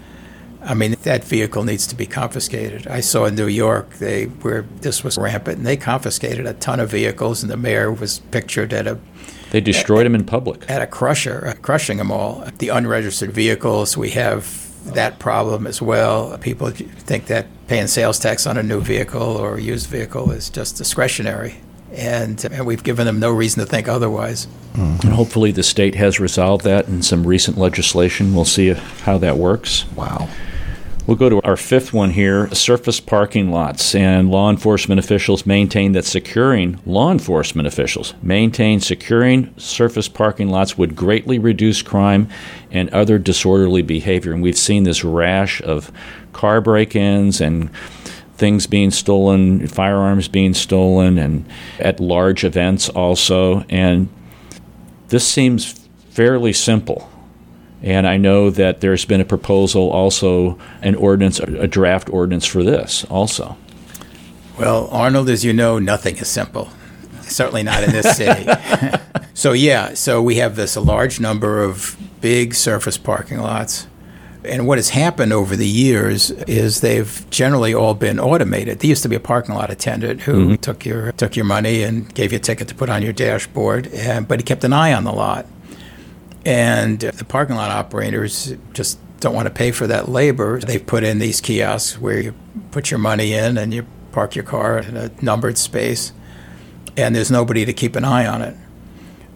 I 0.62 0.74
mean, 0.74 0.96
that 1.02 1.24
vehicle 1.24 1.64
needs 1.64 1.86
to 1.86 1.94
be 1.94 2.06
confiscated. 2.06 2.86
I 2.88 3.00
saw 3.00 3.24
in 3.24 3.34
New 3.34 3.46
York 3.46 3.94
they 3.94 4.24
where 4.24 4.62
this 4.80 5.04
was 5.04 5.16
rampant, 5.16 5.58
and 5.58 5.66
they 5.66 5.76
confiscated 5.76 6.46
a 6.46 6.54
ton 6.54 6.80
of 6.80 6.90
vehicles, 6.90 7.42
and 7.42 7.50
the 7.50 7.56
mayor 7.56 7.92
was 7.92 8.18
pictured 8.30 8.72
at 8.72 8.86
a. 8.86 8.98
They 9.50 9.60
destroyed 9.60 10.00
at, 10.00 10.04
them 10.04 10.14
in 10.16 10.24
public. 10.24 10.68
At 10.68 10.82
a 10.82 10.86
crusher, 10.86 11.46
uh, 11.46 11.54
crushing 11.62 11.98
them 11.98 12.10
all. 12.10 12.46
The 12.58 12.68
unregistered 12.68 13.30
vehicles, 13.30 13.96
we 13.96 14.10
have 14.10 14.92
that 14.92 15.18
problem 15.18 15.66
as 15.66 15.80
well. 15.80 16.36
People 16.38 16.70
think 16.70 17.26
that 17.26 17.46
paying 17.68 17.86
sales 17.86 18.18
tax 18.18 18.46
on 18.46 18.56
a 18.56 18.62
new 18.62 18.80
vehicle 18.80 19.22
or 19.22 19.56
a 19.56 19.62
used 19.62 19.88
vehicle 19.88 20.30
is 20.30 20.50
just 20.50 20.76
discretionary. 20.76 21.56
And, 21.92 22.44
and 22.44 22.66
we've 22.66 22.82
given 22.82 23.06
them 23.06 23.20
no 23.20 23.30
reason 23.30 23.64
to 23.64 23.66
think 23.66 23.88
otherwise. 23.88 24.46
Mm-hmm. 24.74 25.06
And 25.06 25.14
hopefully, 25.14 25.52
the 25.52 25.62
state 25.62 25.94
has 25.94 26.20
resolved 26.20 26.64
that 26.64 26.88
in 26.88 27.02
some 27.02 27.26
recent 27.26 27.56
legislation. 27.56 28.34
We'll 28.34 28.44
see 28.44 28.72
how 28.72 29.18
that 29.18 29.38
works. 29.38 29.90
Wow. 29.94 30.28
We'll 31.06 31.16
go 31.16 31.28
to 31.28 31.40
our 31.42 31.56
fifth 31.56 31.92
one 31.92 32.10
here 32.10 32.52
surface 32.52 32.98
parking 32.98 33.52
lots. 33.52 33.94
And 33.94 34.28
law 34.28 34.50
enforcement 34.50 34.98
officials 34.98 35.46
maintain 35.46 35.92
that 35.92 36.04
securing, 36.04 36.80
law 36.84 37.12
enforcement 37.12 37.68
officials 37.68 38.14
maintain 38.22 38.80
securing 38.80 39.54
surface 39.56 40.08
parking 40.08 40.48
lots 40.48 40.76
would 40.76 40.96
greatly 40.96 41.38
reduce 41.38 41.80
crime 41.80 42.28
and 42.72 42.90
other 42.90 43.18
disorderly 43.18 43.82
behavior. 43.82 44.32
And 44.32 44.42
we've 44.42 44.58
seen 44.58 44.82
this 44.82 45.04
rash 45.04 45.62
of 45.62 45.92
car 46.32 46.60
break 46.60 46.96
ins 46.96 47.40
and 47.40 47.70
things 48.34 48.66
being 48.66 48.90
stolen, 48.90 49.68
firearms 49.68 50.26
being 50.26 50.54
stolen, 50.54 51.18
and 51.18 51.46
at 51.78 52.00
large 52.00 52.42
events 52.42 52.88
also. 52.88 53.64
And 53.68 54.08
this 55.08 55.26
seems 55.26 55.88
fairly 56.10 56.52
simple. 56.52 57.08
And 57.86 58.04
I 58.08 58.16
know 58.16 58.50
that 58.50 58.80
there's 58.80 59.04
been 59.04 59.20
a 59.20 59.24
proposal 59.24 59.90
also, 59.90 60.58
an 60.82 60.96
ordinance, 60.96 61.38
a 61.38 61.68
draft 61.68 62.10
ordinance 62.10 62.44
for 62.44 62.64
this 62.64 63.04
also. 63.04 63.56
Well, 64.58 64.88
Arnold, 64.90 65.30
as 65.30 65.44
you 65.44 65.52
know, 65.52 65.78
nothing 65.78 66.16
is 66.16 66.26
simple. 66.26 66.68
Certainly 67.20 67.62
not 67.62 67.84
in 67.84 67.92
this 67.92 68.16
city. 68.16 68.50
so, 69.34 69.52
yeah, 69.52 69.94
so 69.94 70.20
we 70.20 70.34
have 70.36 70.56
this 70.56 70.74
a 70.74 70.80
large 70.80 71.20
number 71.20 71.62
of 71.62 71.96
big 72.20 72.54
surface 72.54 72.98
parking 72.98 73.38
lots. 73.38 73.86
And 74.44 74.66
what 74.66 74.78
has 74.78 74.88
happened 74.88 75.32
over 75.32 75.54
the 75.54 75.68
years 75.68 76.32
is 76.32 76.80
they've 76.80 77.24
generally 77.30 77.72
all 77.72 77.94
been 77.94 78.18
automated. 78.18 78.80
There 78.80 78.88
used 78.88 79.04
to 79.04 79.08
be 79.08 79.16
a 79.16 79.20
parking 79.20 79.54
lot 79.54 79.70
attendant 79.70 80.22
who 80.22 80.32
mm-hmm. 80.32 80.54
took 80.56 80.84
your 80.84 81.12
took 81.12 81.36
your 81.36 81.44
money 81.44 81.84
and 81.84 82.12
gave 82.14 82.32
you 82.32 82.38
a 82.38 82.40
ticket 82.40 82.66
to 82.68 82.74
put 82.74 82.88
on 82.88 83.02
your 83.02 83.12
dashboard, 83.12 83.88
and, 83.88 84.26
but 84.26 84.40
he 84.40 84.44
kept 84.44 84.64
an 84.64 84.72
eye 84.72 84.92
on 84.92 85.04
the 85.04 85.12
lot. 85.12 85.46
And 86.46 87.00
the 87.00 87.24
parking 87.24 87.56
lot 87.56 87.72
operators 87.72 88.54
just 88.72 89.00
don't 89.18 89.34
want 89.34 89.48
to 89.48 89.52
pay 89.52 89.72
for 89.72 89.88
that 89.88 90.08
labor. 90.08 90.60
They've 90.60 90.86
put 90.86 91.02
in 91.02 91.18
these 91.18 91.40
kiosks 91.40 91.98
where 91.98 92.20
you 92.20 92.34
put 92.70 92.88
your 92.88 92.98
money 92.98 93.32
in 93.32 93.58
and 93.58 93.74
you 93.74 93.84
park 94.12 94.36
your 94.36 94.44
car 94.44 94.78
in 94.78 94.96
a 94.96 95.10
numbered 95.20 95.58
space, 95.58 96.12
and 96.96 97.16
there's 97.16 97.32
nobody 97.32 97.64
to 97.64 97.72
keep 97.72 97.96
an 97.96 98.04
eye 98.04 98.26
on 98.26 98.42
it. 98.42 98.56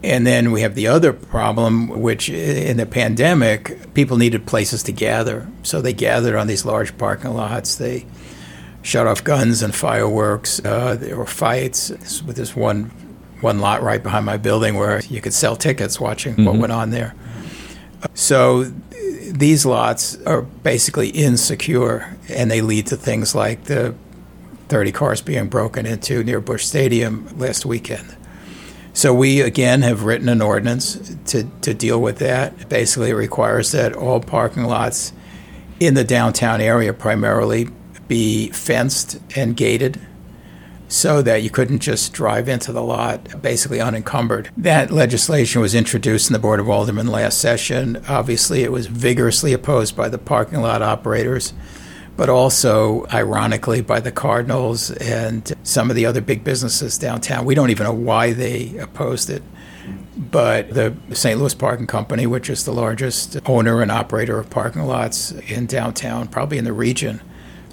And 0.01 0.25
then 0.25 0.53
we 0.53 0.61
have 0.61 0.73
the 0.73 0.87
other 0.87 1.11
problem, 1.11 1.89
which 1.89 2.29
in 2.29 2.77
the 2.77 2.85
pandemic, 2.85 3.93
people 3.93 4.15
needed 4.15 4.47
places 4.47 4.81
to 4.83 4.93
gather. 4.93 5.49
So 5.63 5.81
they 5.81 5.93
gathered 5.93 6.37
on 6.37 6.47
these 6.47 6.63
large 6.63 6.97
parking 6.97 7.33
lots. 7.33 7.75
They 7.75 8.05
shut 8.83 9.05
off 9.05 9.21
guns 9.21 9.61
and 9.61 9.75
fireworks. 9.75 10.63
Uh, 10.63 10.95
there 10.95 11.17
were 11.17 11.25
fights 11.25 11.89
with 12.23 12.37
this 12.37 12.55
one 12.55 12.89
one 13.41 13.59
lot 13.59 13.81
right 13.81 14.01
behind 14.01 14.25
my 14.25 14.37
building 14.37 14.75
where 14.75 15.01
you 15.01 15.21
could 15.21 15.33
sell 15.33 15.55
tickets 15.55 15.99
watching 15.99 16.33
mm-hmm. 16.33 16.45
what 16.45 16.55
went 16.57 16.71
on 16.71 16.91
there. 16.91 17.15
So 18.13 18.71
these 19.31 19.65
lots 19.65 20.21
are 20.23 20.41
basically 20.41 21.09
insecure, 21.09 22.17
and 22.29 22.49
they 22.49 22.61
lead 22.61 22.87
to 22.87 22.97
things 22.97 23.33
like 23.35 23.65
the 23.65 23.95
30 24.69 24.91
cars 24.91 25.21
being 25.21 25.47
broken 25.47 25.85
into 25.85 26.23
near 26.23 26.39
Busch 26.39 26.65
Stadium 26.65 27.27
last 27.37 27.65
weekend. 27.65 28.15
So 28.93 29.13
we 29.13 29.41
again 29.41 29.83
have 29.83 30.03
written 30.03 30.27
an 30.27 30.41
ordinance 30.41 31.15
to, 31.27 31.49
to 31.61 31.73
deal 31.73 32.01
with 32.01 32.17
that. 32.19 32.67
Basically, 32.67 33.11
it 33.11 33.15
requires 33.15 33.71
that 33.71 33.93
all 33.93 34.19
parking 34.19 34.63
lots 34.63 35.13
in 35.79 35.93
the 35.93 36.03
downtown 36.03 36.59
area 36.61 36.93
primarily 36.93 37.69
be 38.07 38.49
fenced 38.49 39.19
and 39.35 39.55
gated 39.55 39.99
so 40.91 41.21
that 41.21 41.41
you 41.41 41.49
couldn't 41.49 41.79
just 41.79 42.11
drive 42.11 42.49
into 42.49 42.71
the 42.71 42.83
lot 42.83 43.41
basically 43.41 43.79
unencumbered. 43.79 44.49
That 44.57 44.91
legislation 44.91 45.61
was 45.61 45.73
introduced 45.73 46.29
in 46.29 46.33
the 46.33 46.39
Board 46.39 46.59
of 46.59 46.69
Aldermen 46.69 47.07
last 47.07 47.39
session. 47.39 48.03
Obviously, 48.09 48.63
it 48.63 48.71
was 48.71 48.87
vigorously 48.87 49.53
opposed 49.53 49.95
by 49.95 50.09
the 50.09 50.17
parking 50.17 50.61
lot 50.61 50.81
operators 50.81 51.53
but 52.17 52.29
also, 52.29 53.05
ironically, 53.11 53.81
by 53.81 53.99
the 53.99 54.11
Cardinals 54.11 54.91
and 54.91 55.53
some 55.63 55.89
of 55.89 55.95
the 55.95 56.05
other 56.05 56.21
big 56.21 56.43
businesses 56.43 56.97
downtown. 56.97 57.45
We 57.45 57.55
don't 57.55 57.71
even 57.71 57.85
know 57.85 57.93
why 57.93 58.33
they 58.33 58.77
opposed 58.77 59.29
it. 59.29 59.41
But 60.15 60.73
the 60.73 60.93
St. 61.13 61.39
Louis 61.39 61.55
Parking 61.55 61.87
Company, 61.87 62.27
which 62.27 62.49
is 62.49 62.63
the 62.63 62.73
largest 62.73 63.37
owner 63.47 63.81
and 63.81 63.91
operator 63.91 64.37
of 64.37 64.49
parking 64.49 64.83
lots 64.83 65.31
in 65.31 65.65
downtown, 65.65 66.27
probably 66.27 66.57
in 66.57 66.65
the 66.65 66.73
region, 66.73 67.21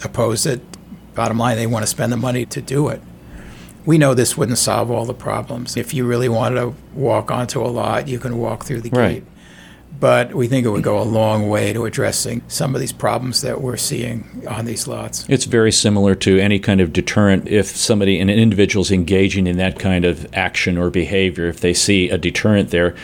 opposed 0.02 0.46
it. 0.46 0.62
Bottom 1.14 1.36
line, 1.36 1.56
they 1.56 1.66
want 1.66 1.82
to 1.82 1.88
spend 1.88 2.12
the 2.12 2.16
money 2.16 2.46
to 2.46 2.62
do 2.62 2.88
it. 2.88 3.02
We 3.88 3.96
know 3.96 4.12
this 4.12 4.36
wouldn't 4.36 4.58
solve 4.58 4.90
all 4.90 5.06
the 5.06 5.14
problems. 5.14 5.76
If 5.76 5.94
you 5.94 6.06
really 6.06 6.28
wanted 6.28 6.56
to 6.56 6.74
walk 6.92 7.30
onto 7.30 7.62
a 7.62 7.68
lot, 7.68 8.06
you 8.06 8.18
can 8.18 8.36
walk 8.36 8.64
through 8.64 8.82
the 8.82 8.90
right. 8.90 9.14
gate 9.14 9.24
but 10.00 10.34
we 10.34 10.46
think 10.46 10.64
it 10.64 10.68
would 10.68 10.82
go 10.82 11.00
a 11.00 11.02
long 11.02 11.48
way 11.48 11.72
to 11.72 11.84
addressing 11.84 12.42
some 12.46 12.74
of 12.74 12.80
these 12.80 12.92
problems 12.92 13.40
that 13.40 13.60
we're 13.60 13.76
seeing 13.76 14.44
on 14.48 14.64
these 14.64 14.86
lots. 14.86 15.26
It's 15.28 15.44
very 15.44 15.72
similar 15.72 16.14
to 16.16 16.38
any 16.38 16.58
kind 16.58 16.80
of 16.80 16.92
deterrent. 16.92 17.48
If 17.48 17.66
somebody, 17.66 18.20
an 18.20 18.30
individual, 18.30 18.82
is 18.82 18.92
engaging 18.92 19.46
in 19.46 19.56
that 19.56 19.78
kind 19.78 20.04
of 20.04 20.32
action 20.34 20.78
or 20.78 20.90
behavior, 20.90 21.46
if 21.46 21.60
they 21.60 21.74
see 21.74 22.10
a 22.10 22.18
deterrent 22.18 22.70
there 22.70 22.94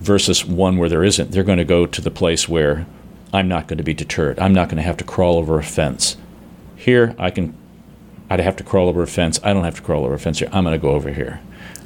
versus 0.00 0.44
one 0.44 0.76
where 0.76 0.88
there 0.88 1.04
isn't, 1.04 1.30
they're 1.30 1.42
going 1.42 1.58
to 1.58 1.64
go 1.64 1.86
to 1.86 2.00
the 2.02 2.10
place 2.10 2.48
where 2.48 2.86
I'm 3.32 3.48
not 3.48 3.66
going 3.66 3.78
to 3.78 3.84
be 3.84 3.94
deterred. 3.94 4.38
I'm 4.38 4.52
not 4.52 4.68
going 4.68 4.76
to 4.76 4.82
have 4.82 4.98
to 4.98 5.04
crawl 5.04 5.38
over 5.38 5.58
a 5.58 5.64
fence. 5.64 6.16
Here, 6.76 7.14
I 7.18 7.30
can. 7.30 7.56
I'd 8.28 8.40
have 8.40 8.56
to 8.56 8.64
crawl 8.64 8.88
over 8.88 9.02
a 9.02 9.06
fence. 9.06 9.38
I 9.42 9.52
don't 9.52 9.64
have 9.64 9.76
to 9.76 9.82
crawl 9.82 10.04
over 10.04 10.14
a 10.14 10.18
fence 10.18 10.40
here. 10.40 10.48
I'm 10.52 10.64
going 10.64 10.72
to 10.72 10.82
go 10.82 10.90
over 10.90 11.10
here. 11.10 11.40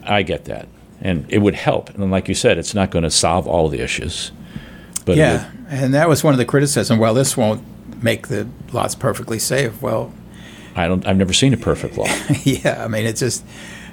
I 0.04 0.22
get 0.22 0.46
that 0.46 0.68
and 1.00 1.26
it 1.28 1.38
would 1.38 1.54
help. 1.54 1.90
And 1.90 2.10
like 2.10 2.28
you 2.28 2.34
said, 2.34 2.58
it's 2.58 2.74
not 2.74 2.90
going 2.90 3.04
to 3.04 3.10
solve 3.10 3.46
all 3.46 3.68
the 3.68 3.80
issues. 3.80 4.32
But 5.04 5.16
yeah, 5.16 5.50
and 5.68 5.94
that 5.94 6.08
was 6.08 6.22
one 6.22 6.34
of 6.34 6.38
the 6.38 6.44
criticism. 6.44 6.98
Well, 6.98 7.14
this 7.14 7.36
won't 7.36 7.64
make 8.02 8.28
the 8.28 8.48
lots 8.72 8.94
perfectly 8.94 9.38
safe. 9.38 9.80
Well, 9.80 10.12
I 10.76 10.86
don't. 10.86 11.06
I've 11.06 11.16
never 11.16 11.32
seen 11.32 11.54
a 11.54 11.56
perfect 11.56 11.96
law. 11.96 12.06
yeah, 12.44 12.84
I 12.84 12.88
mean, 12.88 13.06
it's 13.06 13.20
just 13.20 13.44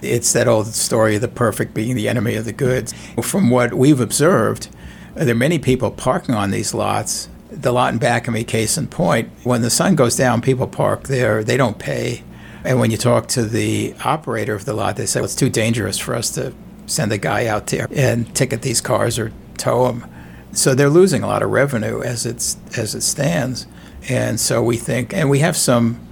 it's 0.02 0.34
that 0.34 0.48
old 0.48 0.68
story 0.68 1.16
of 1.16 1.22
the 1.22 1.28
perfect 1.28 1.74
being 1.74 1.96
the 1.96 2.10
enemy 2.10 2.36
of 2.36 2.46
the 2.46 2.54
good. 2.54 2.90
From 3.24 3.50
what 3.50 3.74
we've 3.74 4.02
observed, 4.02 4.68
there 5.16 5.32
are 5.32 5.36
many 5.36 5.60
people 5.60 5.92
parking 5.92 6.36
on 6.36 6.52
these 6.52 6.74
lots. 6.74 7.30
The 7.50 7.72
lot 7.72 7.94
in 7.94 8.00
back 8.00 8.28
of 8.28 8.34
me, 8.34 8.44
case 8.44 8.78
in 8.78 8.88
point, 8.88 9.30
when 9.44 9.62
the 9.62 9.70
sun 9.70 9.96
goes 9.96 10.18
down, 10.18 10.42
people 10.42 10.68
park 10.68 11.04
there. 11.04 11.44
They 11.44 11.56
don't 11.56 11.80
pay. 11.80 12.24
And 12.68 12.80
when 12.80 12.92
you 12.92 12.98
talk 12.98 13.28
to 13.30 13.44
the 13.44 13.96
operator 14.04 14.54
of 14.54 14.66
the 14.66 14.74
lot, 14.74 14.98
they 14.98 15.06
say 15.06 15.20
well, 15.20 15.26
it's 15.26 15.36
too 15.36 15.50
dangerous 15.50 15.98
for 15.98 16.14
us 16.14 16.30
to 16.32 16.54
send 16.86 17.12
a 17.12 17.18
guy 17.18 17.48
out 17.48 17.68
there 17.68 17.88
and 17.92 18.34
ticket 18.36 18.62
these 18.62 18.82
cars 18.82 19.18
or 19.18 19.32
tow 19.58 19.88
them. 19.88 20.06
So 20.52 20.76
they're 20.76 20.90
losing 20.90 21.24
a 21.24 21.28
lot 21.28 21.44
of 21.44 21.50
revenue 21.50 22.02
as 22.02 22.26
it's 22.26 22.58
as 22.78 22.94
it 22.94 23.02
stands. 23.02 23.68
And 24.10 24.40
so 24.40 24.62
we 24.62 24.78
think, 24.78 25.14
and 25.14 25.30
we 25.30 25.40
have 25.40 25.56
some 25.56 26.06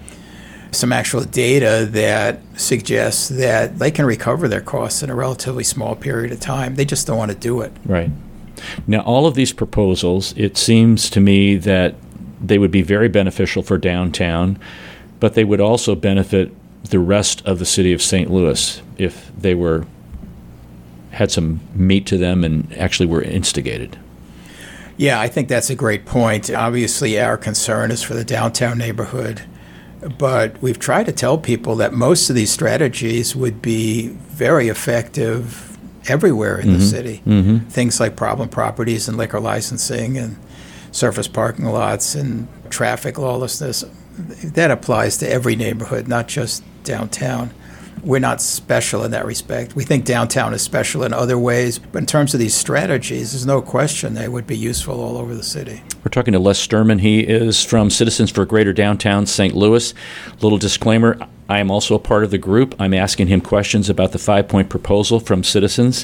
some 0.72 0.92
actual 0.92 1.24
data 1.24 1.88
that 1.92 2.40
suggests 2.56 3.30
that 3.30 3.80
they 3.80 3.92
can 3.92 4.06
recover 4.06 4.48
their 4.48 4.62
costs 4.62 5.04
in 5.04 5.10
a 5.10 5.16
relatively 5.16 5.64
small 5.64 5.96
period 5.96 6.32
of 6.32 6.40
time. 6.40 6.76
They 6.76 6.86
just 6.86 7.08
don't 7.08 7.18
want 7.18 7.32
to 7.32 7.38
do 7.38 7.62
it. 7.62 7.72
Right. 7.86 8.12
Now, 8.88 9.00
all 9.02 9.26
of 9.26 9.36
these 9.36 9.54
proposals, 9.54 10.34
it 10.38 10.58
seems 10.58 11.10
to 11.12 11.20
me 11.20 11.56
that 11.58 11.96
they 12.42 12.58
would 12.58 12.72
be 12.72 12.82
very 12.82 13.10
beneficial 13.10 13.64
for 13.64 13.78
downtown, 13.78 14.60
but 15.26 15.34
they 15.34 15.44
would 15.44 15.60
also 15.60 15.96
benefit 15.96 16.52
the 16.92 17.00
rest 17.00 17.44
of 17.48 17.58
the 17.58 17.66
city 17.66 17.92
of 17.94 18.00
St. 18.00 18.30
Louis 18.30 18.80
if 19.00 19.32
they 19.36 19.56
were 19.56 19.84
had 21.10 21.32
some 21.32 21.62
meat 21.74 22.06
to 22.06 22.16
them 22.16 22.44
and 22.44 22.72
actually 22.78 23.08
were 23.08 23.24
instigated. 23.24 23.98
Yeah, 24.98 25.20
I 25.20 25.28
think 25.28 25.48
that's 25.48 25.72
a 25.72 25.76
great 25.76 26.06
point. 26.06 26.52
Obviously, 26.52 27.20
our 27.20 27.38
concern 27.38 27.90
is 27.90 28.04
for 28.04 28.14
the 28.14 28.24
downtown 28.24 28.78
neighborhood, 28.78 29.42
but 30.20 30.62
we've 30.62 30.78
tried 30.78 31.08
to 31.08 31.12
tell 31.12 31.40
people 31.40 31.76
that 31.78 31.92
most 31.92 32.30
of 32.30 32.36
these 32.36 32.52
strategies 32.52 33.36
would 33.36 33.64
be 33.64 34.10
very 34.10 34.68
effective 34.68 35.76
everywhere 36.08 36.60
in 36.60 36.68
mm-hmm. 36.68 36.78
the 36.78 36.86
city. 36.86 37.24
Mm-hmm. 37.26 37.58
Things 37.70 38.00
like 38.00 38.16
problem 38.16 38.48
properties 38.48 39.08
and 39.08 39.18
liquor 39.18 39.40
licensing 39.40 40.20
and 40.20 40.38
surface 40.92 41.28
parking 41.28 41.66
lots 41.66 42.14
and 42.14 42.48
traffic 42.70 43.18
lawlessness. 43.18 43.84
That 44.18 44.72
applies 44.72 45.18
to 45.18 45.30
every 45.30 45.56
neighborhood, 45.56 46.08
not 46.08 46.28
just 46.28 46.64
downtown 46.84 47.52
we're 48.06 48.20
not 48.20 48.40
special 48.40 49.04
in 49.04 49.12
that 49.12 49.26
respect. 49.26 49.76
We 49.76 49.84
think 49.84 50.06
downtown 50.06 50.54
is 50.54 50.62
special 50.62 51.04
in 51.04 51.12
other 51.12 51.40
ways, 51.40 51.80
but 51.80 51.98
in 51.98 52.06
terms 52.06 52.36
of 52.36 52.40
these 52.40 52.54
strategies, 52.54 53.32
there's 53.32 53.48
no 53.48 53.64
question 53.64 54.14
they 54.14 54.28
would 54.28 54.46
be 54.46 54.56
useful 54.56 55.02
all 55.02 55.18
over 55.18 55.34
the 55.34 55.44
city. 55.44 55.82
We're 56.04 56.12
talking 56.12 56.34
to 56.34 56.40
Les 56.40 56.60
Sterman. 56.60 57.00
He 57.00 57.22
is 57.22 57.64
from 57.64 57.90
Citizens 57.90 58.30
for 58.30 58.46
Greater 58.46 58.74
Downtown 58.74 59.26
St. 59.26 59.56
Louis. 59.56 59.94
Little 60.40 60.60
disclaimer 60.60 61.18
I 61.48 61.60
am 61.60 61.70
also 61.70 61.94
a 61.94 62.00
part 62.00 62.24
of 62.24 62.32
the 62.32 62.40
group. 62.40 62.74
I'm 62.80 62.94
asking 62.94 63.28
him 63.28 63.40
questions 63.40 63.88
about 63.88 64.14
the 64.14 64.18
five 64.18 64.48
point 64.48 64.70
proposal 64.70 65.20
from 65.20 65.44
citizens. 65.44 66.04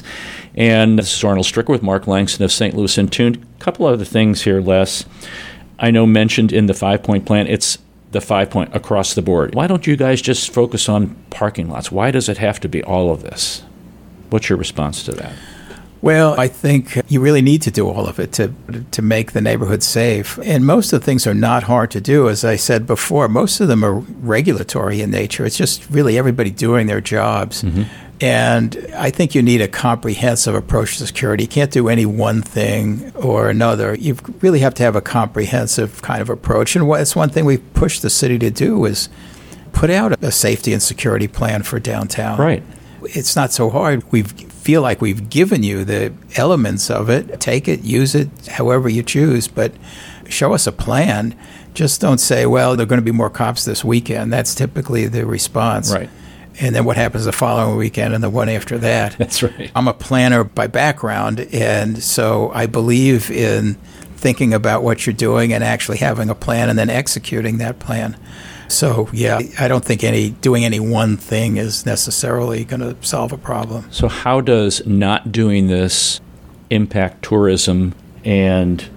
And 0.54 1.00
this 1.00 1.12
is 1.16 1.24
Arnold 1.24 1.46
Stricker 1.46 1.70
with 1.70 1.82
Mark 1.82 2.06
Langston 2.06 2.44
of 2.44 2.52
St. 2.52 2.76
Louis 2.76 2.96
in 2.96 3.08
Tune. 3.08 3.44
A 3.56 3.60
couple 3.60 3.86
other 3.86 4.04
things 4.04 4.42
here, 4.42 4.60
Les. 4.60 5.04
I 5.80 5.90
know 5.90 6.06
mentioned 6.06 6.52
in 6.52 6.66
the 6.66 6.74
five 6.74 7.02
point 7.02 7.26
plan, 7.26 7.48
it's 7.48 7.78
the 8.12 8.20
five 8.20 8.50
point 8.50 8.74
across 8.74 9.14
the 9.14 9.22
board. 9.22 9.54
Why 9.54 9.66
don't 9.66 9.86
you 9.86 9.96
guys 9.96 10.22
just 10.22 10.52
focus 10.52 10.88
on 10.88 11.16
parking 11.30 11.68
lots? 11.68 11.90
Why 11.90 12.10
does 12.10 12.28
it 12.28 12.38
have 12.38 12.60
to 12.60 12.68
be 12.68 12.82
all 12.82 13.10
of 13.10 13.22
this? 13.22 13.62
What's 14.30 14.48
your 14.48 14.58
response 14.58 15.02
to 15.04 15.12
that? 15.12 15.34
Well, 16.02 16.38
I 16.38 16.48
think 16.48 17.00
you 17.08 17.20
really 17.20 17.42
need 17.42 17.62
to 17.62 17.70
do 17.70 17.88
all 17.88 18.06
of 18.06 18.18
it 18.18 18.32
to 18.32 18.52
to 18.90 19.02
make 19.02 19.32
the 19.32 19.40
neighborhood 19.40 19.82
safe. 19.82 20.38
And 20.42 20.66
most 20.66 20.92
of 20.92 21.00
the 21.00 21.06
things 21.06 21.26
are 21.26 21.34
not 21.34 21.62
hard 21.64 21.92
to 21.92 22.00
do. 22.00 22.28
As 22.28 22.44
I 22.44 22.56
said 22.56 22.86
before, 22.86 23.28
most 23.28 23.60
of 23.60 23.68
them 23.68 23.84
are 23.84 23.94
regulatory 23.94 25.00
in 25.00 25.10
nature. 25.10 25.46
It's 25.46 25.56
just 25.56 25.88
really 25.90 26.18
everybody 26.18 26.50
doing 26.50 26.88
their 26.88 27.00
jobs. 27.00 27.62
Mm-hmm. 27.62 27.84
And 28.22 28.86
I 28.94 29.10
think 29.10 29.34
you 29.34 29.42
need 29.42 29.60
a 29.60 29.66
comprehensive 29.66 30.54
approach 30.54 30.98
to 30.98 31.06
security. 31.06 31.42
You 31.42 31.48
can't 31.48 31.72
do 31.72 31.88
any 31.88 32.06
one 32.06 32.40
thing 32.40 33.12
or 33.16 33.50
another. 33.50 33.96
You 33.96 34.16
really 34.40 34.60
have 34.60 34.74
to 34.74 34.84
have 34.84 34.94
a 34.94 35.00
comprehensive 35.00 36.02
kind 36.02 36.22
of 36.22 36.30
approach. 36.30 36.76
And 36.76 36.88
it's 36.92 37.16
one 37.16 37.30
thing 37.30 37.44
we've 37.44 37.74
pushed 37.74 38.00
the 38.00 38.10
city 38.10 38.38
to 38.38 38.50
do 38.50 38.84
is 38.84 39.08
put 39.72 39.90
out 39.90 40.22
a 40.22 40.30
safety 40.30 40.72
and 40.72 40.80
security 40.80 41.26
plan 41.26 41.64
for 41.64 41.80
downtown. 41.80 42.38
Right. 42.38 42.62
It's 43.02 43.34
not 43.34 43.50
so 43.50 43.68
hard. 43.70 44.04
We 44.12 44.22
feel 44.22 44.82
like 44.82 45.00
we've 45.00 45.28
given 45.28 45.64
you 45.64 45.84
the 45.84 46.12
elements 46.36 46.90
of 46.90 47.10
it. 47.10 47.40
Take 47.40 47.66
it, 47.66 47.82
use 47.82 48.14
it 48.14 48.28
however 48.46 48.88
you 48.88 49.02
choose, 49.02 49.48
but 49.48 49.72
show 50.28 50.52
us 50.52 50.68
a 50.68 50.72
plan. 50.72 51.36
Just 51.74 52.00
don't 52.00 52.18
say, 52.18 52.46
well, 52.46 52.76
there 52.76 52.84
are 52.84 52.88
going 52.88 53.00
to 53.00 53.04
be 53.04 53.10
more 53.10 53.30
cops 53.30 53.64
this 53.64 53.84
weekend. 53.84 54.32
That's 54.32 54.54
typically 54.54 55.08
the 55.08 55.26
response. 55.26 55.92
Right. 55.92 56.08
And 56.60 56.74
then 56.74 56.84
what 56.84 56.96
happens 56.96 57.24
the 57.24 57.32
following 57.32 57.76
weekend 57.76 58.14
and 58.14 58.22
the 58.22 58.30
one 58.30 58.48
after 58.48 58.78
that. 58.78 59.16
That's 59.18 59.42
right. 59.42 59.70
I'm 59.74 59.88
a 59.88 59.94
planner 59.94 60.44
by 60.44 60.66
background, 60.66 61.40
and 61.52 62.02
so 62.02 62.50
I 62.54 62.66
believe 62.66 63.30
in 63.30 63.74
thinking 64.16 64.54
about 64.54 64.82
what 64.82 65.06
you're 65.06 65.14
doing 65.14 65.52
and 65.52 65.64
actually 65.64 65.98
having 65.98 66.30
a 66.30 66.34
plan 66.34 66.68
and 66.68 66.78
then 66.78 66.88
executing 66.88 67.58
that 67.58 67.78
plan. 67.80 68.16
So 68.68 69.08
yeah, 69.12 69.40
I 69.58 69.68
don't 69.68 69.84
think 69.84 70.02
any 70.02 70.30
doing 70.30 70.64
any 70.64 70.80
one 70.80 71.16
thing 71.16 71.56
is 71.56 71.84
necessarily 71.84 72.64
going 72.64 72.80
to 72.80 72.96
solve 73.06 73.32
a 73.32 73.38
problem. 73.38 73.86
So, 73.90 74.08
how 74.08 74.40
does 74.40 74.84
not 74.86 75.30
doing 75.30 75.66
this 75.66 76.20
impact 76.70 77.22
tourism 77.22 77.94
and 78.24 78.88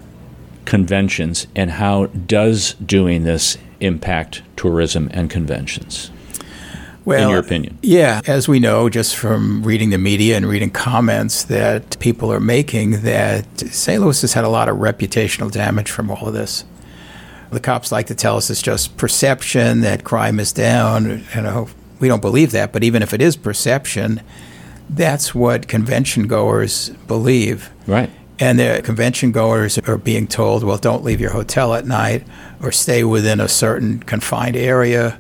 conventions, 0.63 1.47
and 1.55 1.71
how 1.71 2.05
does 2.05 2.75
doing 2.75 3.23
this 3.23 3.57
impact 3.81 4.43
tourism 4.55 5.09
and 5.11 5.29
conventions? 5.29 6.11
Well, 7.05 7.23
in 7.23 7.29
your 7.29 7.39
opinion? 7.39 7.77
Yeah, 7.83 8.21
as 8.25 8.47
we 8.47 8.59
know 8.59 8.89
just 8.89 9.15
from 9.15 9.63
reading 9.63 9.91
the 9.91 9.99
media 9.99 10.35
and 10.35 10.47
reading 10.47 10.71
comments 10.71 11.43
that 11.45 11.99
people 11.99 12.33
are 12.33 12.39
making, 12.39 13.03
that 13.03 13.59
St. 13.59 14.01
Louis 14.01 14.19
has 14.21 14.33
had 14.33 14.43
a 14.43 14.49
lot 14.49 14.67
of 14.69 14.77
reputational 14.77 15.51
damage 15.51 15.91
from 15.91 16.09
all 16.09 16.27
of 16.27 16.33
this. 16.33 16.65
The 17.51 17.59
cops 17.59 17.91
like 17.91 18.07
to 18.07 18.15
tell 18.15 18.37
us 18.37 18.49
it's 18.49 18.61
just 18.61 18.97
perception 18.97 19.81
that 19.81 20.03
crime 20.03 20.39
is 20.39 20.51
down. 20.51 21.23
You 21.35 21.41
know, 21.41 21.69
we 21.99 22.07
don't 22.07 22.21
believe 22.21 22.51
that, 22.51 22.73
but 22.73 22.83
even 22.83 23.03
if 23.03 23.13
it 23.13 23.21
is 23.21 23.35
perception, 23.35 24.21
that's 24.89 25.35
what 25.35 25.67
convention 25.67 26.27
goers 26.27 26.89
believe. 27.07 27.69
Right. 27.85 28.09
And 28.39 28.59
the 28.59 28.81
convention 28.83 29.31
goers 29.31 29.77
are 29.77 29.97
being 29.97 30.27
told, 30.27 30.63
well, 30.63 30.77
don't 30.77 31.03
leave 31.03 31.21
your 31.21 31.31
hotel 31.31 31.75
at 31.75 31.85
night 31.85 32.23
or 32.61 32.71
stay 32.71 33.03
within 33.03 33.39
a 33.39 33.47
certain 33.47 33.99
confined 33.99 34.57
area 34.57 35.19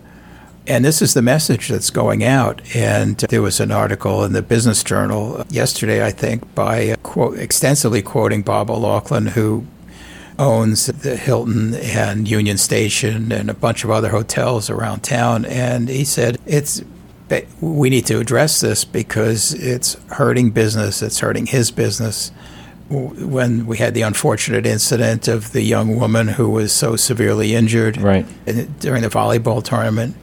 and 0.67 0.83
this 0.83 1.01
is 1.01 1.13
the 1.13 1.21
message 1.21 1.67
that's 1.67 1.89
going 1.89 2.23
out. 2.23 2.61
And 2.75 3.17
there 3.17 3.41
was 3.41 3.59
an 3.59 3.71
article 3.71 4.23
in 4.23 4.33
the 4.33 4.41
Business 4.41 4.83
Journal 4.83 5.45
yesterday, 5.49 6.05
I 6.05 6.11
think, 6.11 6.53
by 6.55 6.89
uh, 6.89 6.95
quote, 6.97 7.37
extensively 7.37 8.01
quoting 8.01 8.41
Bob 8.41 8.69
O'Loughlin, 8.69 9.27
who 9.27 9.65
owns 10.37 10.87
the 10.87 11.15
Hilton 11.15 11.75
and 11.75 12.27
Union 12.27 12.57
Station 12.57 13.31
and 13.31 13.49
a 13.49 13.53
bunch 13.53 13.83
of 13.83 13.91
other 13.91 14.09
hotels 14.09 14.69
around 14.69 15.01
town. 15.01 15.45
And 15.45 15.87
he 15.87 16.03
said, 16.03 16.37
it's 16.45 16.81
we 17.59 17.89
need 17.89 18.05
to 18.05 18.19
address 18.19 18.61
this 18.61 18.85
because 18.85 19.53
it's 19.53 19.95
hurting 20.09 20.51
business, 20.51 21.01
it's 21.01 21.19
hurting 21.19 21.47
his 21.47 21.71
business. 21.71 22.31
When 22.87 23.65
we 23.65 23.77
had 23.77 23.95
the 23.95 24.03
unfortunate 24.03 24.67
incident 24.67 25.27
of 25.27 25.53
the 25.53 25.63
young 25.63 25.99
woman 25.99 26.27
who 26.27 26.51
was 26.51 26.71
so 26.71 26.95
severely 26.95 27.55
injured 27.55 27.97
right. 27.97 28.27
during 28.79 29.01
the 29.01 29.09
volleyball 29.09 29.63
tournament, 29.63 30.15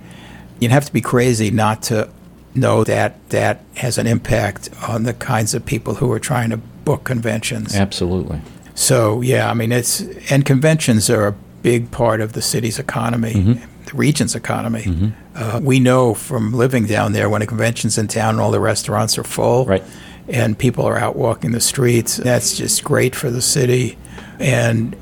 you'd 0.62 0.70
have 0.70 0.84
to 0.84 0.92
be 0.92 1.00
crazy 1.00 1.50
not 1.50 1.82
to 1.82 2.08
know 2.54 2.84
that 2.84 3.28
that 3.30 3.64
has 3.76 3.98
an 3.98 4.06
impact 4.06 4.68
on 4.88 5.02
the 5.02 5.14
kinds 5.14 5.54
of 5.54 5.64
people 5.66 5.94
who 5.94 6.12
are 6.12 6.20
trying 6.20 6.50
to 6.50 6.56
book 6.56 7.04
conventions. 7.04 7.74
Absolutely. 7.74 8.40
So 8.74 9.20
yeah, 9.22 9.50
I 9.50 9.54
mean 9.54 9.72
it's 9.72 10.00
and 10.30 10.44
conventions 10.46 11.10
are 11.10 11.28
a 11.28 11.32
big 11.62 11.90
part 11.90 12.20
of 12.20 12.32
the 12.32 12.42
city's 12.42 12.78
economy, 12.78 13.34
mm-hmm. 13.34 13.84
the 13.84 13.96
region's 13.96 14.34
economy. 14.34 14.82
Mm-hmm. 14.82 15.08
Uh, 15.34 15.60
we 15.62 15.80
know 15.80 16.14
from 16.14 16.52
living 16.52 16.86
down 16.86 17.12
there 17.12 17.28
when 17.28 17.42
a 17.42 17.46
convention's 17.46 17.98
in 17.98 18.06
town 18.08 18.34
and 18.34 18.40
all 18.40 18.50
the 18.50 18.60
restaurants 18.60 19.18
are 19.18 19.24
full, 19.24 19.64
right. 19.64 19.82
and 20.28 20.58
people 20.58 20.84
are 20.84 20.98
out 20.98 21.16
walking 21.16 21.52
the 21.52 21.60
streets. 21.60 22.18
That's 22.18 22.56
just 22.56 22.84
great 22.84 23.16
for 23.16 23.30
the 23.30 23.42
city, 23.42 23.96
and 24.38 24.94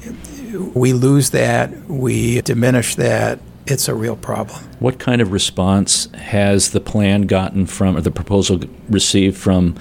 we 0.74 0.92
lose 0.92 1.30
that, 1.30 1.70
we 1.88 2.40
diminish 2.42 2.94
that, 2.96 3.40
it's 3.70 3.88
a 3.88 3.94
real 3.94 4.16
problem. 4.16 4.62
What 4.78 4.98
kind 4.98 5.20
of 5.20 5.32
response 5.32 6.06
has 6.14 6.70
the 6.70 6.80
plan 6.80 7.22
gotten 7.22 7.66
from, 7.66 7.96
or 7.96 8.00
the 8.00 8.10
proposal 8.10 8.60
received 8.88 9.36
from 9.36 9.76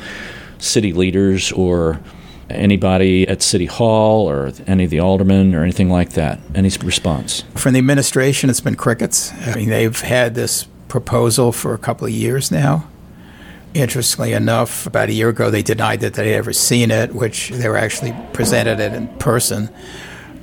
city 0.57 0.93
leaders 0.93 1.51
or 1.51 1.99
anybody 2.49 3.27
at 3.27 3.41
City 3.41 3.65
Hall 3.65 4.29
or 4.29 4.51
any 4.67 4.83
of 4.85 4.89
the 4.89 4.99
aldermen 4.99 5.53
or 5.55 5.63
anything 5.63 5.89
like 5.89 6.11
that? 6.11 6.39
Any 6.55 6.69
response? 6.83 7.43
From 7.55 7.73
the 7.73 7.79
administration, 7.79 8.49
it's 8.49 8.61
been 8.61 8.75
crickets. 8.75 9.31
I 9.45 9.55
mean, 9.55 9.69
they've 9.69 9.99
had 9.99 10.35
this 10.35 10.67
proposal 10.87 11.51
for 11.51 11.73
a 11.73 11.77
couple 11.77 12.07
of 12.07 12.13
years 12.13 12.51
now. 12.51 12.87
Interestingly 13.75 14.33
enough, 14.33 14.87
about 14.87 15.09
a 15.09 15.13
year 15.13 15.29
ago, 15.29 15.51
they 15.51 15.61
denied 15.61 15.99
that 15.99 16.15
they'd 16.15 16.33
ever 16.33 16.53
seen 16.53 16.89
it, 16.89 17.13
which 17.13 17.49
they 17.49 17.69
were 17.69 17.77
actually 17.77 18.15
presented 18.33 18.79
it 18.79 18.93
in 18.93 19.07
person. 19.19 19.69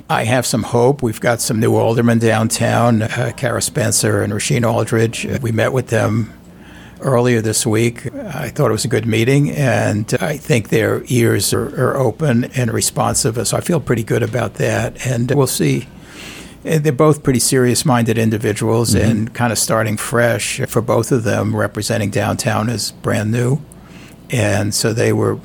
I 0.09 0.23
have 0.23 0.45
some 0.45 0.63
hope. 0.63 1.03
We've 1.03 1.19
got 1.19 1.41
some 1.41 1.59
new 1.59 1.75
aldermen 1.75 2.19
downtown, 2.19 3.01
uh, 3.01 3.33
Cara 3.35 3.61
Spencer 3.61 4.21
and 4.21 4.31
Rasheen 4.31 4.65
Aldridge. 4.65 5.25
Uh, 5.25 5.37
we 5.41 5.51
met 5.51 5.73
with 5.73 5.87
them 5.87 6.33
earlier 7.01 7.41
this 7.41 7.65
week. 7.65 8.05
I 8.15 8.47
thought 8.47 8.69
it 8.69 8.71
was 8.71 8.85
a 8.85 8.89
good 8.89 9.05
meeting, 9.05 9.51
and 9.51 10.11
I 10.21 10.37
think 10.37 10.69
their 10.69 11.03
ears 11.07 11.53
are, 11.53 11.89
are 11.89 11.97
open 11.97 12.45
and 12.55 12.71
responsive. 12.71 13.45
So 13.45 13.57
I 13.57 13.59
feel 13.59 13.81
pretty 13.81 14.03
good 14.03 14.23
about 14.23 14.53
that. 14.55 15.05
And 15.05 15.29
we'll 15.31 15.45
see. 15.45 15.89
They're 16.63 16.93
both 16.93 17.21
pretty 17.21 17.39
serious 17.39 17.85
minded 17.85 18.17
individuals 18.17 18.95
mm-hmm. 18.95 19.09
and 19.09 19.33
kind 19.33 19.51
of 19.51 19.59
starting 19.59 19.97
fresh 19.97 20.61
for 20.67 20.81
both 20.81 21.11
of 21.11 21.23
them, 21.25 21.53
representing 21.53 22.11
downtown 22.11 22.69
is 22.69 22.91
brand 22.91 23.31
new. 23.31 23.61
And 24.29 24.73
so 24.73 24.93
they 24.93 25.11
were, 25.11 25.37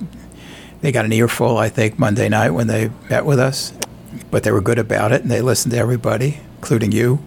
they 0.83 0.93
got 0.93 1.05
an 1.05 1.13
earful, 1.13 1.59
I 1.59 1.69
think, 1.69 1.99
Monday 1.99 2.29
night 2.29 2.51
when 2.51 2.69
they 2.69 2.91
met 3.11 3.25
with 3.27 3.41
us 3.41 3.73
but 4.31 4.43
they 4.43 4.53
were 4.53 4.61
good 4.61 4.79
about 4.79 5.13
it 5.13 5.23
and 5.23 5.31
they 5.31 5.41
listened 5.41 5.73
to 5.73 5.79
everybody, 5.79 6.41
including 6.57 6.93
you. 6.93 7.21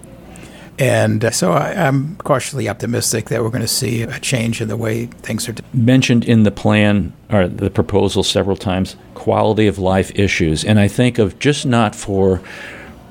And 0.77 1.23
uh, 1.23 1.31
so 1.31 1.53
I, 1.53 1.71
am 1.71 2.17
cautiously 2.17 2.67
optimistic 2.67 3.29
that 3.29 3.41
we're 3.41 3.49
going 3.49 3.61
to 3.61 3.67
see 3.67 4.01
a 4.01 4.19
change 4.19 4.61
in 4.61 4.67
the 4.67 4.75
way 4.75 5.05
things 5.05 5.47
are. 5.47 5.53
Done. 5.53 5.65
Mentioned 5.73 6.25
in 6.25 6.43
the 6.43 6.51
plan 6.51 7.13
or 7.29 7.47
the 7.47 7.69
proposal 7.69 8.23
several 8.23 8.57
times 8.57 8.97
quality 9.13 9.67
of 9.67 9.79
life 9.79 10.11
issues. 10.15 10.65
And 10.65 10.79
I 10.79 10.87
think 10.87 11.17
of 11.17 11.39
just 11.39 11.65
not 11.65 11.95
for 11.95 12.41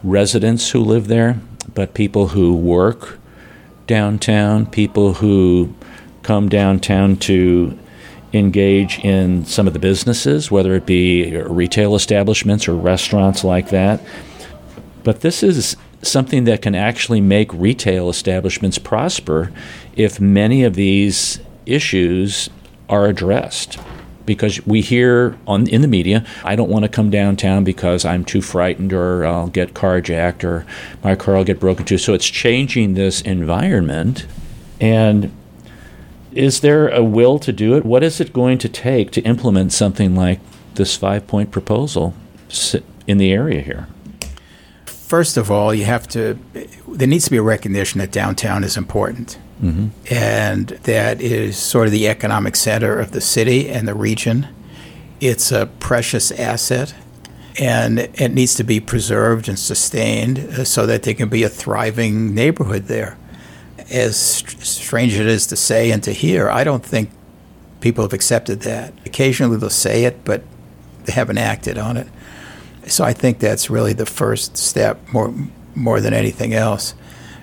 residents 0.03 0.71
who 0.71 0.81
live 0.81 1.09
there, 1.09 1.41
but 1.73 1.95
people 1.95 2.29
who 2.29 2.55
work 2.55 3.19
downtown, 3.87 4.67
people 4.67 5.15
who 5.15 5.75
come 6.23 6.49
downtown 6.49 7.17
to 7.17 7.79
engage 8.35 8.99
in 9.05 9.45
some 9.45 9.67
of 9.67 9.73
the 9.73 9.79
businesses, 9.79 10.51
whether 10.51 10.75
it 10.75 10.85
be 10.85 11.37
retail 11.37 11.95
establishments 11.95 12.69
or 12.69 12.75
restaurants 12.75 13.45
like 13.45 13.71
that. 13.71 14.01
But 15.05 15.21
this 15.21 15.43
is 15.43 15.77
something 16.03 16.45
that 16.45 16.61
can 16.61 16.75
actually 16.75 17.21
make 17.21 17.53
retail 17.55 18.11
establishments 18.11 18.79
prosper 18.79 19.53
if 19.97 20.21
many 20.21 20.65
of 20.65 20.75
these 20.75 21.41
issues 21.65 22.51
are 22.89 23.07
addressed. 23.07 23.79
Because 24.27 24.65
we 24.67 24.81
hear 24.81 25.39
on 25.47 25.67
in 25.69 25.83
the 25.83 25.89
media, 25.89 26.25
I 26.45 26.57
don't 26.57 26.71
want 26.71 26.85
to 26.85 26.89
come 26.89 27.11
downtown 27.11 27.63
because 27.63 28.07
I'm 28.07 28.25
too 28.25 28.41
frightened, 28.41 28.95
or 28.95 29.27
I'll 29.27 29.49
get 29.49 29.75
carjacked, 29.75 30.45
or 30.45 30.65
my 31.03 31.15
car 31.15 31.35
will 31.35 31.45
get 31.45 31.61
broken 31.61 31.83
into. 31.83 31.99
So 31.99 32.15
it's 32.15 32.27
changing 32.27 32.95
this 32.95 33.21
environment, 33.21 34.27
and 34.81 35.31
is 36.35 36.61
there 36.61 36.89
a 36.89 37.03
will 37.03 37.39
to 37.39 37.53
do 37.53 37.77
it? 37.77 37.85
What 37.85 38.03
is 38.03 38.21
it 38.21 38.33
going 38.33 38.59
to 38.59 38.69
take 38.69 39.11
to 39.13 39.21
implement 39.23 39.73
something 39.73 40.15
like 40.15 40.41
this 40.75 40.97
five 40.97 41.27
point 41.27 41.51
proposal 41.51 42.15
in 43.07 43.19
the 43.19 43.33
area 43.33 43.61
here? 43.61 43.89
First 44.87 45.37
of 45.37 45.51
all, 45.51 45.73
you 45.73 45.85
have 45.85 46.09
to, 46.09 46.39
there 46.89 47.07
needs 47.07 47.27
to 47.27 47.31
be 47.31 47.37
a 47.37 47.43
recognition 47.43 48.01
that 48.01 48.11
downtown 48.11 48.65
is 48.65 48.77
important. 48.77 49.39
Mm-hmm. 49.63 49.89
And 50.13 50.69
that 50.69 51.21
is 51.21 51.57
sort 51.57 51.87
of 51.87 51.93
the 51.93 52.09
economic 52.09 52.57
center 52.57 52.99
of 52.99 53.13
the 53.13 53.21
city 53.21 53.69
and 53.69 53.87
the 53.87 53.95
region. 53.95 54.49
It's 55.21 55.53
a 55.53 55.67
precious 55.67 56.33
asset 56.33 56.95
and 57.61 58.01
it 58.01 58.35
needs 58.35 58.57
to 58.57 58.65
be 58.65 58.81
preserved 58.81 59.49
and 59.49 59.57
sustained 59.57 60.39
uh, 60.41 60.65
so 60.65 60.87
that 60.87 61.05
there 61.05 61.15
can 61.15 61.29
be 61.29 61.45
a 61.45 61.49
thriving 61.49 62.35
neighborhood 62.35 62.87
there 62.87 63.17
as 63.91 64.17
strange 64.17 65.15
as 65.15 65.21
it 65.21 65.27
is 65.27 65.47
to 65.49 65.57
say 65.57 65.91
and 65.91 66.03
to 66.05 66.13
hear, 66.13 66.49
I 66.49 66.65
don't 66.65 66.85
think 66.85 67.11
people 67.81 68.03
have 68.03 68.13
accepted 68.13 68.61
that. 68.61 68.95
Occasionally 69.05 69.57
they'll 69.57 69.71
say 69.71 70.05
it, 70.05 70.25
but 70.25 70.43
they 71.05 71.13
haven't 71.13 71.39
acted 71.39 71.79
on 71.79 71.97
it. 71.97 72.09
So 72.87 73.05
I 73.05 73.13
think 73.13 73.39
that's 73.39 73.71
really 73.71 73.93
the 73.93 74.07
first 74.07 74.57
step 74.57 75.01
more 75.13 75.35
more 75.75 76.01
than 76.01 76.15
anything 76.15 76.55
else. 76.55 76.95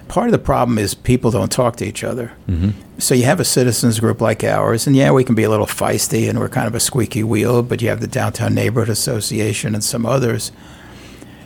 Part 0.07 0.27
of 0.27 0.31
the 0.31 0.39
problem 0.39 0.77
is 0.77 0.93
people 0.93 1.31
don't 1.31 1.51
talk 1.51 1.77
to 1.77 1.85
each 1.85 2.03
other. 2.03 2.33
Mm-hmm. 2.47 2.71
So 2.97 3.15
you 3.15 3.23
have 3.23 3.39
a 3.39 3.45
citizens 3.45 3.99
group 3.99 4.21
like 4.21 4.43
ours, 4.43 4.87
and 4.87 4.95
yeah, 4.95 5.11
we 5.11 5.23
can 5.23 5.35
be 5.35 5.43
a 5.43 5.49
little 5.49 5.65
feisty 5.65 6.29
and 6.29 6.39
we're 6.39 6.49
kind 6.49 6.67
of 6.67 6.75
a 6.75 6.79
squeaky 6.79 7.23
wheel, 7.23 7.63
but 7.63 7.81
you 7.81 7.89
have 7.89 8.01
the 8.01 8.07
Downtown 8.07 8.53
Neighborhood 8.53 8.89
Association 8.89 9.73
and 9.73 9.83
some 9.83 10.05
others. 10.05 10.51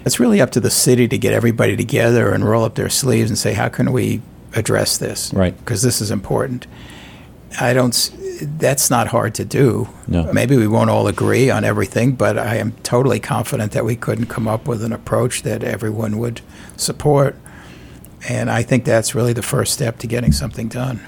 It's 0.05 0.19
really 0.19 0.41
up 0.41 0.51
to 0.51 0.59
the 0.59 0.69
city 0.69 1.07
to 1.07 1.17
get 1.17 1.33
everybody 1.33 1.75
together 1.75 2.31
and 2.31 2.47
roll 2.47 2.63
up 2.63 2.75
their 2.75 2.89
sleeves 2.89 3.29
and 3.29 3.37
say, 3.37 3.53
how 3.53 3.69
can 3.69 3.91
we 3.91 4.21
address 4.55 4.97
this. 4.97 5.33
Right. 5.33 5.57
Because 5.57 5.81
this 5.81 6.01
is 6.01 6.11
important. 6.11 6.65
I 7.59 7.73
don't. 7.73 7.93
That's 8.57 8.89
not 8.89 9.07
hard 9.07 9.33
to 9.35 9.45
do. 9.45 9.87
No. 10.07 10.31
Maybe 10.33 10.57
we 10.57 10.67
won't 10.67 10.89
all 10.89 11.07
agree 11.07 11.49
on 11.49 11.63
everything, 11.63 12.13
but 12.13 12.37
I 12.37 12.55
am 12.55 12.73
totally 12.83 13.19
confident 13.19 13.71
that 13.71 13.85
we 13.85 13.95
couldn't 13.95 14.25
come 14.25 14.47
up 14.47 14.67
with 14.67 14.83
an 14.83 14.91
approach 14.91 15.43
that 15.43 15.63
everyone 15.63 16.17
would 16.17 16.41
support. 16.75 17.35
And 18.27 18.49
I 18.51 18.61
think 18.63 18.83
that's 18.83 19.15
really 19.15 19.33
the 19.33 19.41
first 19.43 19.73
step 19.73 19.99
to 19.99 20.07
getting 20.07 20.31
something 20.33 20.67
done. 20.67 20.99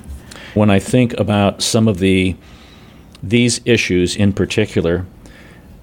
when 0.54 0.70
I 0.70 0.80
think 0.80 1.14
about 1.20 1.62
some 1.62 1.88
of 1.88 2.00
the 2.00 2.36
these 3.22 3.62
issues 3.66 4.16
in 4.16 4.34
particular, 4.34 5.06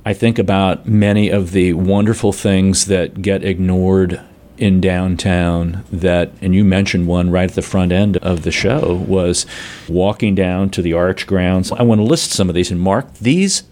I 0.04 0.12
think 0.14 0.38
about 0.38 0.86
many 0.86 1.30
of 1.30 1.52
the 1.52 1.72
wonderful 1.74 2.32
things 2.32 2.86
that 2.86 3.22
get 3.22 3.44
ignored 3.44 4.20
in 4.57 4.80
downtown 4.80 5.84
that 5.90 6.30
and 6.40 6.55
you 6.55 6.64
mentioned 6.64 7.07
one 7.07 7.30
right 7.30 7.50
at 7.50 7.57
the 7.57 7.62
front 7.62 7.92
end 7.92 8.16
of 8.18 8.42
the 8.42 8.52
show 8.52 9.05
was 9.07 9.46
walking 9.88 10.34
down 10.34 10.70
to 10.70 10.82
the 10.82 10.92
arch 10.92 11.26
grounds. 11.26 11.72
I 11.72 11.82
want 11.82 12.00
to 12.00 12.05
list 12.05 12.30
some 12.30 12.48
of 12.48 12.55
these 12.55 12.70
and 12.70 12.80
mark 12.80 13.12
these 13.14 13.64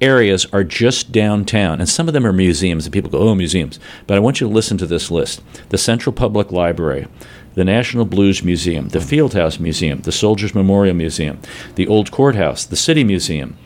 areas 0.00 0.46
are 0.52 0.64
just 0.64 1.12
downtown, 1.12 1.80
and 1.80 1.88
some 1.88 2.08
of 2.08 2.14
them 2.14 2.26
are 2.26 2.32
museums, 2.32 2.84
and 2.84 2.92
people 2.92 3.10
go, 3.10 3.18
oh, 3.18 3.34
museums. 3.34 3.78
But 4.06 4.16
I 4.16 4.20
want 4.20 4.40
you 4.40 4.46
to 4.46 4.52
listen 4.52 4.78
to 4.78 4.86
this 4.86 5.10
list 5.10 5.42
the 5.70 5.78
Central 5.78 6.12
Public 6.12 6.52
Library, 6.52 7.06
the 7.54 7.64
National 7.64 8.04
Blues 8.04 8.42
Museum, 8.42 8.88
the 8.88 8.98
Fieldhouse 8.98 9.58
Museum, 9.58 10.00
the 10.02 10.12
Soldiers 10.12 10.54
Memorial 10.54 10.94
Museum, 10.94 11.40
the 11.76 11.86
Old 11.86 12.10
Courthouse, 12.10 12.64
the 12.64 12.76
City 12.76 13.04
Museum, 13.04 13.56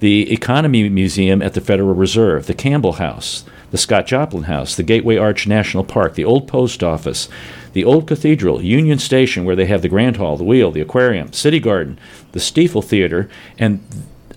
the 0.00 0.32
Economy 0.32 0.88
Museum 0.88 1.42
at 1.42 1.54
the 1.54 1.60
Federal 1.60 1.94
Reserve, 1.94 2.46
the 2.46 2.54
Campbell 2.54 2.94
House, 2.94 3.44
the 3.74 3.78
Scott 3.78 4.06
Joplin 4.06 4.44
House, 4.44 4.76
the 4.76 4.84
Gateway 4.84 5.16
Arch 5.16 5.48
National 5.48 5.82
Park, 5.82 6.14
the 6.14 6.24
Old 6.24 6.46
Post 6.46 6.84
Office, 6.84 7.28
the 7.72 7.82
Old 7.82 8.06
Cathedral, 8.06 8.62
Union 8.62 9.00
Station, 9.00 9.44
where 9.44 9.56
they 9.56 9.66
have 9.66 9.82
the 9.82 9.88
Grand 9.88 10.16
Hall, 10.16 10.36
the 10.36 10.44
Wheel, 10.44 10.70
the 10.70 10.80
Aquarium, 10.80 11.32
City 11.32 11.58
Garden, 11.58 11.98
the 12.30 12.38
Stifel 12.38 12.84
Theater, 12.84 13.28
and 13.58 13.84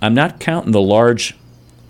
I'm 0.01 0.15
not 0.15 0.39
counting 0.39 0.71
the 0.71 0.81
large, 0.81 1.37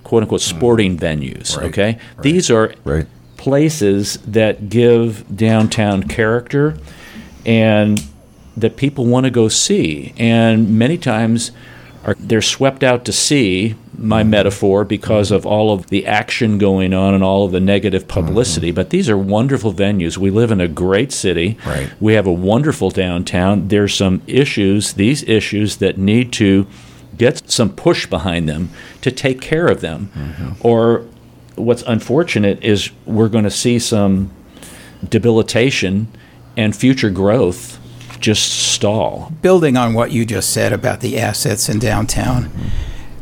quote 0.04 0.24
unquote, 0.24 0.44
hmm. 0.44 0.58
sporting 0.58 0.98
venues, 0.98 1.56
Right, 1.56 1.68
okay? 1.68 1.98
These 2.22 2.52
are 2.52 2.74
Right. 2.84 3.06
places 3.38 4.18
that 4.28 4.68
give 4.68 5.24
downtown 5.34 6.04
character 6.04 6.78
and 7.46 8.04
that 8.58 8.76
people 8.76 9.06
want 9.06 9.24
to 9.24 9.30
go 9.30 9.48
see. 9.48 10.14
And 10.18 10.78
many 10.78 10.98
times 10.98 11.52
are 12.04 12.16
they're 12.20 12.42
swept 12.42 12.84
out 12.84 13.06
to 13.06 13.12
sea, 13.12 13.76
my 13.98 14.22
mm-hmm. 14.22 14.32
metaphor, 14.32 14.86
because 14.86 15.32
of 15.32 15.46
all 15.46 15.74
of 15.74 15.88
the 15.88 16.06
action 16.06 16.58
going 16.58 16.94
on 16.94 17.14
and 17.14 17.24
all 17.24 17.46
of 17.46 17.52
the 17.52 17.60
negative 17.60 18.04
mm-hmm. 18.04 18.28
publicity. 18.28 18.72
But 18.72 18.90
these 18.90 19.10
are 19.10 19.18
wonderful 19.18 19.74
venues. 19.74 20.18
We 20.18 20.30
live 20.30 20.52
in 20.52 20.62
a 20.62 20.68
great 20.68 21.12
city. 21.12 21.58
Right. 21.66 21.92
We 22.00 22.14
have 22.14 22.28
a 22.28 22.32
wonderful 22.32 22.90
downtown. 22.90 23.68
There's 23.68 23.94
some 23.94 24.22
issues, 24.28 24.94
these 24.94 25.24
issues 25.24 25.78
that 25.78 25.98
need 25.98 26.32
to 26.34 26.68
get 27.18 27.50
some 27.50 27.74
push 27.74 28.06
behind 28.06 28.48
them 28.48 28.70
to 29.02 29.12
take 29.12 29.42
care 29.42 29.68
of 29.68 29.82
them. 29.82 30.12
Mm-hmm. 30.16 30.52
Or 30.68 31.06
what's 31.56 31.82
unfortunate 31.84 32.64
is 32.64 32.92
we're 33.06 33.30
going 33.30 33.44
to 33.44 33.52
see 33.52 33.80
some 33.80 34.32
debilitation 35.08 36.08
and 36.56 36.76
future 36.76 37.10
growth 37.10 37.80
just 38.20 38.72
stall. 38.74 39.32
building 39.42 39.78
on 39.78 39.94
what 39.94 40.12
you 40.12 40.26
just 40.26 40.52
said 40.52 40.74
about 40.74 41.00
the 41.02 41.18
assets 41.20 41.70
in 41.70 41.80
downtown, 41.80 42.50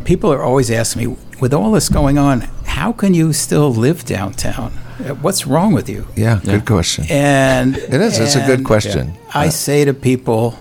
people 0.03 0.31
are 0.31 0.43
always 0.43 0.69
asking 0.71 1.09
me, 1.09 1.17
with 1.39 1.53
all 1.53 1.71
this 1.71 1.89
going 1.89 2.17
on, 2.17 2.41
how 2.65 2.91
can 2.91 3.13
you 3.13 3.33
still 3.33 3.69
live 3.73 4.05
downtown? 4.05 4.71
Uh, 4.99 5.13
What's 5.15 5.45
wrong 5.45 5.73
with 5.73 5.89
you? 5.89 6.07
Yeah, 6.15 6.39
good 6.43 6.65
question. 6.65 7.05
And 7.09 7.75
It 7.77 7.93
is. 8.01 8.17
It's 8.19 8.35
a 8.35 8.45
good 8.45 8.59
and 8.59 8.65
question. 8.65 9.13
I 9.33 9.47
Uh, 9.47 9.49
say 9.49 9.85
to 9.85 9.93
people, 9.93 10.57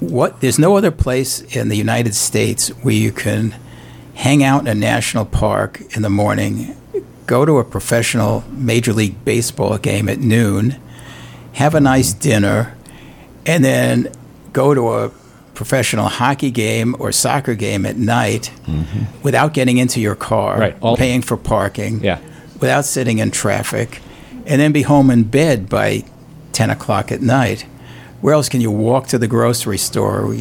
what 0.00 0.40
there's 0.40 0.58
no 0.58 0.76
other 0.76 0.90
place 0.90 1.40
in 1.56 1.68
the 1.68 1.76
United 1.76 2.14
States 2.14 2.68
where 2.82 2.94
you 2.94 3.12
can 3.12 3.54
hang 4.14 4.42
out 4.44 4.60
in 4.62 4.66
a 4.68 4.74
national 4.74 5.24
park 5.24 5.82
in 5.96 6.02
the 6.02 6.10
morning, 6.10 6.76
go 7.26 7.44
to 7.44 7.58
a 7.58 7.64
professional 7.64 8.44
Major 8.50 8.92
League 8.92 9.24
Baseball 9.24 9.78
game 9.78 10.08
at 10.08 10.18
noon, 10.20 10.76
have 11.54 11.74
a 11.74 11.80
nice 11.80 12.12
dinner, 12.12 12.74
and 13.46 13.64
then 13.64 14.08
go 14.52 14.74
to 14.74 14.92
a 14.92 15.10
professional 15.54 16.08
hockey 16.08 16.50
game 16.50 16.96
or 16.98 17.12
soccer 17.12 17.54
game 17.54 17.86
at 17.86 17.96
night 17.96 18.52
mm-hmm. 18.66 19.22
without 19.22 19.54
getting 19.54 19.78
into 19.78 20.00
your 20.00 20.14
car, 20.14 20.58
Right. 20.58 20.76
All- 20.80 20.96
paying 20.96 21.22
for 21.22 21.36
parking, 21.36 22.00
Yeah. 22.02 22.18
without 22.60 22.84
sitting 22.84 23.18
in 23.18 23.30
traffic, 23.30 24.00
and 24.46 24.60
then 24.60 24.72
be 24.72 24.82
home 24.82 25.10
in 25.10 25.24
bed 25.24 25.68
by 25.68 26.04
10 26.52 26.70
o'clock 26.70 27.10
at 27.12 27.22
night. 27.22 27.66
Where 28.20 28.34
else 28.34 28.48
can 28.48 28.60
you 28.60 28.70
walk 28.70 29.06
to 29.08 29.18
the 29.18 29.28
grocery 29.28 29.78
store, 29.78 30.34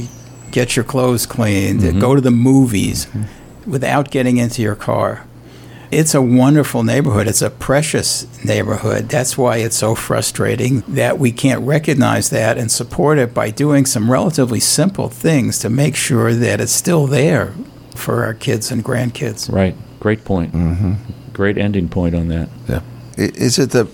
get 0.51 0.75
your 0.75 0.85
clothes 0.85 1.25
cleaned, 1.25 1.81
mm-hmm. 1.81 1.99
go 1.99 2.15
to 2.15 2.21
the 2.21 2.31
movies 2.31 3.05
mm-hmm. 3.07 3.69
without 3.71 4.09
getting 4.11 4.37
into 4.37 4.61
your 4.61 4.75
car? 4.75 5.25
It's 5.93 6.15
a 6.15 6.21
wonderful 6.21 6.83
neighborhood. 6.83 7.27
It's 7.27 7.43
a 7.43 7.51
precious 7.51 8.27
neighborhood. 8.43 9.09
That's 9.09 9.37
why 9.37 9.57
it's 9.57 9.75
so 9.75 9.93
frustrating 9.93 10.81
that 10.87 11.19
we 11.19 11.31
can't 11.31 11.61
recognize 11.61 12.31
that 12.31 12.57
and 12.57 12.71
support 12.71 13.19
it 13.19 13.33
by 13.33 13.51
doing 13.51 13.85
some 13.85 14.11
relatively 14.11 14.59
simple 14.59 15.07
things 15.07 15.59
to 15.59 15.69
make 15.69 15.95
sure 15.95 16.33
that 16.33 16.59
it's 16.59 16.71
still 16.71 17.05
there 17.05 17.53
for 17.95 18.23
our 18.23 18.33
kids 18.33 18.71
and 18.71 18.83
grandkids. 18.83 19.51
Right. 19.51 19.75
Great 19.99 20.25
point. 20.25 20.53
Mm-hmm. 20.53 20.93
Great 21.31 21.57
ending 21.59 21.89
point 21.89 22.15
on 22.15 22.27
that. 22.29 22.49
Yeah. 22.67 22.81
Is 23.15 23.59
it 23.59 23.69
the 23.69 23.87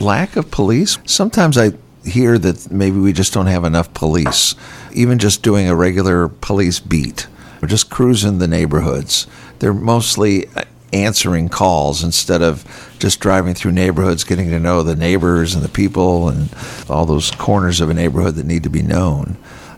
lack 0.00 0.36
of 0.36 0.50
police? 0.50 0.98
Sometimes 1.06 1.56
I 1.56 1.72
hear 2.04 2.36
that 2.36 2.70
maybe 2.70 2.98
we 2.98 3.12
just 3.12 3.32
don't 3.32 3.46
have 3.46 3.64
enough 3.64 3.94
police. 3.94 4.54
Even 4.92 5.18
just 5.18 5.42
doing 5.42 5.68
a 5.68 5.74
regular 5.74 6.28
police 6.28 6.78
beat 6.78 7.26
or 7.62 7.68
just 7.68 7.88
cruising 7.88 8.38
the 8.38 8.48
neighborhoods. 8.48 9.26
They're 9.60 9.72
mostly 9.72 10.48
answering 10.92 11.48
calls 11.48 12.02
instead 12.02 12.42
of 12.42 12.64
just 12.98 13.20
driving 13.20 13.54
through 13.54 13.72
neighborhoods, 13.72 14.24
getting 14.24 14.50
to 14.50 14.60
know 14.60 14.82
the 14.82 14.96
neighbors 14.96 15.54
and 15.54 15.64
the 15.64 15.68
people 15.68 16.28
and 16.28 16.48
all 16.88 17.06
those 17.06 17.30
corners 17.30 17.80
of 17.80 17.90
a 17.90 17.94
neighborhood 17.94 18.34
that 18.34 18.46
need 18.46 18.62
to 18.62 18.70
be 18.70 18.82
known. 18.82 19.36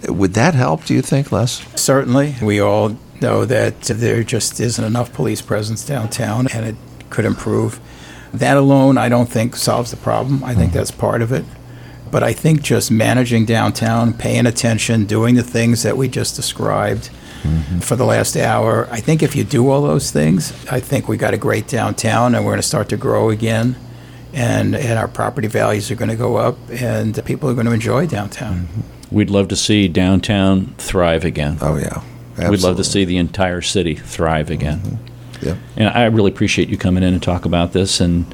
Would 0.09 0.35
that 0.35 0.55
help, 0.55 0.85
do 0.85 0.95
you 0.95 1.03
think, 1.03 1.33
Les? 1.33 1.65
Certainly, 1.81 2.37
we 2.43 2.61
all 2.61 2.97
know 3.21 3.45
that 3.45 3.81
there 3.83 4.23
just 4.23 4.61
isn't 4.61 4.85
enough 4.85 5.13
police 5.13 5.41
presence 5.41 5.85
downtown, 5.85 6.47
and 6.53 6.67
it 6.67 6.77
could 7.11 7.25
improve. 7.25 7.81
That 8.33 8.57
alone, 8.57 8.99
I 8.99 9.09
don't 9.09 9.29
think 9.29 9.57
solves 9.57 9.91
the 9.91 9.97
problem. 9.97 10.45
I 10.45 10.55
think 10.55 10.73
hmm. 10.73 10.79
that's 10.79 10.91
part 10.91 11.23
of 11.23 11.33
it. 11.33 11.45
But 12.11 12.23
I 12.23 12.33
think 12.33 12.63
just 12.63 12.91
managing 12.91 13.45
downtown, 13.45 14.13
paying 14.13 14.47
attention, 14.47 15.07
doing 15.07 15.37
the 15.37 15.43
things 15.43 15.83
that 15.83 15.97
we 15.97 16.09
just 16.09 16.37
described 16.37 17.11
for 17.81 17.97
the 17.97 18.05
last 18.05 18.37
hour, 18.37 18.89
I 18.91 19.01
think 19.01 19.23
if 19.23 19.37
you 19.37 19.45
do 19.45 19.69
all 19.71 19.83
those 19.83 20.11
things, 20.11 20.53
I 20.67 20.81
think 20.81 21.09
we 21.09 21.17
got 21.17 21.35
a 21.35 21.39
great 21.39 21.69
downtown, 21.69 22.35
and 22.35 22.45
we're 22.45 22.53
going 22.53 22.63
to 22.63 22.67
start 22.69 22.89
to 22.91 22.97
grow 22.97 23.31
again. 23.31 23.77
And, 24.33 24.75
and 24.75 24.99
our 24.99 25.07
property 25.07 25.47
values 25.47 25.91
are 25.93 25.95
going 25.95 26.11
to 26.11 26.17
go 26.17 26.37
up, 26.37 26.59
and 26.69 27.25
people 27.25 27.49
are 27.49 27.55
going 27.55 27.67
to 27.67 27.73
enjoy 27.73 28.07
downtown. 28.07 28.67
Mm-hmm. 28.67 29.15
We'd 29.15 29.31
love 29.31 29.47
to 29.49 29.57
see 29.57 29.87
downtown 29.87 30.75
thrive 30.79 31.25
again. 31.25 31.59
Oh, 31.61 31.77
yeah. 31.77 32.03
We'd 32.51 32.63
love 32.63 32.77
to 32.79 32.85
see 32.85 33.05
the 33.05 33.17
entire 33.17 33.61
city 33.61 33.95
thrive 33.95 34.51
again. 34.51 34.81
Mm-hmm. 34.81 35.47
Yeah. 35.47 35.57
And 35.77 35.89
I 35.89 36.07
really 36.07 36.33
appreciate 36.33 36.69
you 36.69 36.77
coming 36.77 37.03
in 37.05 37.13
and 37.13 37.23
talk 37.23 37.45
about 37.45 37.73
this 37.73 38.01
and 38.01 38.27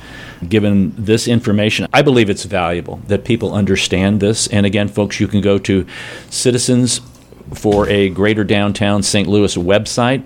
given 0.49 0.95
this 0.97 1.29
information. 1.29 1.87
I 1.93 2.03
believe 2.03 2.31
it's 2.31 2.45
valuable 2.45 3.01
that 3.09 3.25
people 3.25 3.53
understand 3.53 4.21
this. 4.21 4.47
And 4.47 4.65
again, 4.65 4.89
folks, 4.89 5.21
you 5.21 5.29
can 5.29 5.41
go 5.41 5.59
to 5.59 5.87
Citizens 6.31 7.01
for 7.55 7.89
a 7.89 8.09
Greater 8.11 8.45
Downtown 8.45 9.03
St. 9.03 9.29
Louis 9.29 9.57
website. 9.57 10.23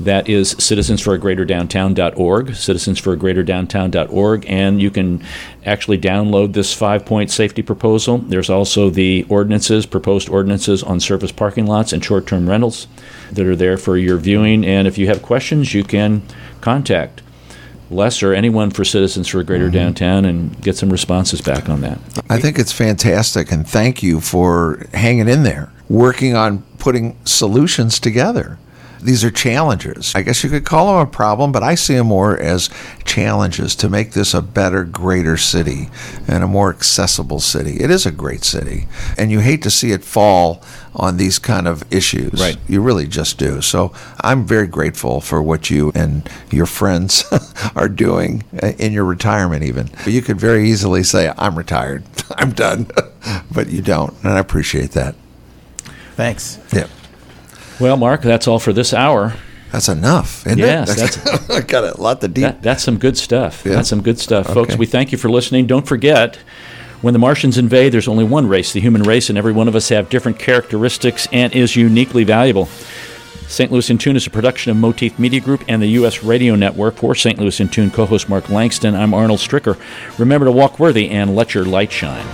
That 0.00 0.28
is 0.28 0.56
citizensforagreaterdowntown.org, 0.56 2.46
citizensforagreaterdowntown.org, 2.48 4.44
and 4.48 4.82
you 4.82 4.90
can 4.90 5.24
actually 5.64 5.98
download 5.98 6.52
this 6.52 6.74
five-point 6.74 7.30
safety 7.30 7.62
proposal. 7.62 8.18
There's 8.18 8.50
also 8.50 8.90
the 8.90 9.24
ordinances, 9.28 9.86
proposed 9.86 10.28
ordinances 10.28 10.82
on 10.82 10.98
surface 10.98 11.30
parking 11.30 11.66
lots 11.66 11.92
and 11.92 12.04
short-term 12.04 12.48
rentals 12.48 12.88
that 13.30 13.46
are 13.46 13.54
there 13.54 13.76
for 13.76 13.96
your 13.96 14.16
viewing. 14.16 14.64
And 14.66 14.88
if 14.88 14.98
you 14.98 15.06
have 15.06 15.22
questions, 15.22 15.74
you 15.74 15.84
can 15.84 16.22
contact 16.60 17.22
Les 17.88 18.20
or 18.20 18.34
anyone 18.34 18.70
for 18.70 18.84
Citizens 18.84 19.28
for 19.28 19.38
a 19.38 19.44
Greater 19.44 19.66
mm-hmm. 19.66 19.74
Downtown 19.74 20.24
and 20.24 20.60
get 20.60 20.76
some 20.76 20.90
responses 20.90 21.40
back 21.40 21.68
on 21.68 21.82
that. 21.82 22.00
I 22.28 22.40
think 22.40 22.58
it's 22.58 22.72
fantastic, 22.72 23.52
and 23.52 23.64
thank 23.64 24.02
you 24.02 24.20
for 24.20 24.86
hanging 24.92 25.28
in 25.28 25.44
there, 25.44 25.70
working 25.88 26.34
on 26.36 26.62
putting 26.78 27.16
solutions 27.24 27.98
together. 27.98 28.58
These 29.04 29.22
are 29.22 29.30
challenges. 29.30 30.14
I 30.14 30.22
guess 30.22 30.42
you 30.42 30.48
could 30.48 30.64
call 30.64 30.86
them 30.86 31.06
a 31.06 31.10
problem, 31.10 31.52
but 31.52 31.62
I 31.62 31.74
see 31.74 31.94
them 31.94 32.06
more 32.06 32.40
as 32.40 32.70
challenges 33.04 33.76
to 33.76 33.90
make 33.90 34.12
this 34.12 34.32
a 34.32 34.40
better, 34.40 34.82
greater 34.82 35.36
city 35.36 35.90
and 36.26 36.42
a 36.42 36.46
more 36.46 36.70
accessible 36.70 37.40
city. 37.40 37.82
It 37.82 37.90
is 37.90 38.06
a 38.06 38.10
great 38.10 38.44
city, 38.44 38.86
and 39.18 39.30
you 39.30 39.40
hate 39.40 39.62
to 39.64 39.70
see 39.70 39.92
it 39.92 40.04
fall 40.04 40.62
on 40.94 41.18
these 41.18 41.38
kind 41.38 41.68
of 41.68 41.84
issues. 41.92 42.40
Right. 42.40 42.56
You 42.66 42.80
really 42.80 43.06
just 43.06 43.36
do. 43.36 43.60
So 43.60 43.92
I'm 44.22 44.46
very 44.46 44.66
grateful 44.66 45.20
for 45.20 45.42
what 45.42 45.68
you 45.68 45.92
and 45.94 46.26
your 46.50 46.66
friends 46.66 47.24
are 47.76 47.90
doing 47.90 48.42
uh, 48.62 48.68
in 48.78 48.94
your 48.94 49.04
retirement, 49.04 49.64
even. 49.64 49.90
You 50.06 50.22
could 50.22 50.40
very 50.40 50.70
easily 50.70 51.02
say, 51.02 51.30
I'm 51.36 51.58
retired. 51.58 52.04
I'm 52.38 52.52
done. 52.52 52.86
but 53.52 53.68
you 53.68 53.82
don't, 53.82 54.14
and 54.22 54.32
I 54.32 54.38
appreciate 54.38 54.92
that. 54.92 55.14
Thanks. 56.16 56.58
Yeah, 56.72 56.86
Well, 57.80 57.96
Mark, 57.96 58.22
that's 58.22 58.46
all 58.46 58.58
for 58.58 58.72
this 58.72 58.94
hour. 58.94 59.34
that's 59.72 59.88
enough, 59.88 60.46
isn't 60.46 60.58
Yes, 60.58 60.90
it? 60.90 60.96
that's- 61.20 61.50
I 61.50 61.60
got 61.60 61.84
a 61.84 62.00
lot 62.00 62.20
to 62.20 62.28
deep. 62.28 62.42
That, 62.42 62.62
that's 62.62 62.84
some 62.84 62.98
good 62.98 63.16
stuff. 63.18 63.62
Yeah. 63.66 63.72
That's 63.74 63.88
some 63.88 64.00
good 64.02 64.18
stuff, 64.20 64.46
folks. 64.46 64.76
We 64.76 64.86
thank 64.86 65.10
you 65.12 65.18
for 65.18 65.28
listening. 65.28 65.66
Don't 65.66 65.86
forget, 65.86 66.36
when 67.02 67.12
the 67.12 67.18
Martians 67.18 67.58
invade, 67.58 67.92
there's 67.92 68.06
only 68.08 68.24
one 68.24 68.48
race, 68.48 68.72
the 68.72 68.80
human 68.80 69.02
race, 69.02 69.28
and 69.28 69.36
every 69.36 69.52
one 69.52 69.66
of 69.68 69.74
us 69.74 69.88
have 69.88 70.08
different 70.08 70.38
characteristics 70.38 71.26
and 71.32 71.52
is 71.52 71.74
uniquely 71.74 72.22
valuable. 72.24 72.66
St. 73.48 73.70
Louis 73.70 73.90
in 73.90 73.98
Tune 73.98 74.16
is 74.16 74.26
a 74.26 74.30
production 74.30 74.70
of 74.70 74.76
Motif 74.78 75.18
Media 75.18 75.38
Group 75.40 75.64
and 75.68 75.82
the 75.82 75.86
U.S. 75.88 76.22
Radio 76.22 76.54
Network. 76.54 76.94
For 76.96 77.14
St. 77.14 77.38
Louis 77.38 77.60
in 77.60 77.68
Tune 77.68 77.90
co-host 77.90 78.28
Mark 78.28 78.48
Langston, 78.48 78.94
I'm 78.94 79.12
Arnold 79.12 79.40
Stricker. 79.40 79.78
Remember 80.18 80.46
to 80.46 80.52
walk 80.52 80.78
worthy 80.78 81.10
and 81.10 81.36
let 81.36 81.52
your 81.54 81.64
light 81.66 81.92
shine. 81.92 82.24